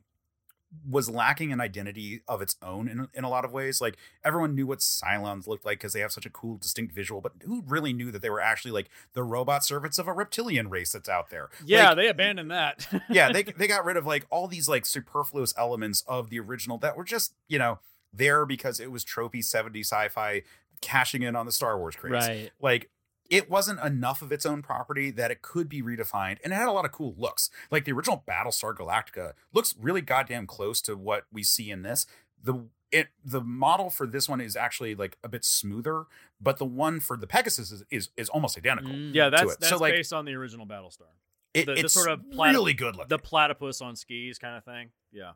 [0.89, 3.81] was lacking an identity of its own in, in a lot of ways.
[3.81, 7.21] Like everyone knew what Cylons looked like because they have such a cool, distinct visual,
[7.21, 10.71] but who really knew that they were actually like the robot servants of a reptilian
[10.71, 11.51] race that's out there?
[11.65, 12.87] Yeah, Like, they abandoned that.
[13.11, 16.79] yeah, they they got rid of like all these like superfluous elements of the original
[16.79, 17.81] that were just, you know,
[18.13, 20.43] there because it was tropey 70s sci-fi
[20.81, 22.13] cashing in on the Star Wars craze.
[22.13, 22.51] right.
[22.61, 22.91] Like
[23.29, 26.67] it wasn't enough of its own property that it could be redefined and it had
[26.69, 27.49] a lot of cool looks.
[27.71, 32.07] Like the original Battlestar Galactica looks really goddamn close to what we see in this.
[32.43, 36.07] The it the model for this one is actually like a bit smoother,
[36.41, 38.91] but the one for the Pegasus is is, is almost identical.
[38.91, 39.15] Mm.
[39.15, 39.65] yeah, that's it.
[39.65, 41.03] So, like- based on the original Battlestar.
[41.55, 43.09] It, The- the it's sort of plat- really good looking.
[43.09, 44.91] The platypus on skis kind of thing.
[45.13, 45.33] Yeah.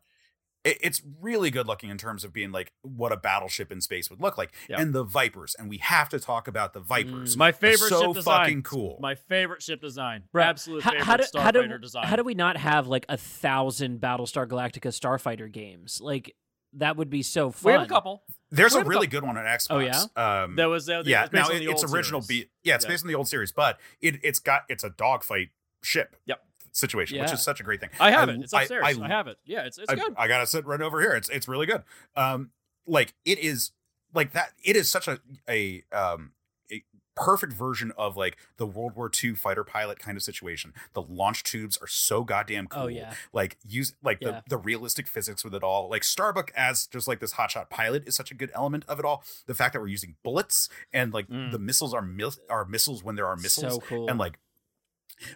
[0.65, 4.11] It, it's really good looking in terms of being like what a battleship in space
[4.11, 4.81] would look like Yeah.
[4.81, 7.39] and the vipers and we have to talk about the vipers Mm.
[7.39, 8.41] My favorite so ship design.
[8.45, 10.25] fucking cool My favorite ship design.
[10.33, 12.07] Bro, Absolute how, favorite how do, how, starfighter do, design.
[12.07, 16.01] how do we not have like a thousand Battlestar Galactica starfighter games?
[16.01, 16.35] Like
[16.75, 17.71] that would be so fun.
[17.71, 18.25] we have a couple.
[18.51, 20.43] there's We a have a really couple- good one on xbox Oh, yeah?
[20.45, 22.43] um That was uh, yeah now it- it's original series.
[22.45, 22.89] beat yeah it's Yeah.
[22.91, 25.51] based on the old series but it, it's got it's a dogfight
[25.83, 26.44] ship Yep.
[26.77, 28.41] Situation which is such a great thing I have I- it.
[28.41, 28.85] It's I- upstairs.
[28.85, 29.39] I, I- have it.
[29.47, 30.15] Yeah, it's it's I, good.
[30.19, 31.13] I gotta sit right over here.
[31.13, 31.83] It's it's really good.
[32.17, 32.51] Um,
[32.87, 33.71] like it is
[34.13, 34.53] like that.
[34.63, 36.33] It is such a a um
[36.73, 36.83] a
[37.17, 40.75] perfect version of like the World War II fighter pilot kind of situation.
[40.95, 42.83] The launch tubes are so goddamn cool.
[42.83, 43.15] Oh yeah.
[43.33, 44.29] Like use like Yeah.
[44.31, 45.89] the, the realistic physics with it all.
[45.89, 49.05] Like Starbuck as just like this hotshot pilot is such a good element of it
[49.05, 49.23] all.
[49.47, 51.53] The fact that we're using bullets and like Mm.
[51.53, 54.09] the missiles are mil- are missiles when there are missiles So cool.
[54.11, 54.39] and like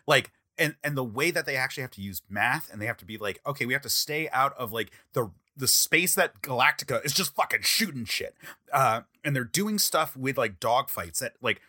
[0.07, 2.97] like and and the way that they actually have to use math and they have
[2.99, 6.41] to be like okay we have to stay out of like the the space that
[6.43, 8.35] galactica is just fucking shooting shit
[8.73, 11.61] uh and they're doing stuff with like dogfights that like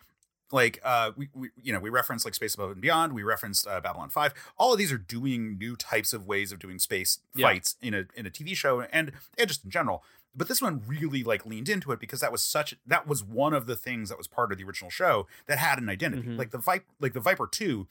[0.52, 3.66] like uh we, we you know we referenced like space above and beyond we referenced
[3.66, 7.18] uh, babylon 5 all of these are doing new types of ways of doing space
[7.34, 7.46] Yeah.
[7.48, 10.02] fights in a in a tv show and and just in general
[10.34, 13.52] but this one really like leaned into it because that was such that was one
[13.52, 16.38] of the things that was part of the original show that had an identity Mhm.
[16.38, 17.86] like the viper like the viper 2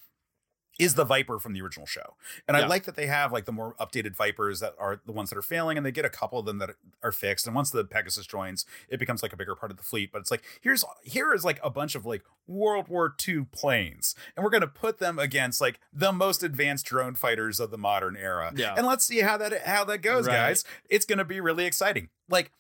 [0.80, 2.16] is the viper from the original show.
[2.48, 5.30] And i like that they have like the more updated vipers that are the ones
[5.30, 6.72] that are failing and they get a couple of them that
[7.04, 7.46] are fixed.
[7.46, 10.12] And once the pegasus joins it becomes like a bigger part of the fleet.
[10.12, 14.16] But it's like here's here is like a bunch of like world war ii planes.
[14.36, 17.78] And we're going to put them against like the most advanced drone fighters of the
[17.78, 18.52] modern era.
[18.56, 18.74] Yeah.
[18.78, 20.34] and let's see how that how that goes Right.
[20.34, 20.64] guys.
[20.90, 22.10] It's going to be really exciting.
[22.30, 22.52] Like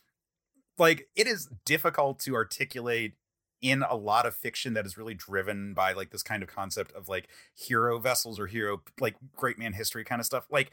[0.78, 3.14] like it is difficult to articulate
[3.62, 6.92] in a lot of fiction that is really driven by like this kind of concept
[6.94, 10.72] of like hero vessels or hero like great man history kind of stuff like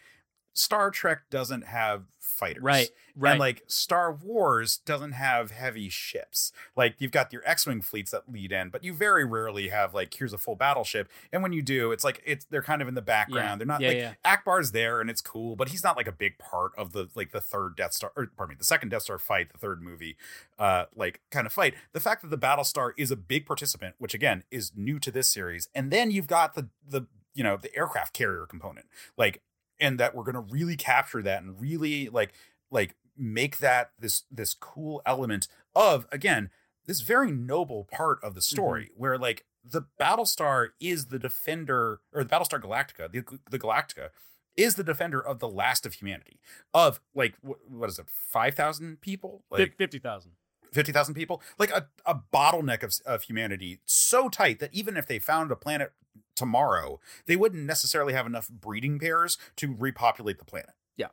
[0.58, 3.30] star trek doesn't have fighters Right, right.
[3.32, 6.52] and like Star Wars doesn't have heavy ships.
[6.76, 10.12] Like you've got your X-wing fleets that lead in, but you very rarely have like
[10.12, 11.08] here's a full battleship.
[11.32, 13.60] And when you do, it's like it's they're kind of in the background.
[13.60, 14.14] They're not Yeah, like yeah.
[14.24, 17.32] Ackbar's there and it's cool, but he's not like a big part of the like
[17.32, 20.16] the third Death Star or pardon me, the second Death Star fight, the third movie
[20.58, 21.74] uh like kind of fight.
[21.92, 25.28] The fact that the Battlestar is a big participant, which again is new to this
[25.28, 28.86] series, and then you've got the the you know the aircraft carrier component.
[29.16, 29.42] Like
[29.80, 32.32] and that we're going to really capture that and really like
[32.70, 36.50] like make that this this cool element of again
[36.86, 38.54] this very noble part of the mm-hmm.
[38.54, 44.10] story where like the battlestar is the defender or the battlestar galactica the, the galactica
[44.56, 46.40] is the defender of the last of humanity
[46.72, 49.44] of like wh- what is it 5000 people?
[49.50, 50.32] Like 50,000.
[50.72, 55.18] 50,000 people, like a, a bottleneck of, of humanity so tight that even if they
[55.18, 55.92] found a planet
[56.36, 60.70] tomorrow, they wouldn't necessarily have enough breeding pairs to repopulate the planet.
[60.96, 61.08] Yeah.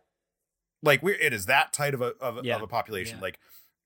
[0.84, 2.58] Like we're, it is that tight of a, of, a- Yeah.
[2.58, 3.18] of a population.
[3.18, 3.24] Yeah.
[3.24, 3.40] Like,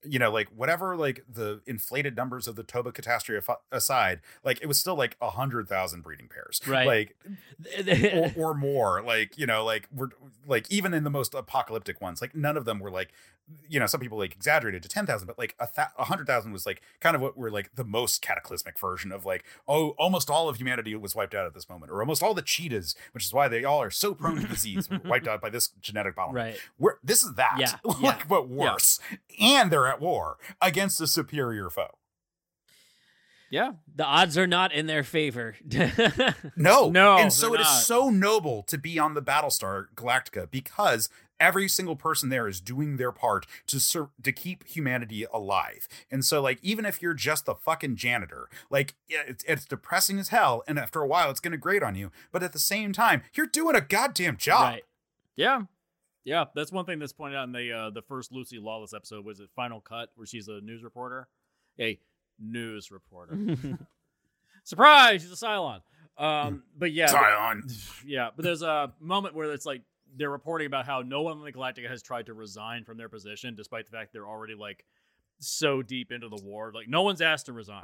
[0.03, 4.68] you know, like whatever, like the inflated numbers of the Toba catastrophe aside, like it
[4.68, 6.61] was still like a hundred thousand breeding pairs.
[6.68, 6.85] Right.
[6.88, 7.15] Like,
[8.14, 10.09] or, or more like you know like we're
[10.45, 13.11] like even in the most apocalyptic ones like none of them were like
[13.69, 16.81] you know some people like exaggerated to 10,000 but like a th- 100,000 was like
[16.99, 20.57] kind of what were like the most cataclysmic version of like oh almost all of
[20.57, 23.47] humanity was wiped out at this moment or almost all the cheetahs which is why
[23.47, 26.59] they all are so prone to disease wiped out by this genetic bottleneck right.
[26.77, 28.23] we're, this is that Yeah, like yeah.
[28.27, 28.99] but worse
[29.39, 31.97] and they're at war against a superior foe
[33.49, 33.73] Yeah.
[33.95, 35.55] The odds are not in their favor.
[36.57, 41.07] No, No, and so it is so noble to be on the Battlestar Galactica because
[41.39, 45.88] every single person there is doing their part to ser- to keep humanity alive.
[46.11, 50.19] And so, like, even if you're just the fucking janitor, like, yeah, it's, it's depressing
[50.19, 52.11] as hell, and after a while, it's going to grate on you.
[52.31, 54.73] But at the same time, you're doing a goddamn job.
[54.73, 54.84] right.
[55.35, 55.61] Yeah.
[56.23, 59.23] Yeah, that's one thing that's pointed out in the uh, the first Lucy Lawless episode
[59.23, 61.30] was it Final Cut where she's a news reporter.
[61.80, 61.97] A
[62.38, 63.38] news reporter.
[64.65, 65.80] Surprise, she's a Cylon.
[66.18, 67.64] Um, but yeah, Zion.
[68.05, 69.84] yeah, but there's a moment where it's like
[70.15, 73.09] they're reporting about how no one in the Galactica has tried to resign from their
[73.09, 74.85] position, despite the fact they're already like
[75.39, 76.71] so deep into the war.
[76.73, 77.84] Like no one's asked to resign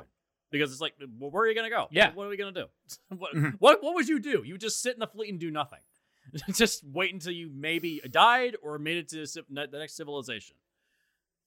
[0.51, 1.87] because it's like, well, where are you gonna go?
[1.91, 2.11] Yeah.
[2.13, 2.65] what are we gonna do?
[3.17, 3.55] what, Mhm.
[3.59, 4.43] what what would you do?
[4.45, 5.79] You just sit in the fleet and do nothing.
[6.53, 10.55] just wait until you maybe died or made it to the next civilization.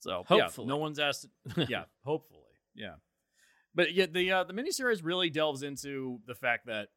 [0.01, 0.67] So Hopefully.
[0.67, 1.27] yeah, no one's asked.
[1.69, 2.41] yeah, hopefully,
[2.75, 2.95] yeah.
[3.75, 6.89] But yeah, the uh, the miniseries really delves into the fact that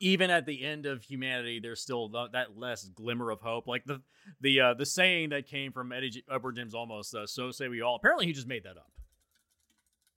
[0.00, 3.66] even at the end of humanity, there's still th- that less glimmer of hope.
[3.66, 4.02] Like the
[4.40, 7.14] the uh, the saying that came from Eddie J- Edward James Olmos.
[7.14, 7.96] Uh, so say we all.
[7.96, 8.90] Apparently, he just made that up.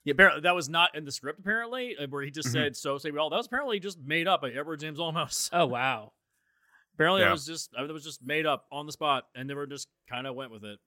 [0.06, 1.40] Yeah, apparently that was not in the script.
[1.40, 2.54] Apparently, uh, where he just Mhm.
[2.54, 5.50] said "so say we all." That was apparently just made up by Edward James Olmos.
[5.54, 6.14] Oh wow.
[6.96, 7.30] Apparently, Yeah.
[7.30, 9.88] it was just it was just made up on the spot, and they were just
[10.10, 10.80] kind of went with it.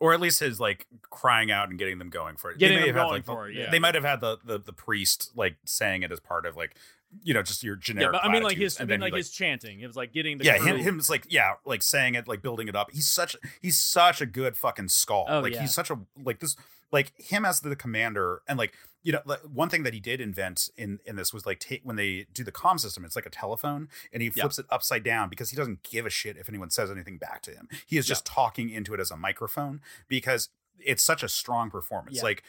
[0.00, 2.58] Or at least his like crying out and getting them going for it.
[2.58, 3.70] Getting may them have had, going like, the- for it, yeah.
[3.70, 6.76] They might have had the, the the priest like saying it as part of like
[7.22, 8.14] you know just your generic.
[8.14, 9.80] Yeah, but I mean, like his, I mean, he, like his chanting.
[9.80, 12.28] It was like getting the yeah, crew- him, him is like yeah, like saying it,
[12.28, 12.90] like building it up.
[12.90, 15.26] He's such he's such a good fucking skull.
[15.28, 15.62] Oh, like yeah.
[15.62, 16.56] he's such a like this
[16.92, 20.20] like him as the commander and like you know like, one thing that he did
[20.20, 23.26] invent in in this was like take when they do the comm system, it's like
[23.26, 26.48] a telephone, and he flips it upside down because he doesn't give a shit if
[26.48, 27.68] anyone says anything back to him.
[27.86, 32.18] He is just talking into it as a microphone because it's such a strong performance.
[32.18, 32.24] Yeah.
[32.24, 32.42] Like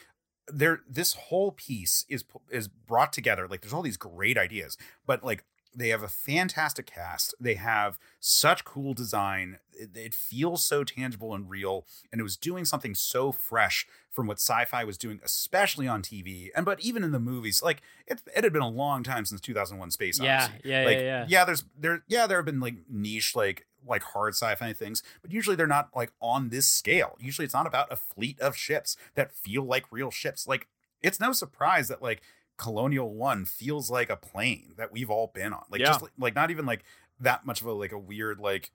[0.48, 5.24] there this whole piece is is brought together like there's all these great ideas but
[5.24, 5.44] like
[5.76, 7.36] they have a fantastic cast.
[7.40, 9.60] They have such cool design.
[9.74, 14.26] It, it, feels so tangible and real, and it was doing something so fresh from
[14.26, 16.50] what sci-fi was doing, especially on TV.
[16.56, 19.42] And but even in the movies, like it, it had been a long time since
[19.42, 20.62] 2001: Space yeah, Odyssey.
[20.64, 21.26] Yeah, like, yeah, yeah.
[21.28, 25.32] Yeah, there's there yeah there have been like niche like like hard sci-fi things, but
[25.32, 27.18] usually they're not like on this scale.
[27.20, 30.48] Usually it's not about a fleet of ships that feel like real ships.
[30.48, 30.68] Like
[31.02, 32.22] it's no surprise that like
[32.58, 35.64] Colonial One feels like a plane that we've all been on.
[35.70, 35.88] Like Yeah.
[35.88, 36.84] just like not even like
[37.20, 38.72] that much of a like a weird like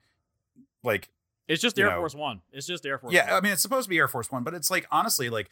[0.83, 1.09] like
[1.47, 1.97] It's just Air know.
[1.97, 2.41] Force One.
[2.51, 3.13] It's just Air Force.
[3.13, 3.35] yeah.
[3.35, 5.49] I mean it's supposed to be Air Force One, but it's like honestly like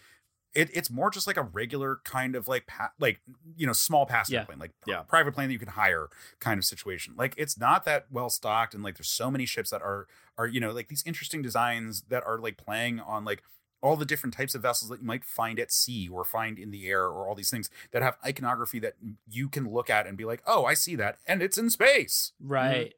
[0.55, 3.19] it, it's more just like a regular kind of like pa- like
[3.55, 4.45] you know small passenger Yeah.
[4.45, 5.01] plane like Yeah.
[5.01, 6.09] private plane that you can hire
[6.39, 9.69] kind of situation like it's not that well stocked and like there's so many ships
[9.69, 10.07] that are
[10.37, 13.43] are you know like these interesting designs that are like playing on like
[13.81, 16.69] all the different types of vessels that you might find at sea or find in
[16.71, 18.95] the air or all these things that have iconography that
[19.29, 22.33] you can look at and be like oh i see that and it's in space
[22.41, 22.95] right.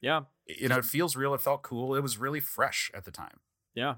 [0.00, 3.10] yeah, you know it feels real it felt cool it was really fresh at the
[3.10, 3.38] time
[3.74, 3.94] yeah.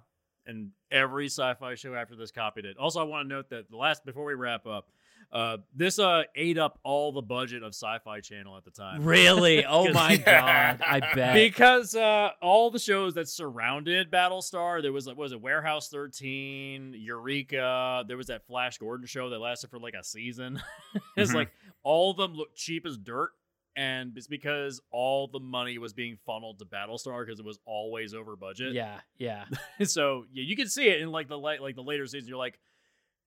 [0.46, 2.76] And every sci-fi show after this copied it.
[2.76, 4.88] Also, I want to note that the last before we wrap up,
[5.32, 9.04] uh, this uh ate up all the budget of Sci-Fi Channel at the time.
[9.04, 9.64] Really?
[9.68, 10.80] Oh my god!
[10.86, 11.34] I bet.
[11.34, 16.94] because uh, all the shows that surrounded Battlestar, there was like, was it Warehouse 13,
[16.98, 20.60] Eureka, there was that Flash Gordon show that lasted for like a season.
[21.16, 21.34] it's Mhm.
[21.36, 21.50] like
[21.82, 23.30] all of them look cheap as dirt,
[23.76, 28.14] and it's because all the money was being funneled to Battlestar because it was always
[28.14, 28.74] over budget.
[28.74, 29.44] yeah, yeah.
[29.84, 32.28] so yeah, you can see it in like the late like the later seasons.
[32.28, 32.58] You're like,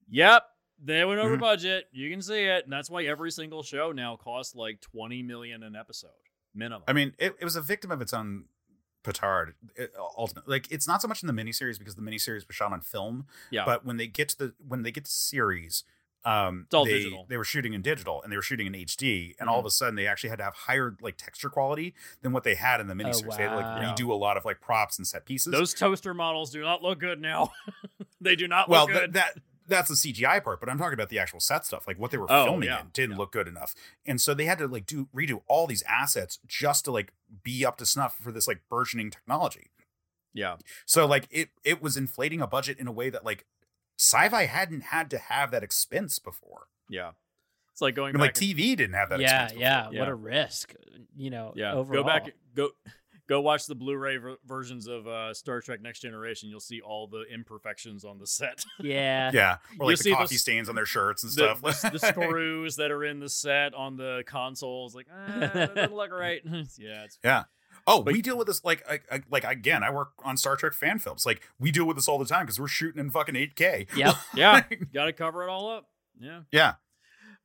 [0.09, 0.43] yep.
[0.83, 1.39] They went over Mhm.
[1.39, 1.87] budget.
[1.93, 5.63] You can see it, and that's why every single show now costs like twenty million
[5.63, 6.09] an episode
[6.53, 6.83] minimum.
[6.87, 8.45] I mean, it, it was a victim of its own
[9.01, 9.55] petard.
[9.77, 12.73] It, ultimately, like it's not so much in the miniseries because the miniseries was shot
[12.73, 13.25] on film.
[13.51, 13.63] Yeah.
[13.65, 15.85] But when they get to the when they get to series,
[16.25, 17.19] um, It's all they, digital.
[17.19, 17.29] Mm-hmm.
[17.29, 19.69] They were shooting in digital and they were shooting in HD, and all of a
[19.69, 22.87] sudden they actually had to have higher like texture quality than what they had in
[22.87, 23.37] the miniseries.
[23.37, 25.51] They had to like Oh, redo a lot of like props and set pieces.
[25.51, 27.51] Those toaster models do not look good now.
[28.21, 29.37] they do not well, look th- that
[29.67, 31.87] that's the CGI part, but I'm talking about the actual set stuff.
[31.87, 33.17] Like what they were Oh, filming yeah, in didn't yeah.
[33.17, 33.73] look good enough,
[34.05, 37.65] and so they had to like do redo all these assets just to like be
[37.65, 39.71] up to snuff for this like burgeoning technology.
[40.33, 40.57] yeah.
[40.85, 43.45] So like it it was inflating a budget in a way that like
[43.97, 46.67] sci-fi hadn't had to have that expense before.
[46.89, 47.11] Yeah.
[47.71, 48.41] It's like going And, like back.
[48.43, 49.19] and- TV didn't have that.
[49.19, 49.99] yeah, expense yeah, before.
[49.99, 50.73] What a risk,
[51.17, 51.53] you know.
[51.55, 51.73] yeah.
[51.73, 52.03] Overall.
[52.03, 52.29] Go back.
[52.55, 52.69] Go.
[53.27, 56.47] Go watch the Blu-ray ver- versions of uh, Star Trek: Next Generation.
[56.47, 58.63] You'll see all the imperfections on the set.
[58.79, 59.31] Yeah.
[59.33, 61.55] Yeah, or You'll like see the the coffee s- stains on their shirts and the,
[61.55, 61.81] stuff.
[61.81, 65.95] the, the screws that are in the set on the consoles, like ah, that doesn't
[65.95, 66.41] look right.
[66.77, 67.45] yeah, it's Yeah.
[67.87, 69.83] Oh, But- we deal with this like I, I, like again.
[69.83, 71.25] I work on Star Trek fan films.
[71.25, 73.95] Like we deal with this all the time because we're shooting in fucking 8K.
[73.95, 74.15] Yep.
[74.35, 74.61] yeah,
[74.93, 75.87] got to cover it all up.
[76.19, 76.41] Yeah.
[76.51, 76.73] yeah.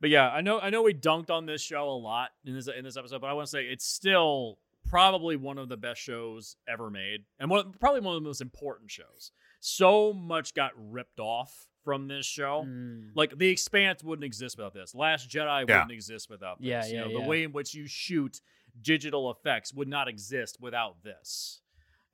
[0.01, 2.69] But yeah, I know I know we dunked on this show a lot in this
[2.69, 4.59] in this episode, but I want to say it's still
[4.89, 8.41] probably one of the best shows ever made, and one probably one of the most
[8.41, 9.33] important shows.
[9.61, 12.65] So much got ripped off from this show.
[12.67, 13.11] Mm.
[13.15, 14.95] Like the Expanse wouldn't exist without this.
[14.95, 15.77] Last Jedi Yeah.
[15.77, 16.67] wouldn't exist without this.
[16.69, 17.21] Yeah, you know, yeah.
[17.23, 18.41] The way in which you shoot
[18.83, 21.61] digital effects would not exist without this.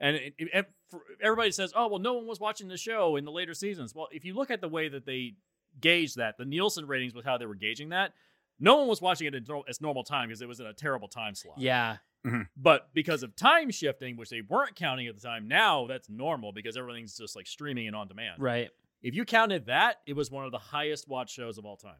[0.01, 3.17] And it, it- it- for- everybody says, "Oh, well, no one was watching the show
[3.17, 5.35] in the later seasons." Well, if you look at the way that they
[5.81, 8.13] gauged that, the Nielsen ratings was how they were gauging that.
[8.61, 10.73] No one was watching it at nor- as normal time because it was in a
[10.73, 11.59] terrible time slot.
[11.59, 11.97] Yeah.
[12.25, 12.43] Mm-hmm.
[12.57, 16.53] But because of time shifting, which they weren't counting at the time, now that's normal
[16.53, 18.41] because everything's just like streaming and on demand.
[18.41, 18.71] Right.
[19.03, 21.99] If you counted that, it was one of the highest watched shows of all time.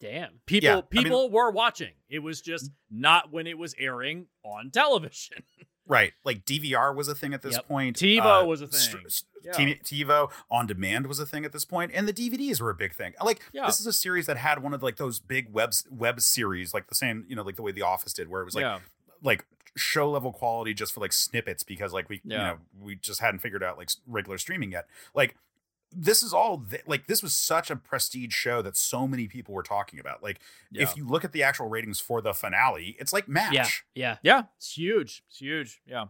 [0.00, 0.40] Damn.
[0.46, 1.92] People Yeah, I mean- people were watching.
[2.08, 5.42] It was just not when it was airing on television.
[5.88, 6.12] Right.
[6.24, 7.68] Like DVR was a thing at this Yep.
[7.68, 7.96] point.
[7.96, 9.06] TiVo Uh, was a str- thing.
[9.06, 9.52] s- Yeah.
[9.52, 9.74] T-
[10.04, 12.92] TiVo on demand was a thing at this point, and the DVDs were a big
[12.92, 13.14] thing.
[13.22, 13.66] Like Yeah.
[13.66, 16.88] this is a series that had one of like those big web web series, like
[16.88, 18.80] the same, you know, like the way The Office did, where it was like yeah.
[19.22, 19.46] like
[19.76, 22.36] show level quality just for like snippets because like we Yeah.
[22.36, 24.88] you know we just hadn't figured out like regular streaming yet.
[25.14, 25.36] Like
[25.96, 29.54] this is all th- like this was such a prestige show that so many people
[29.54, 30.22] were talking about.
[30.22, 30.40] Like
[30.70, 30.82] yeah.
[30.82, 33.54] if you look at the actual ratings for the finale, it's like match.
[33.54, 33.68] Yeah.
[33.94, 34.16] Yeah.
[34.22, 35.22] Yeah, it's huge.
[35.28, 35.80] It's huge.
[35.86, 36.06] Yeah.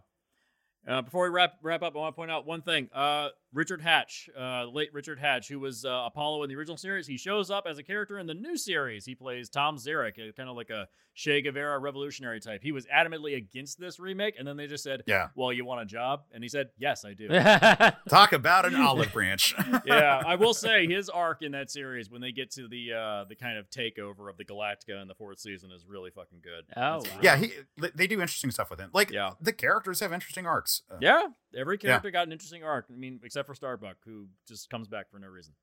[0.87, 2.89] Uh, before we wrap wrap up, I want to point out one thing.
[2.93, 7.07] Uh, Richard Hatch, uh, late Richard Hatch, who was uh, Apollo in the original series,
[7.07, 9.03] he shows up as a character in the new series.
[9.03, 12.61] He plays Tom Zarek, kind of like a Che Guevara revolutionary type.
[12.61, 15.29] He was adamantly against this remake, and then they just said, Yeah.
[15.33, 17.27] "Well, you want a job?" And he said, "Yes, I do."
[18.09, 19.55] Talk about an olive branch.
[19.85, 23.25] yeah, I will say his arc in that series when they get to the uh,
[23.27, 26.65] the kind of takeover of the Galactica in the fourth season is really fucking good.
[26.77, 27.01] Oh, wow.
[27.23, 27.51] yeah, he
[27.95, 28.91] they do interesting stuff with him.
[28.93, 29.31] Like Yeah.
[29.41, 30.83] the characters have interesting arcs.
[30.91, 31.23] Uh, Yeah,
[31.57, 32.85] every character got an interesting arc.
[32.91, 35.53] I mean, except for Starbuck, who just comes back for no reason.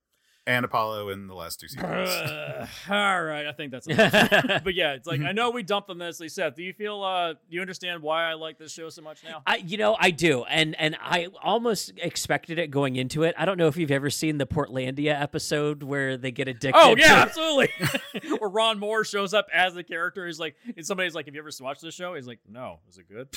[0.47, 1.85] And Apollo in the last two seasons.
[2.11, 4.13] Uh, all right, I think that's enough.
[4.65, 6.21] but yeah, it's like I know we dumped on this.
[6.29, 9.43] Seth, do you feel uh you understand why I like this show so much now?
[9.47, 13.35] I, you know, I do, and and I almost expected it going into it.
[13.39, 16.75] I don't know if you've ever seen the Portlandia episode where they get addicted.
[16.79, 17.69] Oh yeah, to- absolutely.
[18.39, 20.27] Where Ron Moore shows up as the character.
[20.27, 22.99] He's like, and somebody's like, "Have you ever watched this show?" He's like, "No." Is
[22.99, 23.29] it good?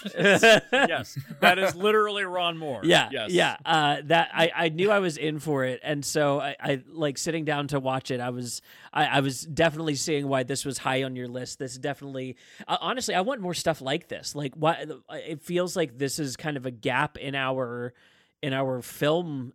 [0.71, 2.81] yes, that is literally Ron Moore.
[2.83, 3.31] Yeah, Yes.
[3.31, 3.57] yeah.
[3.65, 7.17] Uh, that I, I knew I was in for it, and so I, I like
[7.17, 8.19] sitting down to watch it.
[8.19, 8.61] I was
[8.91, 11.59] I, I was definitely seeing why this was high on your list.
[11.59, 12.35] This definitely,
[12.67, 14.35] uh, honestly, I want more stuff like this.
[14.35, 17.93] Like, why it feels like this is kind of a gap in our
[18.41, 19.53] in our film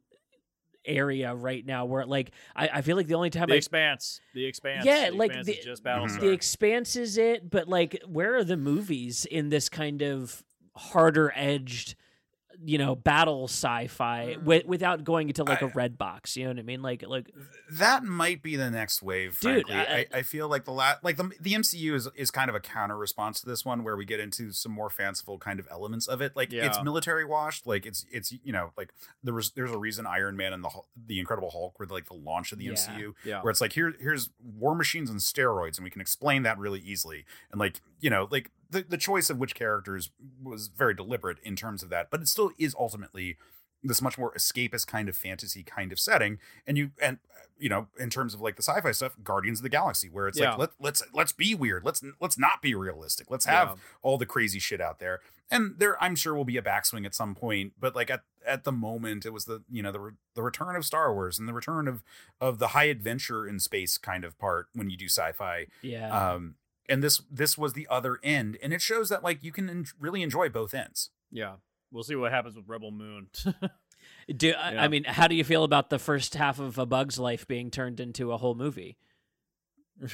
[0.85, 4.21] area right now, where like I, I feel like the only time The I Expanse.
[4.35, 4.85] The Expanse.
[4.85, 6.21] Yeah, The like Expanse the- is just Battlestar.
[6.21, 10.43] the expanse is it but like where are the movies in this kind of
[10.75, 11.95] harder edged
[12.65, 14.35] you know battle sci-fi Mm.
[14.41, 17.03] wi- without going into like a I- red box you know what i mean like
[17.07, 17.31] like
[17.71, 19.41] that might be the next wave.
[19.41, 22.51] Dude, I- I, I, feel like the la- like the the MCU is is kind
[22.51, 25.59] of a counter response to this one, where we get into some more fanciful kind
[25.59, 26.37] of elements of it.
[26.37, 27.67] Like it's military washed.
[27.67, 30.71] Like it's it's you know like there was there's a reason Iron Man and the
[31.07, 32.73] the Incredible Hulk were like the launch of the Yeah.
[32.73, 33.41] MCU, yeah.
[33.43, 36.81] where it's like here here's war machines and steroids, and we can explain that really
[36.81, 37.25] easily.
[37.51, 40.11] And like you know like the the choice of which characters
[40.43, 43.37] was very deliberate in terms of that, but it still is ultimately
[43.85, 46.39] this much more escapist kind of fantasy kind of setting
[46.69, 47.19] and you and
[47.59, 50.39] you know in terms of like the sci-fi stuff guardians of the galaxy where it's
[50.39, 50.51] Yeah.
[50.51, 51.85] like let, let's let's be weird.
[51.85, 53.29] Let's let's not be realistic.
[53.29, 53.75] Let's have Yeah.
[54.03, 55.19] all the crazy shit out there.
[55.51, 58.63] And there i'm sure will be a backswing at some point but like at at
[58.65, 61.49] the moment it was the you know the re- the return of star wars and
[61.49, 62.03] the return of
[62.41, 65.67] of the high adventure in space kind of part when you do sci-fi.
[65.83, 66.09] Yeah.
[66.35, 66.55] Um
[66.89, 69.85] and this this was the other end and it shows that like you can en-
[70.01, 71.55] really enjoy both ends yeah.
[71.91, 73.29] We'll see what happens with Rebel Moon.
[74.37, 74.83] do I, yeah.
[74.85, 77.71] I mean how do you feel about the first half of a bug's life being
[77.71, 78.97] turned into a whole movie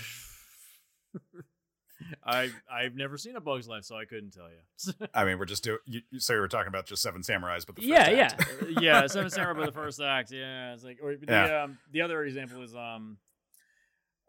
[2.25, 5.07] I I've never seen a Bug's Life, so I couldn't tell you.
[5.15, 7.67] i mean we're just doing you, you say we were talking about just seven samurais
[7.67, 8.45] but the first yeah act.
[8.71, 10.31] yeah yeah, Seven Samurai by the first act.
[10.31, 11.65] Yeah, it's like or the Yeah.
[11.65, 13.19] um the other example is um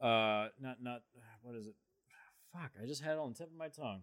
[0.02, 1.02] uh not not
[1.44, 1.76] what is it?
[2.54, 4.02] Fuck, I just had it on the tip of my tongue.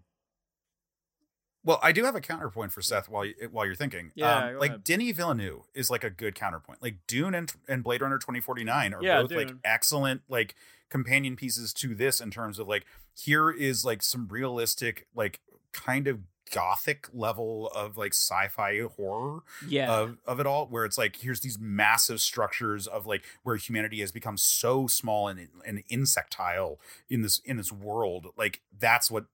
[1.64, 4.12] Well, I do have a counterpoint for Seth while you, while you're thinking.
[4.14, 4.84] Yeah, um, like ahead.
[4.84, 6.80] Denis Villeneuve is like a good counterpoint.
[6.80, 10.54] Like Dune and, and Blade Runner 2049 are Yeah, both like excellent like
[10.90, 15.40] companion pieces to this in terms of like here is like some realistic like
[15.72, 16.20] kind of
[16.52, 19.92] gothic level of like sci-fi horror yeah.
[19.92, 24.00] of, of it all where it's like here's these massive structures of like where humanity
[24.00, 26.78] has become so small and, and insectile
[27.08, 29.26] in this in this world like that's what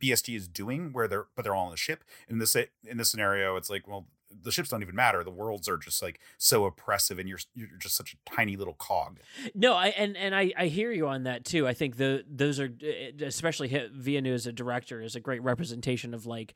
[0.00, 2.04] BSG is doing where they're but they're all on the ship.
[2.28, 4.06] In this in this scenario it's like well
[4.42, 7.68] the ships don't even matter the worlds are just like so oppressive and you're you're
[7.78, 9.18] just such a tiny little cog
[9.54, 11.66] No, I and and I I hear you on that too.
[11.66, 15.42] I think the those are uh, especially Hit- Villeneuve as a director is a great
[15.42, 16.54] representation of like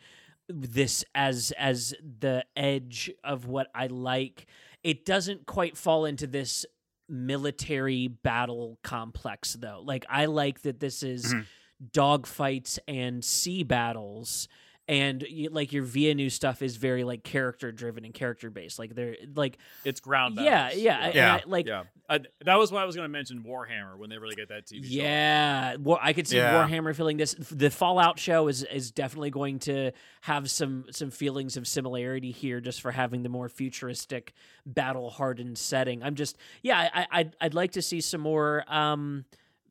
[0.48, 4.46] this as as the edge of what I like.
[4.82, 6.66] It doesn't quite fall into this
[7.08, 9.80] military battle complex though.
[9.84, 11.46] Like I like that this is Mhm.
[11.92, 14.48] dogfights and sea battles
[14.86, 18.78] and y- like your Villeneuve stuff is very like character driven and character based.
[18.78, 20.82] Like they're like It's ground yeah, battles.
[20.82, 21.34] yeah, and Yeah.
[21.34, 21.84] I, like yeah.
[22.06, 24.66] I, that was what I was going to mention Warhammer when they really get that
[24.66, 24.90] TV show.
[24.90, 26.52] Yeah, War, I could see Yeah.
[26.68, 27.34] Warhammer feeling this.
[27.34, 32.60] The Fallout show is is definitely going to have some some feelings of similarity here,
[32.60, 34.34] just for having the more futuristic,
[34.66, 36.02] battle hardened setting.
[36.02, 39.24] I'm just, yeah, I, I I'd I'd like to see some more, um,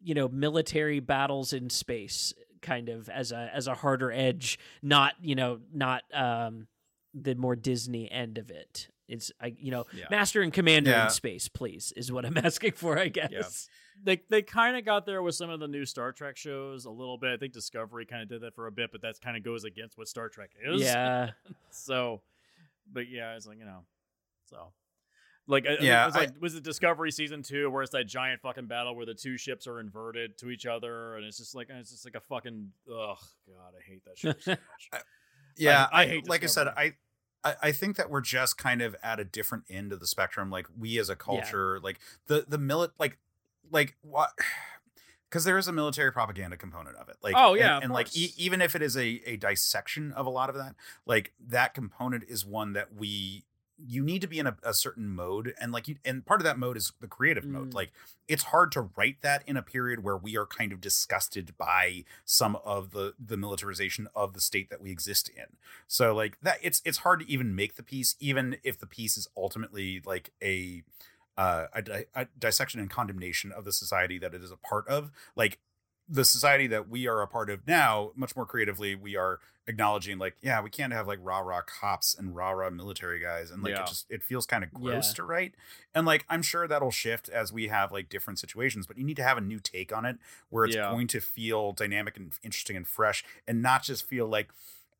[0.04, 2.34] you know, military battles in space,
[2.64, 6.66] kind of as a as a harder edge, not you know, not um,
[7.14, 8.88] the more Disney end of it.
[9.08, 10.06] It's I you know, Yeah.
[10.10, 11.04] Master and Commander Yeah.
[11.06, 12.98] in space, please, is what I'm asking for.
[12.98, 13.68] I guess.
[14.02, 16.90] They they kind of got there with some of the new Star Trek shows a
[16.90, 17.32] little bit.
[17.32, 19.66] I think Discovery kind of did that for a bit, but that kind of goes
[19.66, 20.82] against what Star Trek is.
[20.82, 21.32] Yeah.
[21.70, 22.22] So,
[22.92, 23.82] but yeah, it's like you know,
[24.50, 24.72] so
[25.48, 27.84] like uh, I- I think Yeah, it was I- was it Discovery season two where
[27.84, 31.26] it's that giant fucking battle where the two ships are inverted to each other, and
[31.26, 33.18] it's just like it's just like a fucking ugh,
[33.48, 34.52] god, I hate that shit so
[34.94, 35.04] much.
[35.58, 36.94] yeah I hate like i said I,
[37.44, 40.50] I i think that we're just kind of at a different end of the spectrum
[40.50, 43.20] like we as a culture like the the milit like
[43.70, 44.32] like what
[45.30, 48.16] because there is a military propaganda component of it like Oh, yeah, and, and like
[48.18, 50.74] e- even if it is a, a dissection of a lot of that
[51.06, 53.44] like that component is one that we
[53.78, 56.46] you need to be in a, a certain mode and like you and part of
[56.46, 57.74] that mode is the creative mode Mm.
[57.74, 57.92] like
[58.28, 62.04] it's hard to write that in a period where we are kind of disgusted by
[62.26, 66.58] some of the the militarization of the state that we exist in so like that
[66.62, 70.32] it's it's hard to even make the piece even if the piece is ultimately like
[70.44, 70.84] a
[71.36, 74.88] uh, a, di- a dissection and condemnation of the society that it is a part
[74.88, 75.10] of.
[75.36, 75.58] Like
[76.10, 80.18] the society that we are a part of now, much more creatively, we are acknowledging
[80.18, 83.64] like, yeah, we can't have like rah rah cops and rah rah military guys, and
[83.64, 83.84] like Yeah.
[83.84, 85.14] it just it feels kind of gross Yeah.
[85.16, 85.56] to write.
[85.96, 89.16] And like I'm sure that'll shift as we have like different situations, but you need
[89.16, 90.18] to have a new take on it
[90.50, 90.92] where it's Yeah.
[90.92, 94.52] going to feel dynamic and interesting and fresh, and not just feel like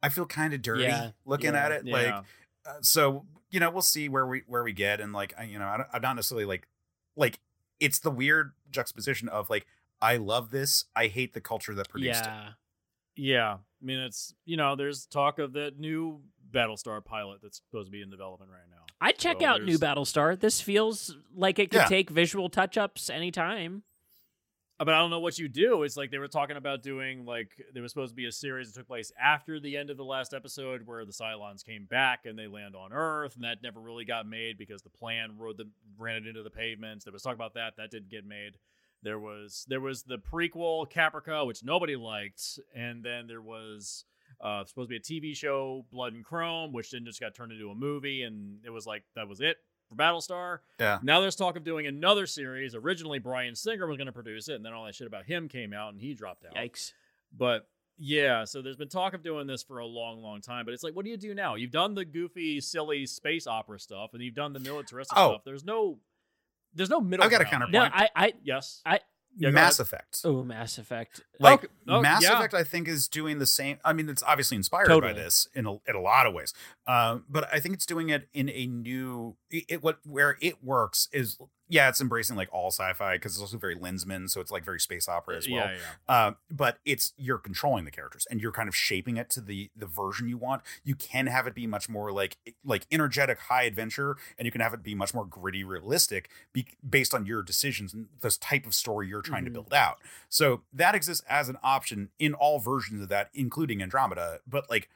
[0.02, 1.86] I feel kind of dirty looking at it.
[1.86, 2.14] Like
[2.66, 5.60] uh, so you know we'll see where we where we get and like I, you
[5.60, 6.68] know I I'm not necessarily like
[7.18, 7.40] like
[7.82, 9.66] it's the weird juxtaposition of like
[10.04, 12.28] I love this I hate the culture that produced it.
[12.28, 12.50] yeah.
[13.16, 16.22] Yeah, I mean it's you know there's talk of that new
[16.52, 18.84] Battlestar pilot that's supposed to be in development right now.
[19.02, 20.40] I'd check So out New Battlestar.
[20.40, 21.86] This feels like it could Yeah.
[21.88, 23.84] take visual touch ups anytime.
[24.80, 25.84] Uh, But I don't know what you do.
[25.84, 28.72] It's like they were talking about doing like there was supposed to be a series
[28.72, 32.26] that took place after the end of the last episode where the Cylons came back
[32.26, 35.58] and they land on Earth, and that never really got made because the plan rode
[35.58, 35.70] the
[36.00, 37.06] ran it into the pavements.
[37.06, 38.58] There was talk about that that didn't get made.
[39.04, 44.06] There was there was the prequel Caprica, which nobody liked, and then there was
[44.42, 47.52] uh, supposed to be a TV show Blood and Chrome, which then just got turned
[47.52, 49.58] into a movie, and it was like that was it
[49.90, 50.60] for Battlestar.
[50.80, 51.00] Yeah.
[51.04, 52.74] Now there's talk of doing another series.
[52.76, 55.48] Originally, Bryan Singer was going to produce it, and then all that shit about him
[55.50, 56.56] came out, and he dropped out.
[56.56, 56.94] Yikes.
[57.36, 57.68] But
[57.98, 60.66] yeah, so there's been talk of doing this for a long, long time.
[60.66, 61.56] But it's like, what do you do now?
[61.56, 65.34] You've done the goofy, silly space opera stuff, and you've done the militaristic Oh.
[65.34, 65.44] stuff.
[65.46, 66.00] There's no,
[66.76, 67.24] there's no middle.
[67.26, 67.72] I've got a ground.
[67.72, 68.82] No, I, I, Yes.
[68.86, 69.00] I-
[69.36, 69.80] Yeah, Mass.
[69.80, 70.22] Effect.
[70.26, 71.22] oh, Mass Effect.
[71.40, 71.68] Like Okay.
[71.88, 72.38] Oh, Mass yeah.
[72.38, 73.78] Effect, I think is doing the same.
[73.84, 75.14] I mean, it's obviously inspired Totally.
[75.14, 76.54] by this in a, in a lot of ways,
[76.86, 79.36] um, but I think it's doing it in a new.
[79.50, 81.38] It, it- what where it works is
[81.70, 84.80] yeah, it's embracing like all sci-fi because it's also very Lensman, so it's like very
[84.80, 85.66] space opera as well.
[85.66, 85.78] Yeah,
[86.10, 86.16] yeah.
[86.16, 89.72] Uh, but it's you're controlling the characters and you're kind of shaping it to the
[89.76, 90.62] the version you want.
[90.84, 94.62] You can have it be much more like like energetic, high adventure, and you can
[94.62, 98.66] have it be much more gritty, realistic, be, based on your decisions and this type
[98.66, 99.48] of story you're trying Mhm.
[99.48, 100.00] to build out.
[100.30, 104.42] So that exists as an option in all versions of that, including Andromeda.
[104.48, 104.90] But like,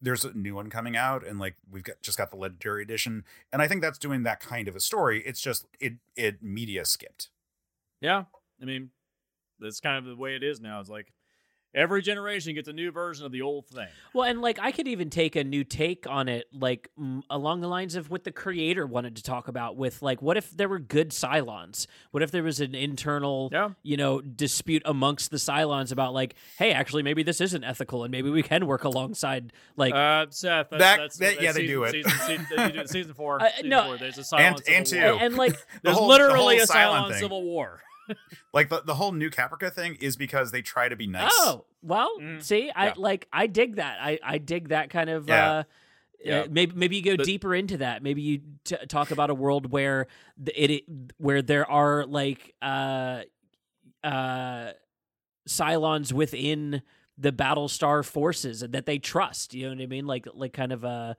[0.00, 3.24] there's a new one coming out, and like we've got just got the legendary edition,
[3.52, 5.22] and I think that's doing that kind of a story.
[5.26, 7.30] It's just it it media skipped.
[8.00, 8.24] Yeah.
[8.60, 8.90] I mean,
[9.58, 10.80] that's kind of the way it is now.
[10.80, 11.12] It's like
[11.74, 13.86] every generation gets a new version of the old thing.
[14.12, 17.60] Well, and like I could even take a new take on it, like mm, along
[17.60, 19.76] the lines of what the creator wanted to talk about.
[19.76, 21.86] With like, what if there were good Cylons?
[22.10, 23.70] What if there was an internal, Yeah.
[23.82, 28.10] you know, dispute amongst the Cylons about like, hey, actually, maybe this isn't ethical, and
[28.10, 29.52] maybe we can work alongside.
[29.76, 31.92] Like, uh, Seth, that's, That- that's, that- that's yeah, they do it.
[31.92, 33.40] Season, season, they do it season four.
[33.42, 33.96] Uh, season no, four.
[33.98, 35.00] There's a and- silence and two.
[35.00, 35.18] war.
[35.20, 37.80] and like, The There's whole- literally whole a Cylon Cylon civil war.
[38.52, 41.30] Like the, the whole new Caprica thing is because they try to be nice.
[41.34, 42.42] oh, well, Mm.
[42.42, 42.92] see, I Yeah.
[42.96, 43.98] like, I dig that.
[44.00, 45.28] I I dig that kind of.
[45.28, 45.50] Yeah.
[45.50, 45.62] uh
[46.22, 46.40] Yeah.
[46.40, 48.02] Uh, maybe maybe you go But- deeper into that.
[48.02, 50.06] Maybe you t- talk about a world where
[50.36, 50.84] the, it, it
[51.18, 53.22] where there are like uh
[54.04, 54.72] uh
[55.48, 56.82] Cylons within
[57.18, 59.54] the Battlestar forces that they trust.
[59.54, 60.06] You know what I mean?
[60.06, 61.16] Like like kind of a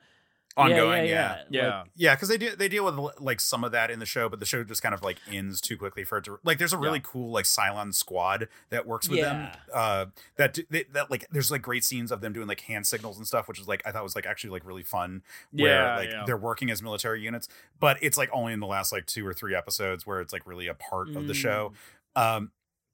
[0.62, 1.42] Ongoing, yeah.
[1.50, 1.62] yeah.
[1.64, 1.80] Yeah.
[1.80, 4.30] Like, Yeah, because they do they deal with like some of that in the show,
[4.30, 6.58] but the show just kind of like ends too quickly for it to like.
[6.58, 7.06] There's a really Yeah.
[7.12, 9.50] cool like Cylon squad that works with them.
[9.74, 10.06] Uh,
[10.38, 13.28] that they, that like there's like great scenes of them doing like hand signals and
[13.28, 15.22] stuff, which is like I thought was like actually like really fun.
[15.52, 16.24] Where Yeah, like yeah.
[16.26, 17.48] they're working as military units,
[17.80, 20.46] but it's like only in the last like two or three episodes where it's like
[20.48, 21.74] really a part of the show.
[22.16, 22.52] Um,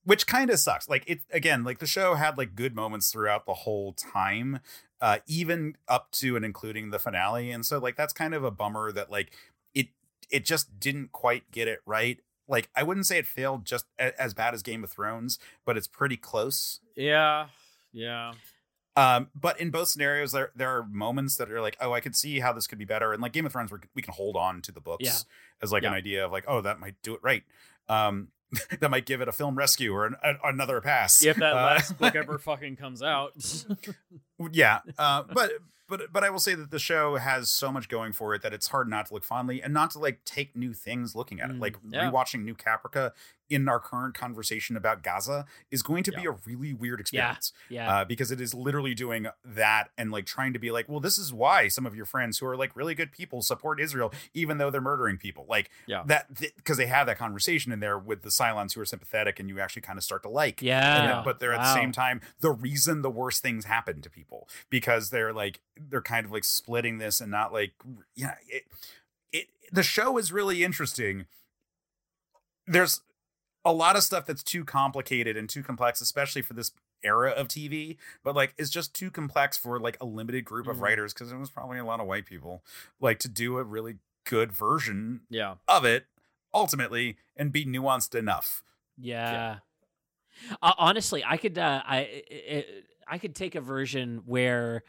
[0.08, 0.88] which kind of sucks.
[0.88, 4.60] Like it again, like the show had like good moments throughout the whole time,
[5.02, 7.52] uh, even up to and including the finale.
[7.52, 9.32] And so like that's kind of a bummer that like
[9.76, 9.88] it
[10.32, 12.20] it just didn't quite get it right.
[12.48, 15.76] Like I wouldn't say it failed just a- as bad as Game of Thrones, but
[15.76, 16.80] it's pretty close.
[16.96, 17.48] Yeah.
[17.92, 18.34] Yeah.
[18.96, 22.16] Um, but in both scenarios, there there are moments that are like, oh, I could
[22.16, 23.12] see how this could be better.
[23.14, 25.18] And like Game of Thrones, we we can hold on to the books Yeah.
[25.62, 27.44] as like an idea of like, oh, that might do it right.
[27.90, 28.30] Um,
[28.80, 31.24] that might give it a film rescue or an, a, another pass.
[31.24, 33.34] If that Uh, last book ever fucking comes out.
[34.52, 35.52] yeah uh, but
[35.90, 38.53] but but i will say that the show has so much going for it that
[38.53, 41.49] it's hard not to look fondly and not to like take new things looking at
[41.49, 42.10] it Mm, like yeah.
[42.11, 43.11] rewatching new caprica
[43.49, 47.99] in our current conversation about gaza is going to be a really weird experience yeah.
[48.02, 51.18] uh, because it is literally doing that and like trying to be like well this
[51.18, 54.57] is why some of your friends who are like really good people support israel even
[54.57, 56.03] though they're murdering people like Yeah.
[56.07, 59.49] that because they have that conversation in there with the Cylons who are sympathetic and
[59.49, 61.07] you actually kind of start to like yeah.
[61.07, 64.48] then- but they're at the same time the reason the worst things happen to people
[64.69, 65.60] because they're like
[65.90, 67.74] they're kind of like splitting this and not like
[68.15, 68.64] yeah it,
[69.32, 71.26] it the show is really interesting
[72.65, 73.02] there's
[73.68, 76.72] a lot of stuff that's too complicated and too complex especially for this
[77.03, 80.77] era of tv but like it's just too complex for like a limited group of
[80.77, 80.81] Mhm.
[80.81, 82.64] writers because it was probably a lot of white people
[82.99, 85.56] like to do a really good version yeah.
[85.68, 86.06] of it
[86.53, 88.64] ultimately and be nuanced enough.
[88.98, 89.57] Yeah.
[90.61, 92.65] Uh, honestly, I could uh, I I
[93.07, 94.84] I could take a version where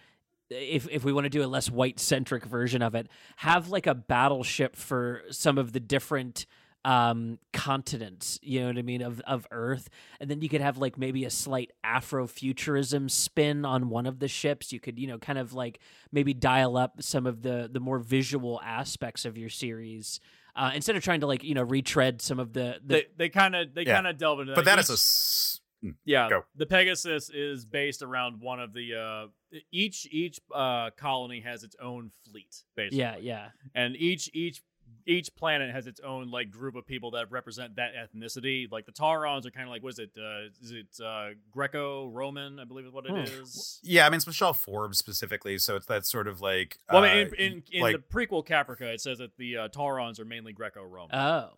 [0.51, 3.87] if if we want to do a less white centric version of it, have like
[3.87, 6.47] a battleship for some of the different
[6.85, 9.89] um continents you know what i mean of of earth
[10.21, 14.29] and then you could have like maybe a slight afrofuturism spin on one of the
[14.29, 15.81] ships you could you know kind of like
[16.13, 20.21] maybe dial up some of the the more visual aspects of your series
[20.57, 23.29] uh, instead of trying to like you know retread some of the, the They they
[23.29, 24.57] kind of they kind of delve into that.
[24.57, 25.61] But that is Each- a s-
[26.05, 26.45] Yeah, Go.
[26.57, 29.27] the Pegasus is based around one of the uh
[29.71, 32.99] each each uh colony has its own fleet basically.
[32.99, 34.63] yeah yeah And each each
[35.09, 38.71] each planet has its own like group of people that represent that ethnicity.
[38.71, 40.11] Like the Taurons are kind of like what is it?
[40.17, 42.59] Uh, is it uh, Greco-Roman?
[42.61, 43.43] I believe is what it Hmm.
[43.43, 43.81] is.
[43.83, 47.11] yeah, I mean it's Michelle Forbes specifically, so it's that sort of like Well, I
[47.11, 50.21] uh, mean, in, in, in like the prequel Caprica, it says that the uh, Taurons
[50.21, 51.15] are mainly Greco-Roman.
[51.15, 51.51] oh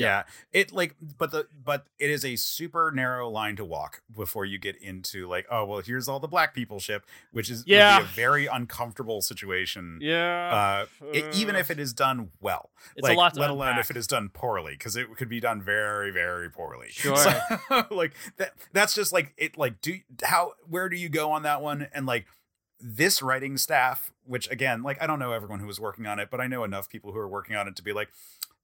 [0.00, 0.22] Yeah.
[0.52, 4.58] It like but the but it is a super narrow line to walk before you
[4.58, 8.00] get into like, oh well, here's all the black people ship, which is Yeah.
[8.00, 9.98] a very uncomfortable situation.
[10.02, 13.50] yeah, Uh, i- even if it is done well, it's like, a lot to let
[13.50, 16.88] alone if it is done poorly, because it could be done very, very poorly.
[16.90, 17.16] Sure.
[17.16, 17.38] So,
[17.90, 18.54] like that.
[18.72, 19.56] That's just like it.
[19.58, 20.52] Like, do how?
[20.68, 21.88] Where do you go on that one?
[21.92, 22.26] And like
[22.80, 26.28] this writing staff, which again, like I don't know everyone who was working on it,
[26.30, 28.08] but I know enough people who are working on it to be like,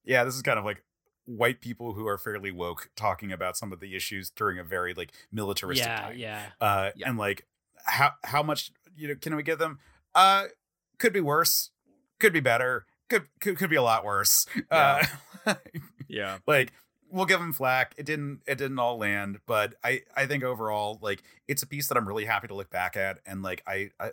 [0.05, 0.83] yeah, this is kind of like
[1.27, 4.95] white people who are fairly woke talking about some of the issues during a very
[4.95, 6.17] like militaristic yeah time.
[6.19, 6.43] yeah.
[6.61, 7.09] Uh Yeah.
[7.11, 7.47] and like
[7.85, 9.79] how how much you know can we give them?
[10.15, 10.45] Uh
[10.99, 11.71] could be worse
[12.19, 14.47] could be better could could, could be a lot worse.
[14.71, 15.05] Uh
[16.09, 16.73] yeah, like
[17.11, 17.95] we'll give them flack.
[17.97, 21.89] It didn't it didn't all land but i i think overall like it's a piece
[21.89, 24.11] that i'm really happy to look back at and like i i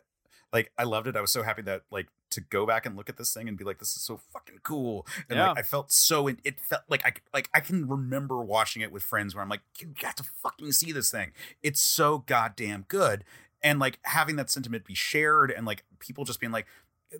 [0.51, 1.15] like i loved it.
[1.15, 3.57] I was so happy that like to go back and look at this thing and
[3.57, 5.05] be like this is so fucking cool.
[5.29, 8.81] And like i felt so in, it felt like i like i can remember watching
[8.81, 11.31] it with friends where i'm like you got to fucking see this thing.
[11.61, 13.23] It's so goddamn good.
[13.61, 16.67] And like having that sentiment be shared and like people just being like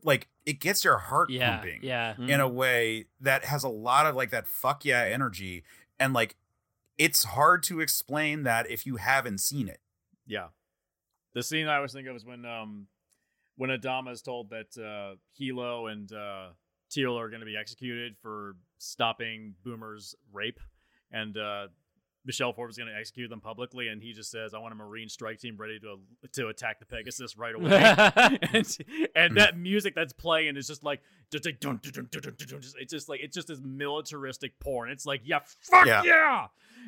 [0.04, 2.16] like it gets your heart yeah pumping yeah.
[2.16, 2.30] Mm.
[2.30, 5.64] in a way that has a lot of like that fuck yeah energy.
[6.00, 6.36] And like
[6.98, 9.80] it's hard to explain that if you haven't seen it.
[10.26, 10.48] Yeah.
[11.34, 12.88] The scene I was thinking of is when um
[13.56, 16.50] when Adama is told that uh Helo and uh
[16.90, 20.60] Teal are gonna be executed for stopping Boomer's rape
[21.12, 21.68] and uh
[22.26, 24.78] Michelle Forbes is going to execute them publicly, and he just says, "I want a
[24.78, 25.98] Marine strike team ready to
[26.32, 27.68] to attack the Pegasus right away."
[28.54, 28.78] and,
[29.14, 31.02] and that music that's playing is just like
[31.34, 33.50] just like, dun, dun, dun, dun, dun, dun, dun, just- it's just like it's just
[33.50, 34.90] this militaristic porn.
[34.90, 35.40] It's like yeah,
[35.70, 36.04] fuck Yeah.
[36.06, 36.48] yeah.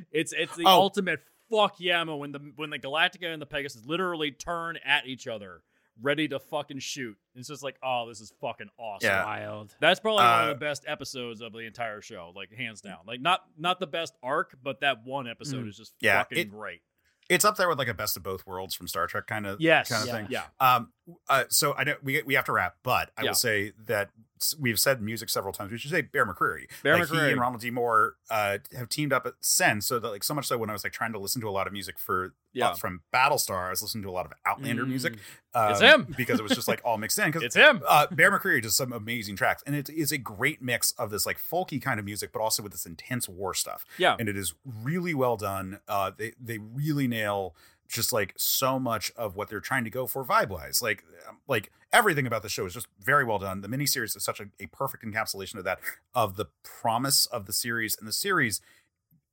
[0.09, 0.69] It's it's the Oh.
[0.79, 1.19] ultimate
[1.51, 5.63] fuck yeah when the when the Galactica and the Pegasus literally turn at each other,
[6.01, 7.17] ready to fucking shoot.
[7.35, 9.07] It's just like oh, this is fucking awesome.
[9.09, 9.23] Yeah.
[9.25, 12.81] wild That's probably one Uh, of the best episodes of the entire show, like hands
[12.81, 12.99] down.
[13.07, 15.69] Like not not the best arc, but that one episode Mm.
[15.69, 16.81] is just Yeah, fucking it- great.
[17.29, 19.59] it's up there with like a best of both worlds from star trek kind of
[19.59, 20.13] Yes, kind of yeah.
[20.13, 20.91] thing Yeah, um
[21.27, 23.31] uh, so i know we, we have to wrap but i Yeah.
[23.31, 24.13] will say that s-
[24.59, 27.31] we've said music several times we should say bear mccreary Bear like he McCreary.
[27.31, 30.45] and ronald d moore uh have teamed up at since so that like so much
[30.47, 32.69] so when i was like trying to listen to a lot of music for Yeah.
[32.69, 35.13] uh, from battlestar i was listening to a lot of outlander music
[35.55, 35.65] Mm.
[35.65, 36.13] um, It's him.
[36.17, 37.81] because it was just like all mixed in because it's him.
[37.87, 41.25] uh, Bear McCreary does some amazing tracks, and it is a great mix of this
[41.25, 43.85] like folky kind of music, but also with this intense war stuff.
[43.97, 44.53] Yeah, And it is
[44.83, 45.79] really well done.
[45.87, 47.55] Uh, they they really nail
[47.87, 50.81] just like so much of what they're trying to go for vibe wise.
[50.81, 53.61] Like um, like everything about the show is just very well done.
[53.61, 55.79] The miniseries is such a, a perfect encapsulation of that
[56.13, 58.61] of the promise of the series, and the series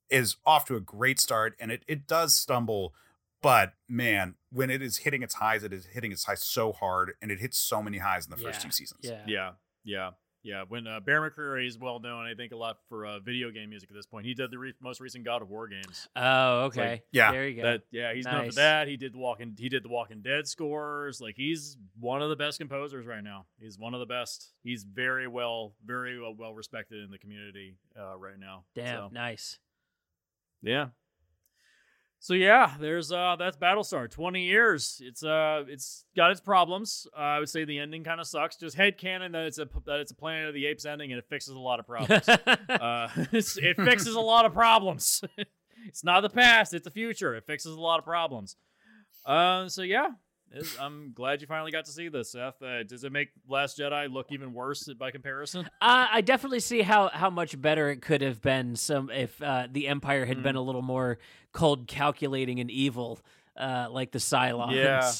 [0.09, 2.93] is off to a great start, and it it does stumble.
[3.41, 7.13] But man, when it is hitting its highs, it is hitting its highs so hard,
[7.21, 9.01] and it hits so many highs in the first two seasons.
[9.03, 9.51] yeah yeah,
[9.83, 10.09] yeah,
[10.43, 10.63] yeah.
[10.67, 13.69] When uh, Bear McCreary is well known, I think a lot for uh, video game
[13.69, 14.25] music at this point.
[14.25, 16.07] He did the re- most recent God of War games.
[16.15, 18.49] oh okay yeah, there you go That yeah, he's known Nice.
[18.49, 18.87] for that.
[18.87, 21.19] He did the Walking he did the Walking Dead scores.
[21.21, 23.45] Like he's one of the best composers right now.
[23.59, 24.51] He's one of the best.
[24.63, 28.63] He's very well, very well, well respected in the community uh, right now.
[28.75, 29.59] damn So, nice
[30.61, 30.87] yeah.
[32.23, 34.09] So yeah, there's uh that's Battlestar.
[34.09, 35.01] Twenty years.
[35.03, 37.05] It's uh it's got its problems.
[37.13, 38.55] Uh, I would say the ending kind of sucks.
[38.55, 41.19] Just head canon that it's a that it's a Planet of the Apes ending and
[41.19, 42.29] it fixes a lot of problems.
[42.29, 45.21] uh, it fixes a lot of problems.
[45.85, 47.35] it's not the past; it's the future.
[47.35, 48.55] It fixes a lot of problems.
[49.25, 50.07] Uh, so yeah,
[50.53, 52.61] it's- I'm glad you finally got to see this, Seth.
[52.61, 55.65] Uh, does it make Last Jedi look even worse by comparison?
[55.81, 59.67] Uh, I definitely see how, how much better it could have been some if uh,
[59.71, 60.43] the Empire had Mm.
[60.43, 61.17] been a little more
[61.51, 63.19] cold, calculating, and evil,
[63.57, 64.75] uh, like the Cylons.
[64.75, 65.11] Yeah.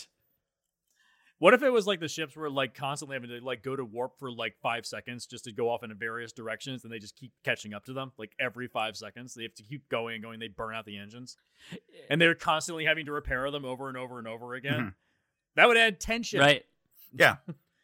[1.40, 3.84] What if it was like the ships were like constantly having to like go to
[3.84, 7.18] warp for like five seconds just to go off in various directions, and they just
[7.18, 9.34] keep catching up to them like every five seconds.
[9.34, 10.40] They have to keep going and going.
[10.40, 11.36] They burn out the engines,
[12.10, 14.80] and they're constantly having to repair them over and over and over again.
[14.80, 14.94] Mhm.
[15.56, 16.40] That would add tension.
[16.40, 16.64] Right.
[17.18, 17.36] Yeah.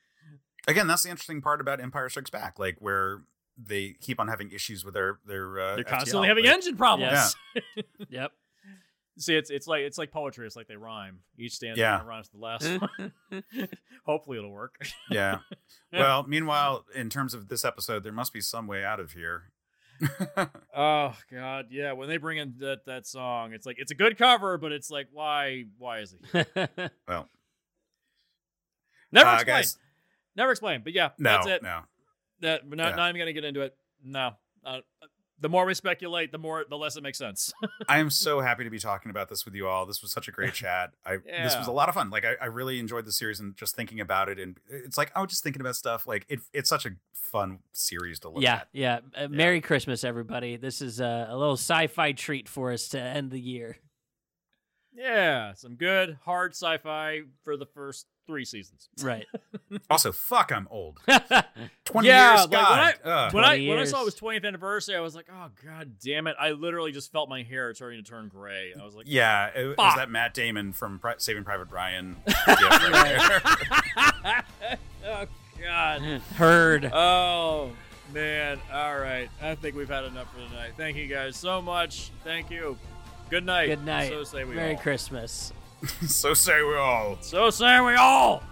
[0.67, 3.21] Again, that's the interesting part about Empire Strikes Back, like where
[3.57, 5.59] they keep on having issues with their their.
[5.59, 7.35] Uh, They're FTL, constantly having like- engine problems.
[7.55, 8.31] yeah Yep.
[9.17, 10.47] See, it's it's like it's like poetry.
[10.47, 11.19] It's like they rhyme.
[11.37, 11.97] Each stanza Yeah.
[11.97, 12.81] kinda rhymes with the last
[13.59, 13.67] one.
[14.05, 14.75] Hopefully, it'll work.
[15.09, 15.39] Yeah.
[15.91, 19.51] well, meanwhile, in terms of this episode, there must be some way out of here.
[20.73, 21.91] Oh God, yeah.
[21.91, 24.89] When they bring in that that song, it's like it's a good cover, but it's
[24.89, 26.47] like why why is it?
[26.77, 26.91] here?
[27.07, 27.27] well,
[29.11, 29.55] Never uh, explain.
[29.57, 29.77] guys,
[30.35, 30.81] Never explain.
[30.83, 31.63] But yeah, no, that's it.
[31.63, 31.81] no.
[32.41, 32.95] That we're not Yeah.
[32.95, 33.75] not even gonna get into it.
[34.03, 34.33] No.
[34.63, 34.79] Uh,
[35.41, 37.53] the more we speculate, the more the less it makes sense.
[37.89, 39.85] I am so happy to be talking about this with you all.
[39.85, 40.91] This was such a great chat.
[41.05, 41.43] I yeah.
[41.43, 42.09] this was a lot of fun.
[42.09, 44.37] Like I, I really enjoyed the series and just thinking about it.
[44.39, 46.05] And it's like I was just thinking about stuff.
[46.07, 48.67] Like it, it's such a fun series to look yeah, at.
[48.73, 48.99] yeah.
[49.15, 50.57] Uh, Merry Christmas, everybody.
[50.57, 53.77] This is uh, a little sci-fi treat for us to end the year.
[54.99, 58.89] Yeah, some good hard sci-fi for the first three seasons.
[59.01, 59.25] Right.
[59.91, 60.97] Also, fuck, I'm old.
[61.85, 62.49] Twenty Yeah, years.
[62.49, 65.13] like, when I- when I 20 when I saw it was 20th anniversary, I was
[65.15, 66.35] like, oh god damn it!
[66.39, 68.73] I literally just felt my hair starting to turn gray.
[68.79, 72.15] I was like, yeah, it, it was that Matt Damon from Pri- Saving Private Ryan.
[72.25, 73.41] gift right
[74.23, 74.43] there.
[75.07, 75.25] oh
[75.61, 76.01] god.
[76.35, 76.85] Heard.
[76.91, 77.71] Oh
[78.11, 78.59] man.
[78.73, 79.29] All right.
[79.41, 80.71] I think we've had enough for tonight.
[80.77, 82.09] Thank you guys so much.
[82.23, 82.75] Thank you.
[83.29, 83.67] Good night.
[83.67, 84.09] Good night.
[84.09, 84.81] So say we Merry all.
[84.81, 85.53] Christmas.
[86.07, 87.17] so say we all.
[87.21, 88.43] So say we all.